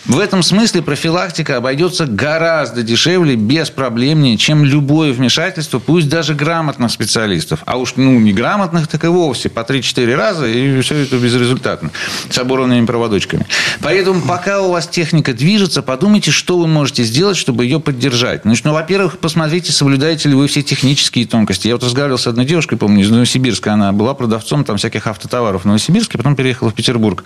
В 0.06 0.20
этом 0.20 0.44
смысле 0.44 0.82
профилактика 0.82 1.58
обойдется 1.58 2.06
гораздо 2.06 2.84
дешевле, 2.84 3.36
беспроблемнее, 3.36 4.38
чем 4.38 4.66
любое 4.66 5.14
вмешательство, 5.14 5.80
пусть 5.80 6.10
даже 6.10 6.34
грамотных 6.34 6.92
специалистов. 6.92 7.62
А 7.66 7.78
уж 7.78 7.94
ну, 7.96 8.20
неграмотных, 8.20 8.88
так 8.88 9.04
и 9.04 9.08
вовсе 9.08 9.50
по 9.50 9.62
3-4 9.62 10.16
раза, 10.16 10.48
и 10.48 10.82
все 10.82 10.98
это 10.98 11.18
безрезультатно. 11.18 11.92
С 12.30 12.38
оборванными 12.38 12.86
проводочками. 12.86 13.46
Поэтому, 13.82 14.22
пока 14.22 14.62
у 14.62 14.72
вас 14.72 14.88
техника 14.88 15.34
движется, 15.34 15.82
подумайте, 15.82 16.32
что 16.32 16.58
вы 16.58 16.68
можете 16.68 17.04
сделать, 17.04 17.38
чтобы 17.38 17.66
ее 17.66 17.80
поддержать. 17.80 18.42
Значит, 18.44 18.66
ну, 18.66 18.74
во-первых, 18.74 19.20
посмотрите, 19.20 19.72
соблюдаете 19.72 20.30
ли 20.30 20.36
вы 20.36 20.48
все 20.48 20.62
технические 20.62 21.26
тонкости. 21.26 21.68
Я 21.68 21.76
вот 21.76 21.84
разговаривал 21.84 22.18
с 22.18 22.28
одной 22.28 22.46
девушкой, 22.46 22.78
помню, 22.78 23.04
из 23.04 23.10
Новосибирска. 23.10 23.71
Она 23.74 23.92
была 23.92 24.14
продавцом 24.14 24.64
там 24.64 24.78
всяких 24.78 25.08
автотоваров 25.08 25.64
в 25.64 25.66
Новосибирске, 25.66 26.18
потом 26.18 26.36
переехала 26.36 26.70
в 26.70 26.74
Петербург. 26.74 27.24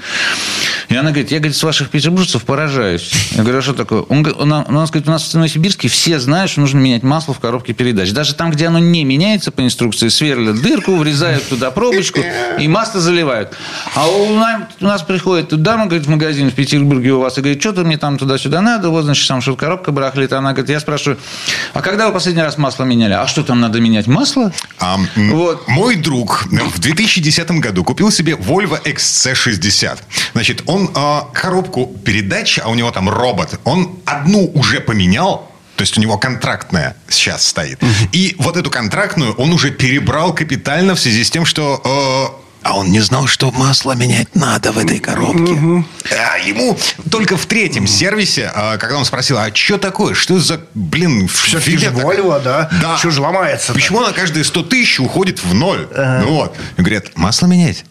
И 0.89 0.95
она 0.95 1.09
говорит, 1.09 1.31
я, 1.31 1.39
говорит, 1.39 1.55
с 1.55 1.63
ваших 1.63 1.89
петербуржцев 1.89 2.43
поражаюсь. 2.43 3.11
Я 3.31 3.41
говорю, 3.41 3.59
а 3.59 3.61
что 3.61 3.73
такое? 3.73 4.01
Он, 4.01 4.23
говорит, 4.23 4.41
она, 4.41 4.65
она 4.67 4.85
говорит, 4.85 5.07
у 5.07 5.11
нас 5.11 5.23
в 5.23 5.33
Новосибирске 5.33 5.87
все 5.87 6.19
знают, 6.19 6.51
что 6.51 6.61
нужно 6.61 6.79
менять 6.79 7.03
масло 7.03 7.33
в 7.33 7.39
коробке 7.39 7.73
передач. 7.73 8.11
Даже 8.11 8.35
там, 8.35 8.51
где 8.51 8.67
оно 8.67 8.79
не 8.79 9.03
меняется 9.03 9.51
по 9.51 9.61
инструкции, 9.61 10.09
сверлят 10.09 10.61
дырку, 10.61 10.95
врезают 10.95 11.47
туда 11.49 11.71
пробочку 11.71 12.21
и 12.59 12.67
масло 12.67 13.01
заливают. 13.01 13.53
А 13.95 14.07
у 14.07 14.35
нас, 14.35 14.61
у 14.79 14.85
нас 14.85 15.01
приходит 15.01 15.49
дама, 15.61 15.85
говорит, 15.85 16.05
в 16.05 16.09
магазин 16.09 16.51
в 16.51 16.53
Петербурге 16.53 17.13
у 17.13 17.19
вас, 17.19 17.37
и 17.37 17.41
говорит, 17.41 17.61
что-то 17.61 17.83
мне 17.83 17.97
там 17.97 18.17
туда-сюда 18.17 18.61
надо, 18.61 18.89
вот, 18.89 19.05
значит, 19.05 19.27
там 19.27 19.41
что-то 19.41 19.57
коробка 19.57 19.91
барахлит. 19.91 20.33
Она 20.33 20.51
говорит, 20.51 20.69
я 20.69 20.79
спрашиваю, 20.79 21.17
а 21.73 21.81
когда 21.81 22.07
вы 22.07 22.13
последний 22.13 22.41
раз 22.41 22.57
масло 22.57 22.83
меняли? 22.83 23.13
А 23.13 23.27
что 23.27 23.43
там 23.43 23.59
надо 23.59 23.79
менять? 23.79 24.07
Масло? 24.07 24.51
А, 24.79 24.97
Вот. 25.15 25.67
Мой 25.67 25.95
друг 25.95 26.34
в 26.43 26.79
2010 26.79 27.51
году 27.51 27.83
купил 27.83 28.11
себе 28.11 28.33
Volvo 28.33 28.81
XC60. 28.83 29.97
Значит, 30.33 30.63
он 30.65 30.91
а, 30.95 31.29
коробку 31.33 31.87
передач, 32.05 32.59
а 32.63 32.69
у 32.69 32.75
него 32.75 32.91
там 32.91 33.09
робот, 33.09 33.59
он 33.63 33.99
одну 34.05 34.51
уже 34.53 34.79
поменял, 34.79 35.51
то 35.75 35.81
есть 35.81 35.97
у 35.97 36.01
него 36.01 36.17
контрактная 36.17 36.95
сейчас 37.09 37.47
стоит. 37.47 37.79
И 38.11 38.35
вот 38.39 38.57
эту 38.57 38.69
контрактную 38.69 39.33
он 39.33 39.51
уже 39.51 39.71
перебрал 39.71 40.33
капитально 40.33 40.95
в 40.95 40.99
связи 40.99 41.23
с 41.23 41.31
тем, 41.31 41.45
что... 41.45 42.39
э, 42.41 42.44
а 42.65 42.75
он 42.75 42.89
не 42.89 42.99
знал, 42.99 43.27
что 43.27 43.51
масло 43.51 43.91
менять 43.91 44.33
надо 44.33 44.71
в 44.71 44.79
этой 44.79 44.97
коробке. 44.97 45.53
А 46.11 46.39
ему 46.39 46.75
только 47.11 47.37
в 47.37 47.45
третьем 47.45 47.85
сервисе, 47.85 48.51
а, 48.55 48.77
когда 48.77 48.97
он 48.97 49.05
спросил, 49.05 49.37
а 49.37 49.53
что 49.53 49.77
такое? 49.77 50.15
Что 50.15 50.39
за, 50.39 50.59
блин, 50.73 51.27
Все-таки 51.27 51.71
же 51.73 51.77
фигня 51.77 51.91
такая?» 51.91 52.17
Volvo, 52.17 52.41
да? 52.43 52.69
Да. 52.81 52.97
Что 52.97 53.11
же 53.11 53.21
ломается 53.21 53.71
Почему 53.71 53.99
она 54.01 54.13
каждые 54.13 54.43
100 54.43 54.63
тысяч 54.63 54.99
уходит 54.99 55.43
в 55.43 55.53
ноль? 55.53 55.87
Ну 55.95 56.29
вот. 56.29 56.57
И 56.77 56.81
говорят, 56.81 57.15
масло 57.15 57.45
менять? 57.45 57.85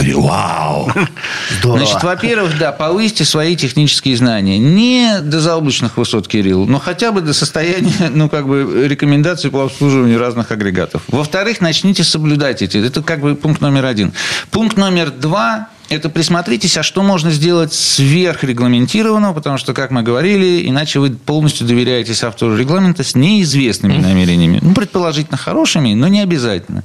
Говорит, 0.00 0.16
вау. 0.16 0.90
Здорово. 1.58 1.78
Значит, 1.78 2.02
во-первых, 2.02 2.58
да, 2.58 2.72
повысьте 2.72 3.24
свои 3.24 3.54
технические 3.54 4.16
знания. 4.16 4.58
Не 4.58 5.20
до 5.22 5.40
заоблачных 5.40 5.96
высот, 5.98 6.26
Кирилл, 6.26 6.66
но 6.66 6.78
хотя 6.78 7.12
бы 7.12 7.20
до 7.20 7.34
состояния, 7.34 8.08
ну, 8.10 8.28
как 8.30 8.46
бы, 8.46 8.86
рекомендаций 8.88 9.50
по 9.50 9.64
обслуживанию 9.64 10.18
разных 10.18 10.50
агрегатов. 10.50 11.02
Во-вторых, 11.08 11.60
начните 11.60 12.02
соблюдать 12.02 12.62
эти. 12.62 12.78
Это 12.78 13.02
как 13.02 13.20
бы 13.20 13.34
пункт 13.34 13.60
номер 13.60 13.84
один. 13.84 14.12
Пункт 14.50 14.76
номер 14.76 15.10
два 15.10 15.68
это 15.90 16.08
присмотритесь, 16.08 16.76
а 16.76 16.84
что 16.84 17.02
можно 17.02 17.32
сделать 17.32 17.72
сверхрегламентированного, 17.72 19.34
потому 19.34 19.58
что, 19.58 19.74
как 19.74 19.90
мы 19.90 20.02
говорили, 20.02 20.68
иначе 20.68 21.00
вы 21.00 21.10
полностью 21.10 21.66
доверяетесь 21.66 22.22
автору 22.22 22.56
регламента 22.56 23.02
с 23.02 23.16
неизвестными 23.16 23.96
намерениями. 23.96 24.60
Ну, 24.62 24.72
предположительно, 24.72 25.36
хорошими, 25.36 25.94
но 25.94 26.06
не 26.06 26.20
обязательно. 26.20 26.84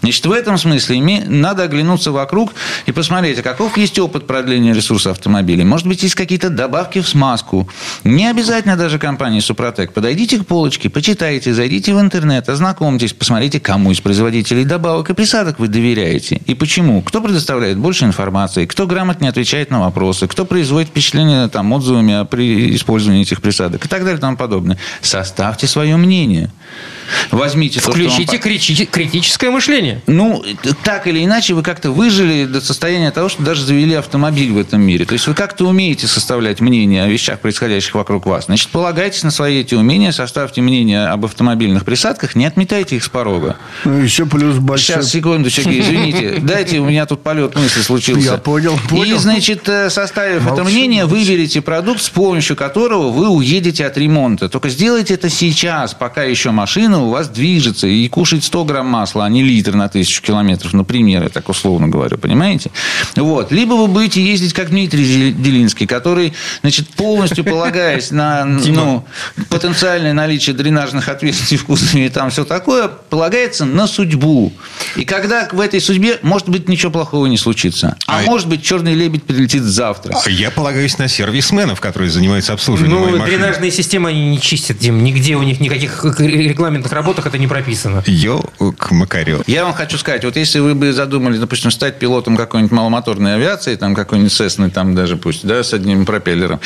Значит, 0.00 0.24
в 0.24 0.32
этом 0.32 0.56
смысле 0.56 1.22
надо 1.26 1.64
оглянуться 1.64 2.12
вокруг 2.12 2.54
и 2.86 2.92
посмотреть, 2.92 3.38
а 3.40 3.42
каков 3.42 3.76
есть 3.76 3.98
опыт 3.98 4.26
продления 4.26 4.72
ресурса 4.72 5.10
автомобилей. 5.10 5.64
Может 5.64 5.86
быть, 5.86 6.02
есть 6.02 6.14
какие-то 6.14 6.48
добавки 6.48 7.02
в 7.02 7.08
смазку. 7.08 7.68
Не 8.04 8.26
обязательно 8.26 8.76
даже 8.76 8.98
компании 8.98 9.40
Супротек. 9.40 9.92
Подойдите 9.92 10.38
к 10.38 10.46
полочке, 10.46 10.88
почитайте, 10.88 11.52
зайдите 11.52 11.94
в 11.94 12.00
интернет, 12.00 12.48
ознакомьтесь, 12.48 13.12
посмотрите, 13.12 13.60
кому 13.60 13.90
из 13.90 14.00
производителей 14.00 14.64
добавок 14.64 15.10
и 15.10 15.14
присадок 15.14 15.58
вы 15.58 15.68
доверяете. 15.68 16.40
И 16.46 16.54
почему. 16.54 17.02
Кто 17.02 17.20
предоставляет 17.20 17.76
больше 17.76 18.06
информации, 18.06 18.45
кто 18.48 18.86
грамотнее 18.86 19.30
отвечает 19.30 19.70
на 19.70 19.80
вопросы, 19.80 20.26
кто 20.26 20.44
производит 20.44 20.88
впечатление 20.88 21.48
там, 21.48 21.72
отзывами 21.72 22.24
при 22.26 22.74
использовании 22.74 23.22
этих 23.22 23.42
присадок 23.42 23.84
и 23.84 23.88
так 23.88 24.00
далее 24.00 24.18
и 24.18 24.20
тому 24.20 24.36
подобное. 24.36 24.78
Составьте 25.00 25.66
свое 25.66 25.96
мнение. 25.96 26.50
Возьмите 27.30 27.80
то, 27.80 27.90
Включите 27.90 28.24
что 28.24 28.32
вам... 28.32 28.88
критическое 28.90 29.50
мышление. 29.50 30.02
Ну, 30.06 30.44
так 30.82 31.06
или 31.06 31.24
иначе, 31.24 31.54
вы 31.54 31.62
как-то 31.62 31.90
выжили 31.90 32.44
до 32.44 32.60
состояния 32.60 33.10
того, 33.10 33.28
что 33.28 33.42
даже 33.42 33.64
завели 33.64 33.94
автомобиль 33.94 34.52
в 34.52 34.58
этом 34.58 34.80
мире. 34.80 35.04
То 35.04 35.14
есть 35.14 35.26
вы 35.26 35.34
как-то 35.34 35.66
умеете 35.66 36.06
составлять 36.06 36.60
мнение 36.60 37.04
о 37.04 37.08
вещах, 37.08 37.40
происходящих 37.40 37.94
вокруг 37.94 38.26
вас. 38.26 38.46
Значит, 38.46 38.68
полагайтесь 38.68 39.22
на 39.22 39.30
свои 39.30 39.60
эти 39.60 39.74
умения, 39.74 40.12
составьте 40.12 40.60
мнение 40.62 41.06
об 41.06 41.24
автомобильных 41.24 41.84
присадках, 41.84 42.34
не 42.34 42.46
отметайте 42.46 42.96
их 42.96 43.04
с 43.04 43.08
порога. 43.08 43.56
Ну, 43.84 43.98
еще 43.98 44.26
плюс 44.26 44.56
большой... 44.56 44.96
Сейчас, 44.96 45.10
секунду, 45.10 45.50
Сергей, 45.50 45.80
извините. 45.80 46.36
Дайте, 46.42 46.78
у 46.78 46.86
меня 46.86 47.06
тут 47.06 47.22
полет 47.22 47.54
мысли 47.54 47.80
случился. 47.80 48.32
Я 48.32 48.36
понял, 48.36 48.78
понял. 48.88 49.16
И, 49.16 49.18
значит, 49.18 49.68
э, 49.68 49.90
составив 49.90 50.44
молчу, 50.44 50.62
это 50.62 50.70
мнение, 50.70 51.06
выберите 51.06 51.60
продукт, 51.60 52.02
с 52.02 52.10
помощью 52.10 52.56
которого 52.56 53.10
вы 53.10 53.28
уедете 53.28 53.86
от 53.86 53.96
ремонта. 53.96 54.48
Только 54.48 54.68
сделайте 54.68 55.14
это 55.14 55.28
сейчас, 55.28 55.94
пока 55.94 56.24
еще 56.24 56.50
машина 56.50 56.95
у 57.02 57.10
вас 57.10 57.28
движется 57.28 57.86
и 57.86 58.08
кушает 58.08 58.44
100 58.44 58.64
грамм 58.64 58.86
масла, 58.86 59.24
а 59.24 59.28
не 59.28 59.42
литр 59.42 59.74
на 59.74 59.88
тысячу 59.88 60.22
километров, 60.22 60.72
например, 60.72 61.22
я 61.22 61.28
так 61.28 61.48
условно 61.48 61.88
говорю, 61.88 62.18
понимаете? 62.18 62.70
Вот. 63.16 63.52
Либо 63.52 63.74
вы 63.74 63.86
будете 63.86 64.22
ездить, 64.22 64.52
как 64.52 64.70
Дмитрий 64.70 65.32
Делинский, 65.32 65.86
который, 65.86 66.32
значит, 66.62 66.88
полностью 66.90 67.44
полагаясь 67.44 68.10
на 68.10 68.44
ну, 68.66 69.04
потенциальное 69.48 70.12
наличие 70.12 70.54
дренажных 70.54 71.08
отверстий 71.08 71.56
вкусными 71.56 72.06
и 72.06 72.08
там 72.08 72.30
все 72.30 72.44
такое, 72.44 72.88
полагается 72.88 73.64
на 73.64 73.86
судьбу. 73.86 74.52
И 74.96 75.04
когда 75.04 75.48
в 75.50 75.60
этой 75.60 75.80
судьбе, 75.80 76.18
может 76.22 76.48
быть, 76.48 76.68
ничего 76.68 76.92
плохого 76.92 77.26
не 77.26 77.38
случится. 77.38 77.96
А, 78.06 78.20
а 78.20 78.22
может 78.22 78.48
быть, 78.48 78.62
черный 78.62 78.94
лебедь 78.94 79.24
прилетит 79.24 79.62
завтра. 79.62 80.16
А 80.24 80.30
я 80.30 80.50
полагаюсь 80.50 80.98
на 80.98 81.08
сервисменов, 81.08 81.80
которые 81.80 82.10
занимаются 82.10 82.52
обслуживанием 82.52 83.18
Ну, 83.18 83.24
дренажные 83.24 83.70
системы 83.70 84.10
они 84.10 84.30
не 84.30 84.40
чистят, 84.40 84.78
Дим. 84.78 85.02
Нигде 85.02 85.36
у 85.36 85.42
них 85.42 85.60
никаких 85.60 86.04
регламентных 86.86 86.92
работах 86.92 87.26
это 87.26 87.38
не 87.38 87.46
прописано. 87.46 88.02
Йо 88.06 88.40
к 88.78 88.90
Макарю. 88.90 89.42
Я 89.46 89.64
вам 89.64 89.74
хочу 89.74 89.98
сказать, 89.98 90.24
вот 90.24 90.36
если 90.36 90.60
вы 90.60 90.74
бы 90.74 90.92
задумали, 90.92 91.38
допустим, 91.38 91.70
стать 91.70 91.98
пилотом 91.98 92.36
какой-нибудь 92.36 92.72
маломоторной 92.72 93.34
авиации, 93.34 93.76
там 93.76 93.94
какой-нибудь 93.94 94.32
Сесны, 94.32 94.70
там 94.70 94.94
даже 94.94 95.16
пусть, 95.16 95.46
да, 95.46 95.62
с 95.62 95.72
одним 95.72 96.06
пропеллером, 96.06 96.60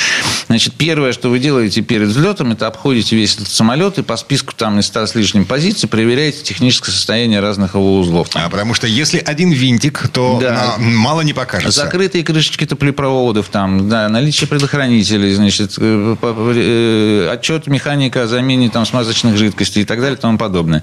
значит, 0.48 0.74
первое, 0.74 1.12
что 1.12 1.28
вы 1.28 1.38
делаете 1.38 1.82
перед 1.82 2.08
взлетом, 2.08 2.52
это 2.52 2.66
обходите 2.66 3.16
весь 3.16 3.34
этот 3.36 3.48
самолет 3.48 3.98
и 3.98 4.02
по 4.02 4.16
списку 4.16 4.52
там 4.54 4.78
из 4.78 4.86
100 4.86 5.06
с 5.06 5.14
лишним 5.14 5.44
позиций 5.44 5.88
проверяете 5.88 6.42
техническое 6.42 6.92
состояние 6.92 7.40
разных 7.40 7.74
его 7.74 7.98
узлов. 7.98 8.28
А 8.34 8.48
потому 8.48 8.74
что 8.74 8.86
если 8.86 9.18
один 9.18 9.50
винтик, 9.50 10.08
то 10.08 10.38
да. 10.40 10.76
мало 10.78 11.22
не 11.22 11.32
покажется. 11.32 11.82
Закрытые 11.84 12.24
крышечки 12.24 12.66
топлепроводов, 12.66 13.48
там, 13.48 13.88
да, 13.88 14.08
наличие 14.08 14.48
предохранителей, 14.48 15.32
значит, 15.34 15.74
э, 15.78 16.16
э, 16.22 17.28
отчет 17.32 17.66
механика 17.66 18.24
о 18.24 18.26
замене 18.26 18.70
там 18.70 18.86
смазочных 18.86 19.36
жидкостей 19.36 19.82
и 19.82 19.84
так 19.84 20.00
далее 20.00 20.09
и 20.12 20.16
тому 20.16 20.38
подобное. 20.38 20.82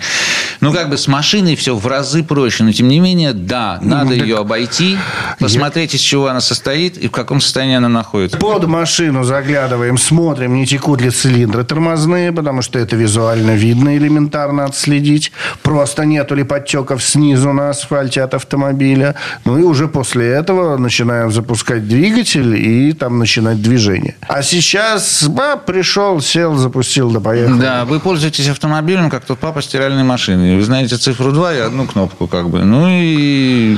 Ну, 0.60 0.74
как 0.74 0.90
бы 0.90 0.98
с 0.98 1.08
машиной 1.08 1.56
все 1.56 1.76
в 1.76 1.86
разы 1.86 2.24
проще, 2.24 2.64
но 2.64 2.72
тем 2.72 2.88
не 2.88 3.00
менее, 3.00 3.34
да, 3.34 3.80
надо 3.82 4.16
ну, 4.16 4.24
ее 4.24 4.38
обойти, 4.40 4.98
посмотреть, 5.40 5.94
из 5.94 6.00
чего 6.00 6.28
она 6.28 6.42
состоит 6.42 6.98
и 6.98 7.08
в 7.08 7.12
каком 7.12 7.42
состоянии 7.42 7.76
она 7.76 7.90
находится. 7.90 8.38
Под 8.38 8.66
машину 8.66 9.24
заглядываем, 9.24 9.98
смотрим, 9.98 10.56
не 10.56 10.66
текут 10.66 11.02
ли 11.02 11.12
цилиндры 11.12 11.64
тормозные, 11.64 12.32
потому 12.32 12.62
что 12.62 12.80
это 12.80 12.96
визуально 12.96 13.52
видно, 13.56 13.96
элементарно 13.98 14.66
отследить. 14.66 15.32
Просто 15.62 16.06
нету 16.06 16.36
ли 16.36 16.44
подтеков 16.44 17.04
снизу 17.04 17.54
на 17.54 17.70
асфальте 17.70 18.22
от 18.22 18.34
автомобиля. 18.34 19.16
Ну 19.46 19.58
и 19.58 19.64
уже 19.64 19.88
после 19.88 20.28
этого 20.28 20.78
начинаем 20.78 21.32
запускать 21.32 21.88
двигатель 21.88 22.56
и 22.56 22.94
там 22.94 23.20
начинать 23.20 23.62
движение. 23.62 24.16
А 24.28 24.42
сейчас 24.42 25.24
ба, 25.28 25.58
пришел, 25.58 26.20
сел, 26.22 26.56
запустил, 26.56 27.12
да 27.12 27.20
поехал. 27.20 27.58
Да, 27.58 27.86
вы 27.86 28.00
пользуетесь 28.00 28.50
автомобилем, 28.50 29.10
как 29.18 29.26
тот 29.26 29.40
папа 29.40 29.64
стиральной 29.64 30.04
машины. 30.04 30.58
Вы 30.58 30.62
знаете 30.62 30.96
цифру 30.96 31.32
2 31.32 31.56
и 31.56 31.58
одну 31.58 31.88
кнопку, 31.88 32.28
как 32.28 32.52
бы. 32.52 32.64
Ну 32.64 32.88
и 32.88 33.76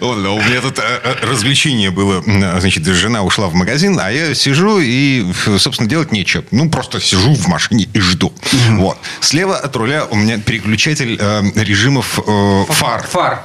у 0.00 0.40
меня 0.42 0.60
тут 0.60 0.80
э, 0.80 0.82
э, 0.82 1.14
развлечение 1.22 1.92
было. 1.92 2.24
Значит, 2.58 2.84
жена 2.86 3.22
ушла 3.22 3.46
в 3.46 3.54
магазин, 3.54 4.00
а 4.00 4.10
я 4.10 4.34
сижу 4.34 4.80
и, 4.80 5.24
собственно, 5.58 5.88
делать 5.88 6.10
нечего. 6.10 6.42
Ну, 6.50 6.68
просто 6.68 7.00
сижу 7.00 7.34
в 7.34 7.46
машине 7.46 7.88
и 7.92 8.00
жду. 8.00 8.32
Вот. 8.70 8.98
Слева 9.20 9.56
от 9.56 9.76
руля 9.76 10.04
у 10.10 10.16
меня 10.16 10.38
переключатель 10.38 11.16
э, 11.20 11.42
режимов 11.54 12.18
фар. 12.68 13.06
Фар. 13.06 13.42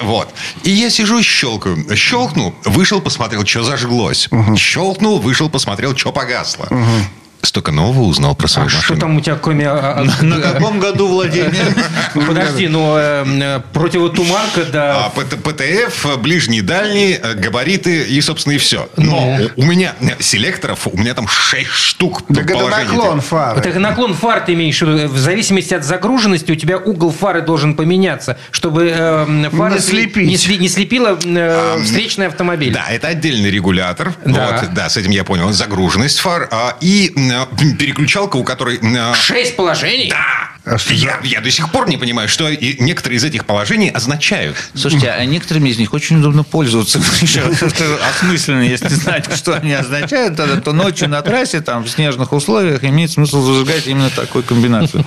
Вот. 0.00 0.34
И 0.64 0.70
я 0.70 0.90
сижу 0.90 1.18
и 1.18 1.22
щелкаю. 1.22 1.76
Щелкнул, 1.96 2.56
вышел, 2.64 3.00
посмотрел, 3.00 3.46
что 3.46 3.62
зажглось. 3.62 4.28
Щелкнул, 4.56 5.20
вышел, 5.20 5.48
посмотрел, 5.48 5.96
что 5.96 6.10
погасло. 6.10 6.66
Столько 7.42 7.72
нового 7.72 8.02
узнал 8.02 8.34
про 8.34 8.48
свою 8.48 8.68
а 8.68 8.70
машину. 8.70 8.82
что 8.82 8.96
там 8.96 9.16
у 9.16 9.20
тебя, 9.20 9.36
кроме... 9.36 9.66
А, 9.66 10.06
а, 10.06 10.22
на 10.22 10.40
каком 10.40 10.78
году 10.78 11.08
владения? 11.08 11.74
Подожди, 12.14 12.68
ну, 12.68 12.96
э, 12.98 13.24
э, 13.26 13.60
противотуманка, 13.72 14.66
да... 14.66 15.10
ПТФ, 15.14 16.18
ближний, 16.18 16.60
дальний, 16.60 17.18
э, 17.20 17.34
габариты 17.34 18.02
и, 18.02 18.20
собственно, 18.20 18.54
и 18.54 18.58
все. 18.58 18.90
Но 18.96 19.38
ну. 19.38 19.50
у 19.56 19.64
меня 19.64 19.94
селекторов, 20.18 20.86
у 20.86 20.96
меня 20.98 21.14
там 21.14 21.28
6 21.28 21.70
штук 21.70 22.22
Так 22.28 22.50
это 22.50 22.68
наклон 22.68 23.20
фары. 23.22 23.60
Это 23.60 23.78
наклон 23.78 24.14
фар 24.14 24.40
ты 24.40 24.52
имеешь 24.52 24.78
в 24.78 24.82
виду. 24.82 25.08
В 25.08 25.18
зависимости 25.18 25.72
от 25.72 25.84
загруженности 25.84 26.52
у 26.52 26.56
тебя 26.56 26.76
угол 26.76 27.10
фары 27.10 27.40
должен 27.40 27.74
поменяться, 27.74 28.36
чтобы 28.50 28.90
фара 29.50 29.74
не 29.74 30.68
слепила 30.68 31.16
встречный 31.82 32.26
автомобиль. 32.26 32.74
Да, 32.74 32.86
это 32.90 33.08
отдельный 33.08 33.50
регулятор. 33.50 34.12
Да. 34.26 34.68
да, 34.72 34.88
с 34.90 34.96
этим 34.98 35.10
я 35.10 35.24
понял. 35.24 35.50
Загруженность 35.52 36.18
фар. 36.18 36.50
И 36.80 37.12
переключалка, 37.78 38.36
у 38.36 38.44
которой... 38.44 38.80
Шесть 39.14 39.56
положений? 39.56 40.10
Да! 40.10 40.49
А 40.64 40.76
я, 40.90 41.18
я 41.24 41.40
до 41.40 41.50
сих 41.50 41.70
пор 41.72 41.88
не 41.88 41.96
понимаю, 41.96 42.28
что 42.28 42.48
и 42.48 42.82
некоторые 42.82 43.16
из 43.16 43.24
этих 43.24 43.46
положений 43.46 43.90
означают. 43.90 44.56
Слушайте, 44.74 45.10
а 45.10 45.24
некоторыми 45.24 45.70
из 45.70 45.78
них 45.78 45.92
очень 45.94 46.18
удобно 46.18 46.44
пользоваться. 46.44 47.00
Осмысленно, 48.10 48.62
если 48.62 48.88
знать, 48.88 49.34
что 49.34 49.54
они 49.54 49.72
означают, 49.72 50.36
тогда 50.36 50.60
то 50.60 50.72
ночью 50.72 51.08
на 51.08 51.22
трассе, 51.22 51.60
там, 51.60 51.84
в 51.84 51.88
снежных 51.88 52.32
условиях, 52.32 52.84
имеет 52.84 53.10
смысл 53.10 53.42
зажигать 53.42 53.86
именно 53.86 54.10
такую 54.10 54.44
комбинацию. 54.44 55.04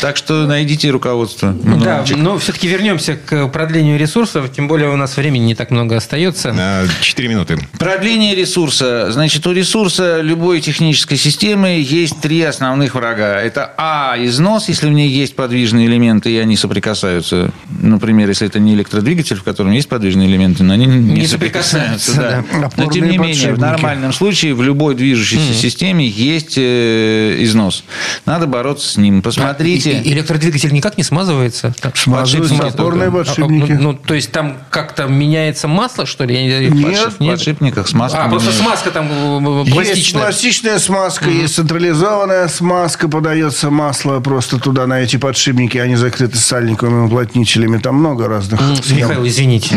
Так 0.00 0.16
что 0.16 0.46
найдите 0.46 0.90
руководство. 0.90 1.52
Да, 1.52 2.04
но 2.16 2.38
все-таки 2.38 2.68
вернемся 2.68 3.16
к 3.16 3.48
продлению 3.48 3.98
ресурсов, 3.98 4.50
тем 4.52 4.66
более 4.66 4.88
у 4.88 4.96
нас 4.96 5.16
времени 5.16 5.44
не 5.44 5.54
так 5.54 5.70
много 5.70 5.96
остается. 5.96 6.54
Четыре 7.02 7.28
минуты. 7.28 7.58
Продление 7.78 8.34
ресурса. 8.34 9.10
Значит, 9.12 9.46
у 9.46 9.52
ресурса 9.52 10.20
любой 10.20 10.60
технической 10.60 11.18
системы 11.18 11.84
есть 11.86 12.20
три 12.20 12.42
основных 12.42 12.94
врага. 12.94 13.40
Это 13.40 13.74
А, 13.76 14.14
износ, 14.18 14.59
если 14.68 14.88
в 14.88 14.92
ней 14.92 15.08
есть 15.08 15.36
подвижные 15.36 15.86
элементы, 15.86 16.30
и 16.30 16.38
они 16.38 16.56
соприкасаются. 16.56 17.52
Например, 17.80 18.28
если 18.28 18.46
это 18.46 18.58
не 18.58 18.74
электродвигатель, 18.74 19.36
в 19.36 19.42
котором 19.42 19.72
есть 19.72 19.88
подвижные 19.88 20.28
элементы, 20.28 20.62
но 20.62 20.74
они 20.74 20.86
не, 20.86 21.20
не 21.20 21.26
соприкасаются. 21.26 22.16
Да. 22.16 22.44
Да. 22.52 22.70
Но, 22.76 22.90
тем 22.90 23.08
не 23.08 23.18
менее, 23.18 23.54
в 23.54 23.58
нормальном 23.58 24.12
случае 24.12 24.54
в 24.54 24.62
любой 24.62 24.94
движущейся 24.94 25.52
mm. 25.52 25.54
системе 25.54 26.06
есть 26.06 26.54
э, 26.56 27.36
износ. 27.40 27.84
Надо 28.26 28.46
бороться 28.46 28.88
с 28.88 28.96
ним. 28.96 29.22
Посмотрите. 29.22 29.92
И, 29.92 30.08
и 30.08 30.12
электродвигатель 30.12 30.72
никак 30.72 30.96
не 30.96 31.04
смазывается? 31.04 31.74
Смазываются 31.94 32.66
опорные 32.66 33.10
подшипники. 33.10 33.72
Ну, 33.72 33.94
то 33.94 34.14
есть 34.14 34.32
там 34.32 34.58
как-то 34.70 35.06
меняется 35.06 35.68
масло, 35.68 36.06
что 36.06 36.24
ли? 36.24 36.40
Нет, 36.70 37.14
в 37.18 37.26
подшипниках 37.26 37.88
смазка. 37.88 38.24
А, 38.24 38.28
просто 38.28 38.52
смазка 38.52 38.90
там 38.90 39.06
э, 39.06 39.70
пластичная. 39.70 39.94
Есть 39.94 40.12
пластичная 40.12 40.78
смазка, 40.78 41.30
есть 41.30 41.54
централизованная 41.54 42.48
смазка, 42.48 43.08
подается 43.08 43.70
масло 43.70 44.20
просто 44.20 44.49
туда, 44.58 44.86
на 44.86 45.00
эти 45.00 45.16
подшипники, 45.16 45.78
они 45.78 45.96
закрыты 45.96 46.38
сальниковыми 46.38 47.06
уплотнителями. 47.06 47.78
Там 47.78 47.96
много 47.96 48.28
разных. 48.28 48.60
Михаил, 48.90 49.26
извините. 49.26 49.76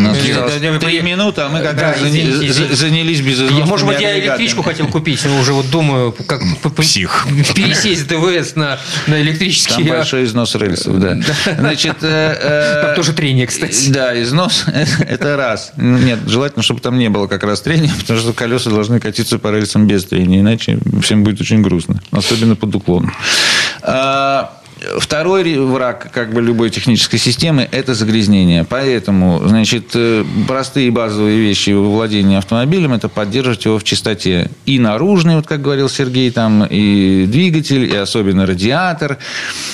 Три 0.80 1.02
минуты, 1.02 1.42
а 1.42 1.50
мы 1.50 1.62
как 1.62 1.80
раз 1.80 2.00
занялись 2.00 3.22
без 3.22 3.40
Может 3.52 3.88
быть, 3.88 4.00
я 4.00 4.20
электричку 4.20 4.64
хотел 4.64 4.88
купить, 4.88 5.24
но 5.26 5.40
уже 5.40 5.54
вот 5.54 5.70
думаю, 5.70 6.12
как 6.12 6.42
пересесть 7.56 8.08
ДВС 8.08 8.56
на, 8.56 8.80
на 9.08 9.22
электрический 9.22 9.84
большой 9.84 10.26
износ 10.26 10.56
рельсов, 10.56 11.00
да. 11.00 11.18
Значит, 11.58 11.98
э, 12.02 12.38
э, 12.40 12.82
Там 12.86 12.96
тоже 12.96 13.14
трение, 13.14 13.48
кстати. 13.48 13.90
Да, 13.90 14.20
износ– 14.22 14.66
это 15.00 15.38
раз. 15.38 15.72
Нет, 15.78 16.20
желательно, 16.28 16.64
чтобы 16.64 16.82
там 16.82 16.98
не 16.98 17.10
было 17.10 17.28
как 17.28 17.44
раз 17.44 17.62
трения, 17.62 17.92
потому 18.00 18.20
что 18.20 18.34
колеса 18.34 18.70
должны 18.70 19.00
катиться 19.00 19.40
по 19.40 19.52
рельсам 19.52 19.88
без 19.88 20.06
трения, 20.06 20.42
иначе 20.42 20.80
всем 21.02 21.24
будет 21.24 21.42
очень 21.42 21.62
грустно, 21.62 22.02
особенно 22.12 22.56
под 22.56 22.76
уклоном. 22.76 23.14
Второй 24.98 25.58
враг 25.58 26.12
как 26.12 26.34
бы 26.34 26.42
любой 26.42 26.70
технической 26.70 27.20
системы– 27.20 27.68
это 27.72 27.94
загрязнение. 27.94 28.66
Поэтому, 28.66 29.42
значит, 29.46 29.92
э, 29.94 30.24
простые 30.48 30.92
базовые 30.92 31.40
вещи 31.40 31.72
во 31.72 31.90
владении 31.90 32.38
автомобилем– 32.38 32.94
это 32.94 33.08
поддерживать 33.08 33.66
его 33.66 33.80
в 33.80 33.84
чистоте. 33.84 34.50
И 34.66 34.80
наружный, 34.80 35.36
вот 35.36 35.48
как 35.48 35.62
говорил 35.62 35.90
Сергей, 35.90 36.32
там 36.32 36.66
и 36.66 37.26
двигатель, 37.28 37.84
и 37.86 37.96
особенно 37.96 38.46
радиатор, 38.46 39.18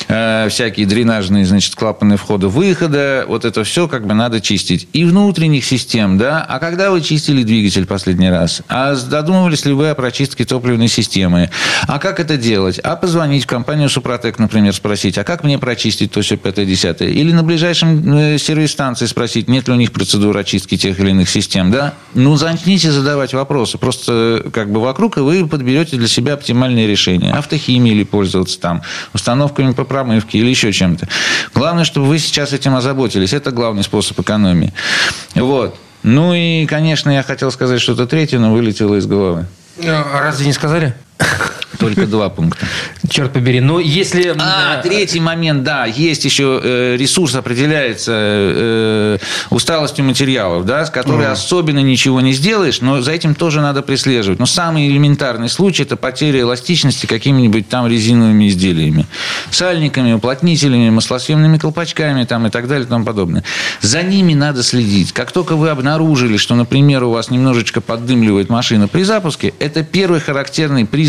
э, 0.08 0.48
всякие 0.50 0.86
дренажные, 0.86 1.46
значит, 1.46 1.76
клапаны 1.76 2.18
входа-выхода. 2.18 3.26
Вот 3.28 3.46
это 3.46 3.64
все 3.64 3.88
как 3.88 4.06
бы 4.06 4.14
надо 4.14 4.42
чистить. 4.42 4.88
И 4.94 5.06
внутренних 5.06 5.66
систем, 5.66 6.18
да. 6.18 6.46
А 6.48 6.60
когда 6.60 6.92
вы 6.92 7.02
чистили 7.02 7.44
двигатель 7.44 7.86
последний 7.86 8.30
раз? 8.30 8.62
А 8.68 8.96
задумывались 8.96 9.66
ли 9.66 9.74
вы 9.74 9.90
о 9.90 9.96
прочистке 9.96 10.46
топливной 10.46 10.88
системы? 10.88 11.50
А 11.88 12.00
как 12.00 12.20
это 12.20 12.38
делать? 12.38 12.80
А 12.80 12.96
позвонить 12.96 13.46
в 13.46 13.48
компанию 13.48 13.90
«Супротек», 13.90 14.38
например, 14.38 14.74
спросить, 14.74 14.99
а 15.08 15.24
как 15.24 15.44
мне 15.44 15.58
прочистить 15.58 16.12
то, 16.12 16.22
все 16.22 16.38
пятое, 16.38 16.66
десятое? 16.66 17.10
Или 17.10 17.32
на 17.32 17.44
ближайшем 17.44 18.18
э, 18.18 18.38
сервис-станции 18.38 19.06
спросить, 19.06 19.48
нет 19.48 19.68
ли 19.68 19.74
у 19.74 19.78
них 19.78 19.92
процедур 19.92 20.38
очистки 20.38 20.78
тех 20.78 21.00
или 21.00 21.10
иных 21.10 21.30
систем, 21.30 21.72
да? 21.72 21.94
Ну, 22.14 22.38
начните 22.38 22.92
задавать 22.92 23.34
вопросы. 23.34 23.78
Просто 23.78 24.42
э, 24.46 24.50
как 24.50 24.72
бы 24.72 24.82
вокруг, 24.82 25.18
и 25.18 25.22
вы 25.22 25.48
подберете 25.48 25.98
для 25.98 26.08
себя 26.08 26.34
оптимальное 26.34 26.88
решение. 26.88 27.34
Автохимией 27.34 27.96
или 27.96 28.04
пользоваться 28.04 28.60
там, 28.60 28.82
установками 29.14 29.74
по 29.74 29.84
промывке 29.84 30.40
или 30.40 30.50
еще 30.50 30.72
чем-то. 30.72 31.08
Главное, 31.54 31.86
чтобы 31.86 32.08
вы 32.08 32.20
сейчас 32.20 32.54
этим 32.54 32.76
озаботились. 32.76 33.34
Это 33.34 33.52
главный 33.52 33.84
способ 33.84 34.20
экономии. 34.20 34.74
Вот. 35.36 35.76
Ну 36.04 36.34
и, 36.34 36.66
конечно, 36.66 37.10
я 37.10 37.24
хотел 37.24 37.52
сказать 37.52 37.82
что-то 37.82 38.08
третье, 38.08 38.40
но 38.40 38.54
вылетело 38.54 38.96
из 38.96 39.06
головы. 39.06 39.46
А 39.84 40.22
Разве 40.22 40.46
не 40.46 40.54
сказали? 40.54 40.94
Только 41.80 42.08
два 42.08 42.30
пункта. 42.30 42.66
Черт 43.10 43.32
побери. 43.32 43.62
Ну, 43.62 43.80
если... 43.80 44.36
А, 44.38 44.80
э, 44.80 44.84
третий 44.84 45.22
момент, 45.22 45.64
да, 45.64 45.86
есть 45.86 46.26
еще 46.26 46.60
э, 46.62 46.96
ресурс 46.98 47.36
определяется 47.36 48.12
э, 48.16 49.18
усталостью 49.50 50.04
материалов, 50.04 50.66
да, 50.66 50.86
с 50.86 50.90
которой 50.90 51.28
особенно 51.28 51.80
ничего 51.80 52.20
не 52.20 52.34
сделаешь, 52.34 52.82
но 52.82 53.02
за 53.02 53.12
этим 53.12 53.34
тоже 53.34 53.62
надо 53.62 53.82
прислеживать. 53.82 54.40
Но 54.40 54.46
самый 54.46 54.90
элементарный 54.90 55.48
случай– 55.48 55.84
это 55.84 55.96
потеря 55.96 56.42
эластичности 56.42 57.06
какими-нибудь 57.06 57.70
там 57.70 57.88
резиновыми 57.88 58.50
изделиями. 58.50 59.06
Сальниками, 59.50 60.14
уплотнителями, 60.14 60.90
маслосъемными 60.90 61.58
колпачками 61.58 62.26
там, 62.26 62.46
и 62.46 62.50
так 62.50 62.68
далее 62.68 62.86
и 62.86 62.90
тому 62.90 63.06
подобное. 63.06 63.44
За 63.82 64.04
ними 64.04 64.34
надо 64.34 64.64
следить. 64.64 65.14
Как 65.14 65.32
только 65.32 65.56
вы 65.56 65.70
обнаружили, 65.70 66.36
что, 66.36 66.56
например, 66.56 67.04
у 67.04 67.12
вас 67.12 67.30
немножечко 67.32 67.80
поддымливает 67.80 68.50
машина 68.50 68.90
при 68.90 69.04
запуске, 69.04 69.54
это 69.60 69.84
первый 69.84 70.20
характерный 70.20 70.86
признак 70.86 71.09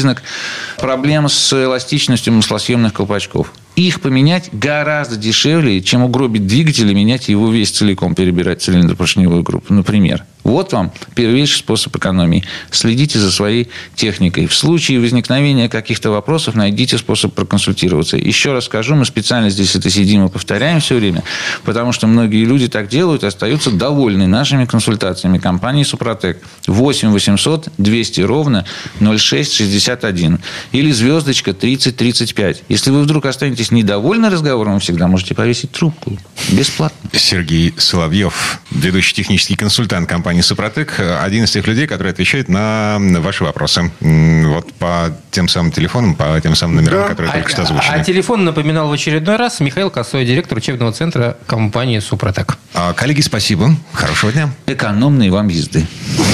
проблем 0.77 1.29
с 1.29 1.53
эластичностью 1.53 2.33
маслосъемных 2.33 2.93
колпачков. 2.93 3.53
Их 3.77 4.01
поменять 4.01 4.51
гораздо 4.53 5.17
дешевле, 5.17 5.81
чем 5.81 6.03
угробить 6.03 6.47
двигатель 6.47 6.91
и 6.91 6.95
менять 6.95 7.29
его 7.29 7.51
весь 7.51 7.71
целиком, 7.71 8.15
перебирать 8.15 8.63
цилиндропоршневую 8.63 9.43
группу, 9.43 9.73
например. 9.73 10.25
Вот 10.43 10.73
вам 10.73 10.91
первейший 11.15 11.59
способ 11.59 11.95
экономии. 11.97 12.45
Следите 12.71 13.19
за 13.19 13.31
своей 13.31 13.69
техникой. 13.95 14.47
В 14.47 14.55
случае 14.55 14.99
возникновения 14.99 15.69
каких-то 15.69 16.11
вопросов 16.11 16.55
найдите 16.55 16.97
способ 16.99 17.35
проконсультироваться. 17.35 18.17
Еще 18.17 18.53
раз 18.53 18.65
скажу, 18.65 18.95
мы 18.95 19.05
специально 19.05 19.51
здесь 19.51 19.77
это 19.77 19.91
сидим 19.91 20.27
и 20.27 20.31
повторяем 20.31 20.81
все 20.81 20.97
время, 20.97 21.23
потому 21.65 21.93
что 21.93 22.07
многие 22.07 22.45
люди 22.45 22.69
так 22.69 22.89
делают 22.89 23.23
и 23.23 23.27
остаются 23.27 23.71
довольны 23.71 24.27
нашими 24.27 24.65
консультациями 24.65 25.39
компании 25.39 25.85
«Супротек». 25.85 26.39
8 26.67 27.11
800 27.11 27.69
200 27.77 28.21
ровно 28.23 28.65
0661 29.01 30.39
или 30.73 30.91
звездочка 30.91 31.53
3035. 31.53 32.63
Если 32.69 32.91
вы 32.91 33.03
вдруг 33.03 33.27
останетесь 33.27 33.60
недовольны 33.71 34.31
разговором, 34.31 34.75
вы 34.75 34.81
всегда 34.81 35.07
можете 35.07 35.35
повесить 35.35 35.73
трубку. 35.73 36.17
Бесплатно. 36.51 37.11
Сергей 37.13 37.75
Соловьев, 37.77 38.61
ведущий 38.71 39.15
технический 39.15 39.57
консультант 39.57 40.09
компании 40.09 40.41
«Супротек», 40.41 40.99
один 40.99 41.45
из 41.45 41.51
тех 41.51 41.67
людей, 41.67 41.87
которые 41.87 42.13
отвечают 42.13 42.49
на 42.49 42.97
ваши 42.99 43.45
вопросы. 43.45 43.91
Вот 44.01 44.73
по 44.75 45.15
тем 45.31 45.49
самым 45.49 45.73
телефонам, 45.73 46.15
по 46.15 46.41
тем 46.41 46.55
самым 46.57 46.77
номерам, 46.77 47.03
Да. 47.03 47.09
которые 47.09 47.33
только 47.33 47.51
что 47.51 47.63
а, 47.63 47.65
озвучены. 47.65 48.05
телефон 48.05 48.45
напоминал 48.45 48.89
в 48.89 48.93
очередной 48.93 49.37
раз 49.37 49.61
Михаил 49.61 49.91
Косой, 49.91 50.25
директор 50.25 50.57
учебного 50.59 50.93
центра 50.93 51.37
компании 51.47 51.99
«Супротек». 51.99 52.57
А, 52.75 52.93
Коллеги, 52.95 53.21
спасибо. 53.21 53.77
Хорошего 53.93 54.33
дня. 54.33 54.51
Экономной 54.67 55.31
вам 55.31 55.49
езды. 55.49 55.87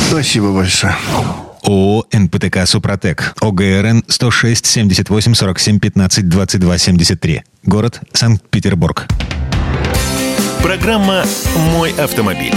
Спасибо 0.09 0.53
большое. 0.53 0.97
ООО 1.67 2.05
«НПТК 2.13 2.67
Супротек». 2.67 3.35
ОГРН 3.41 4.05
106 4.09 4.67
78 4.67 5.35
47 5.35 5.81
15 5.81 6.29
22 6.29 6.79
73. 6.79 7.43
Город 7.65 8.01
Санкт-Петербург. 8.13 9.07
Программа 10.63 11.25
«Мой 11.73 11.93
автомобиль». 11.93 12.55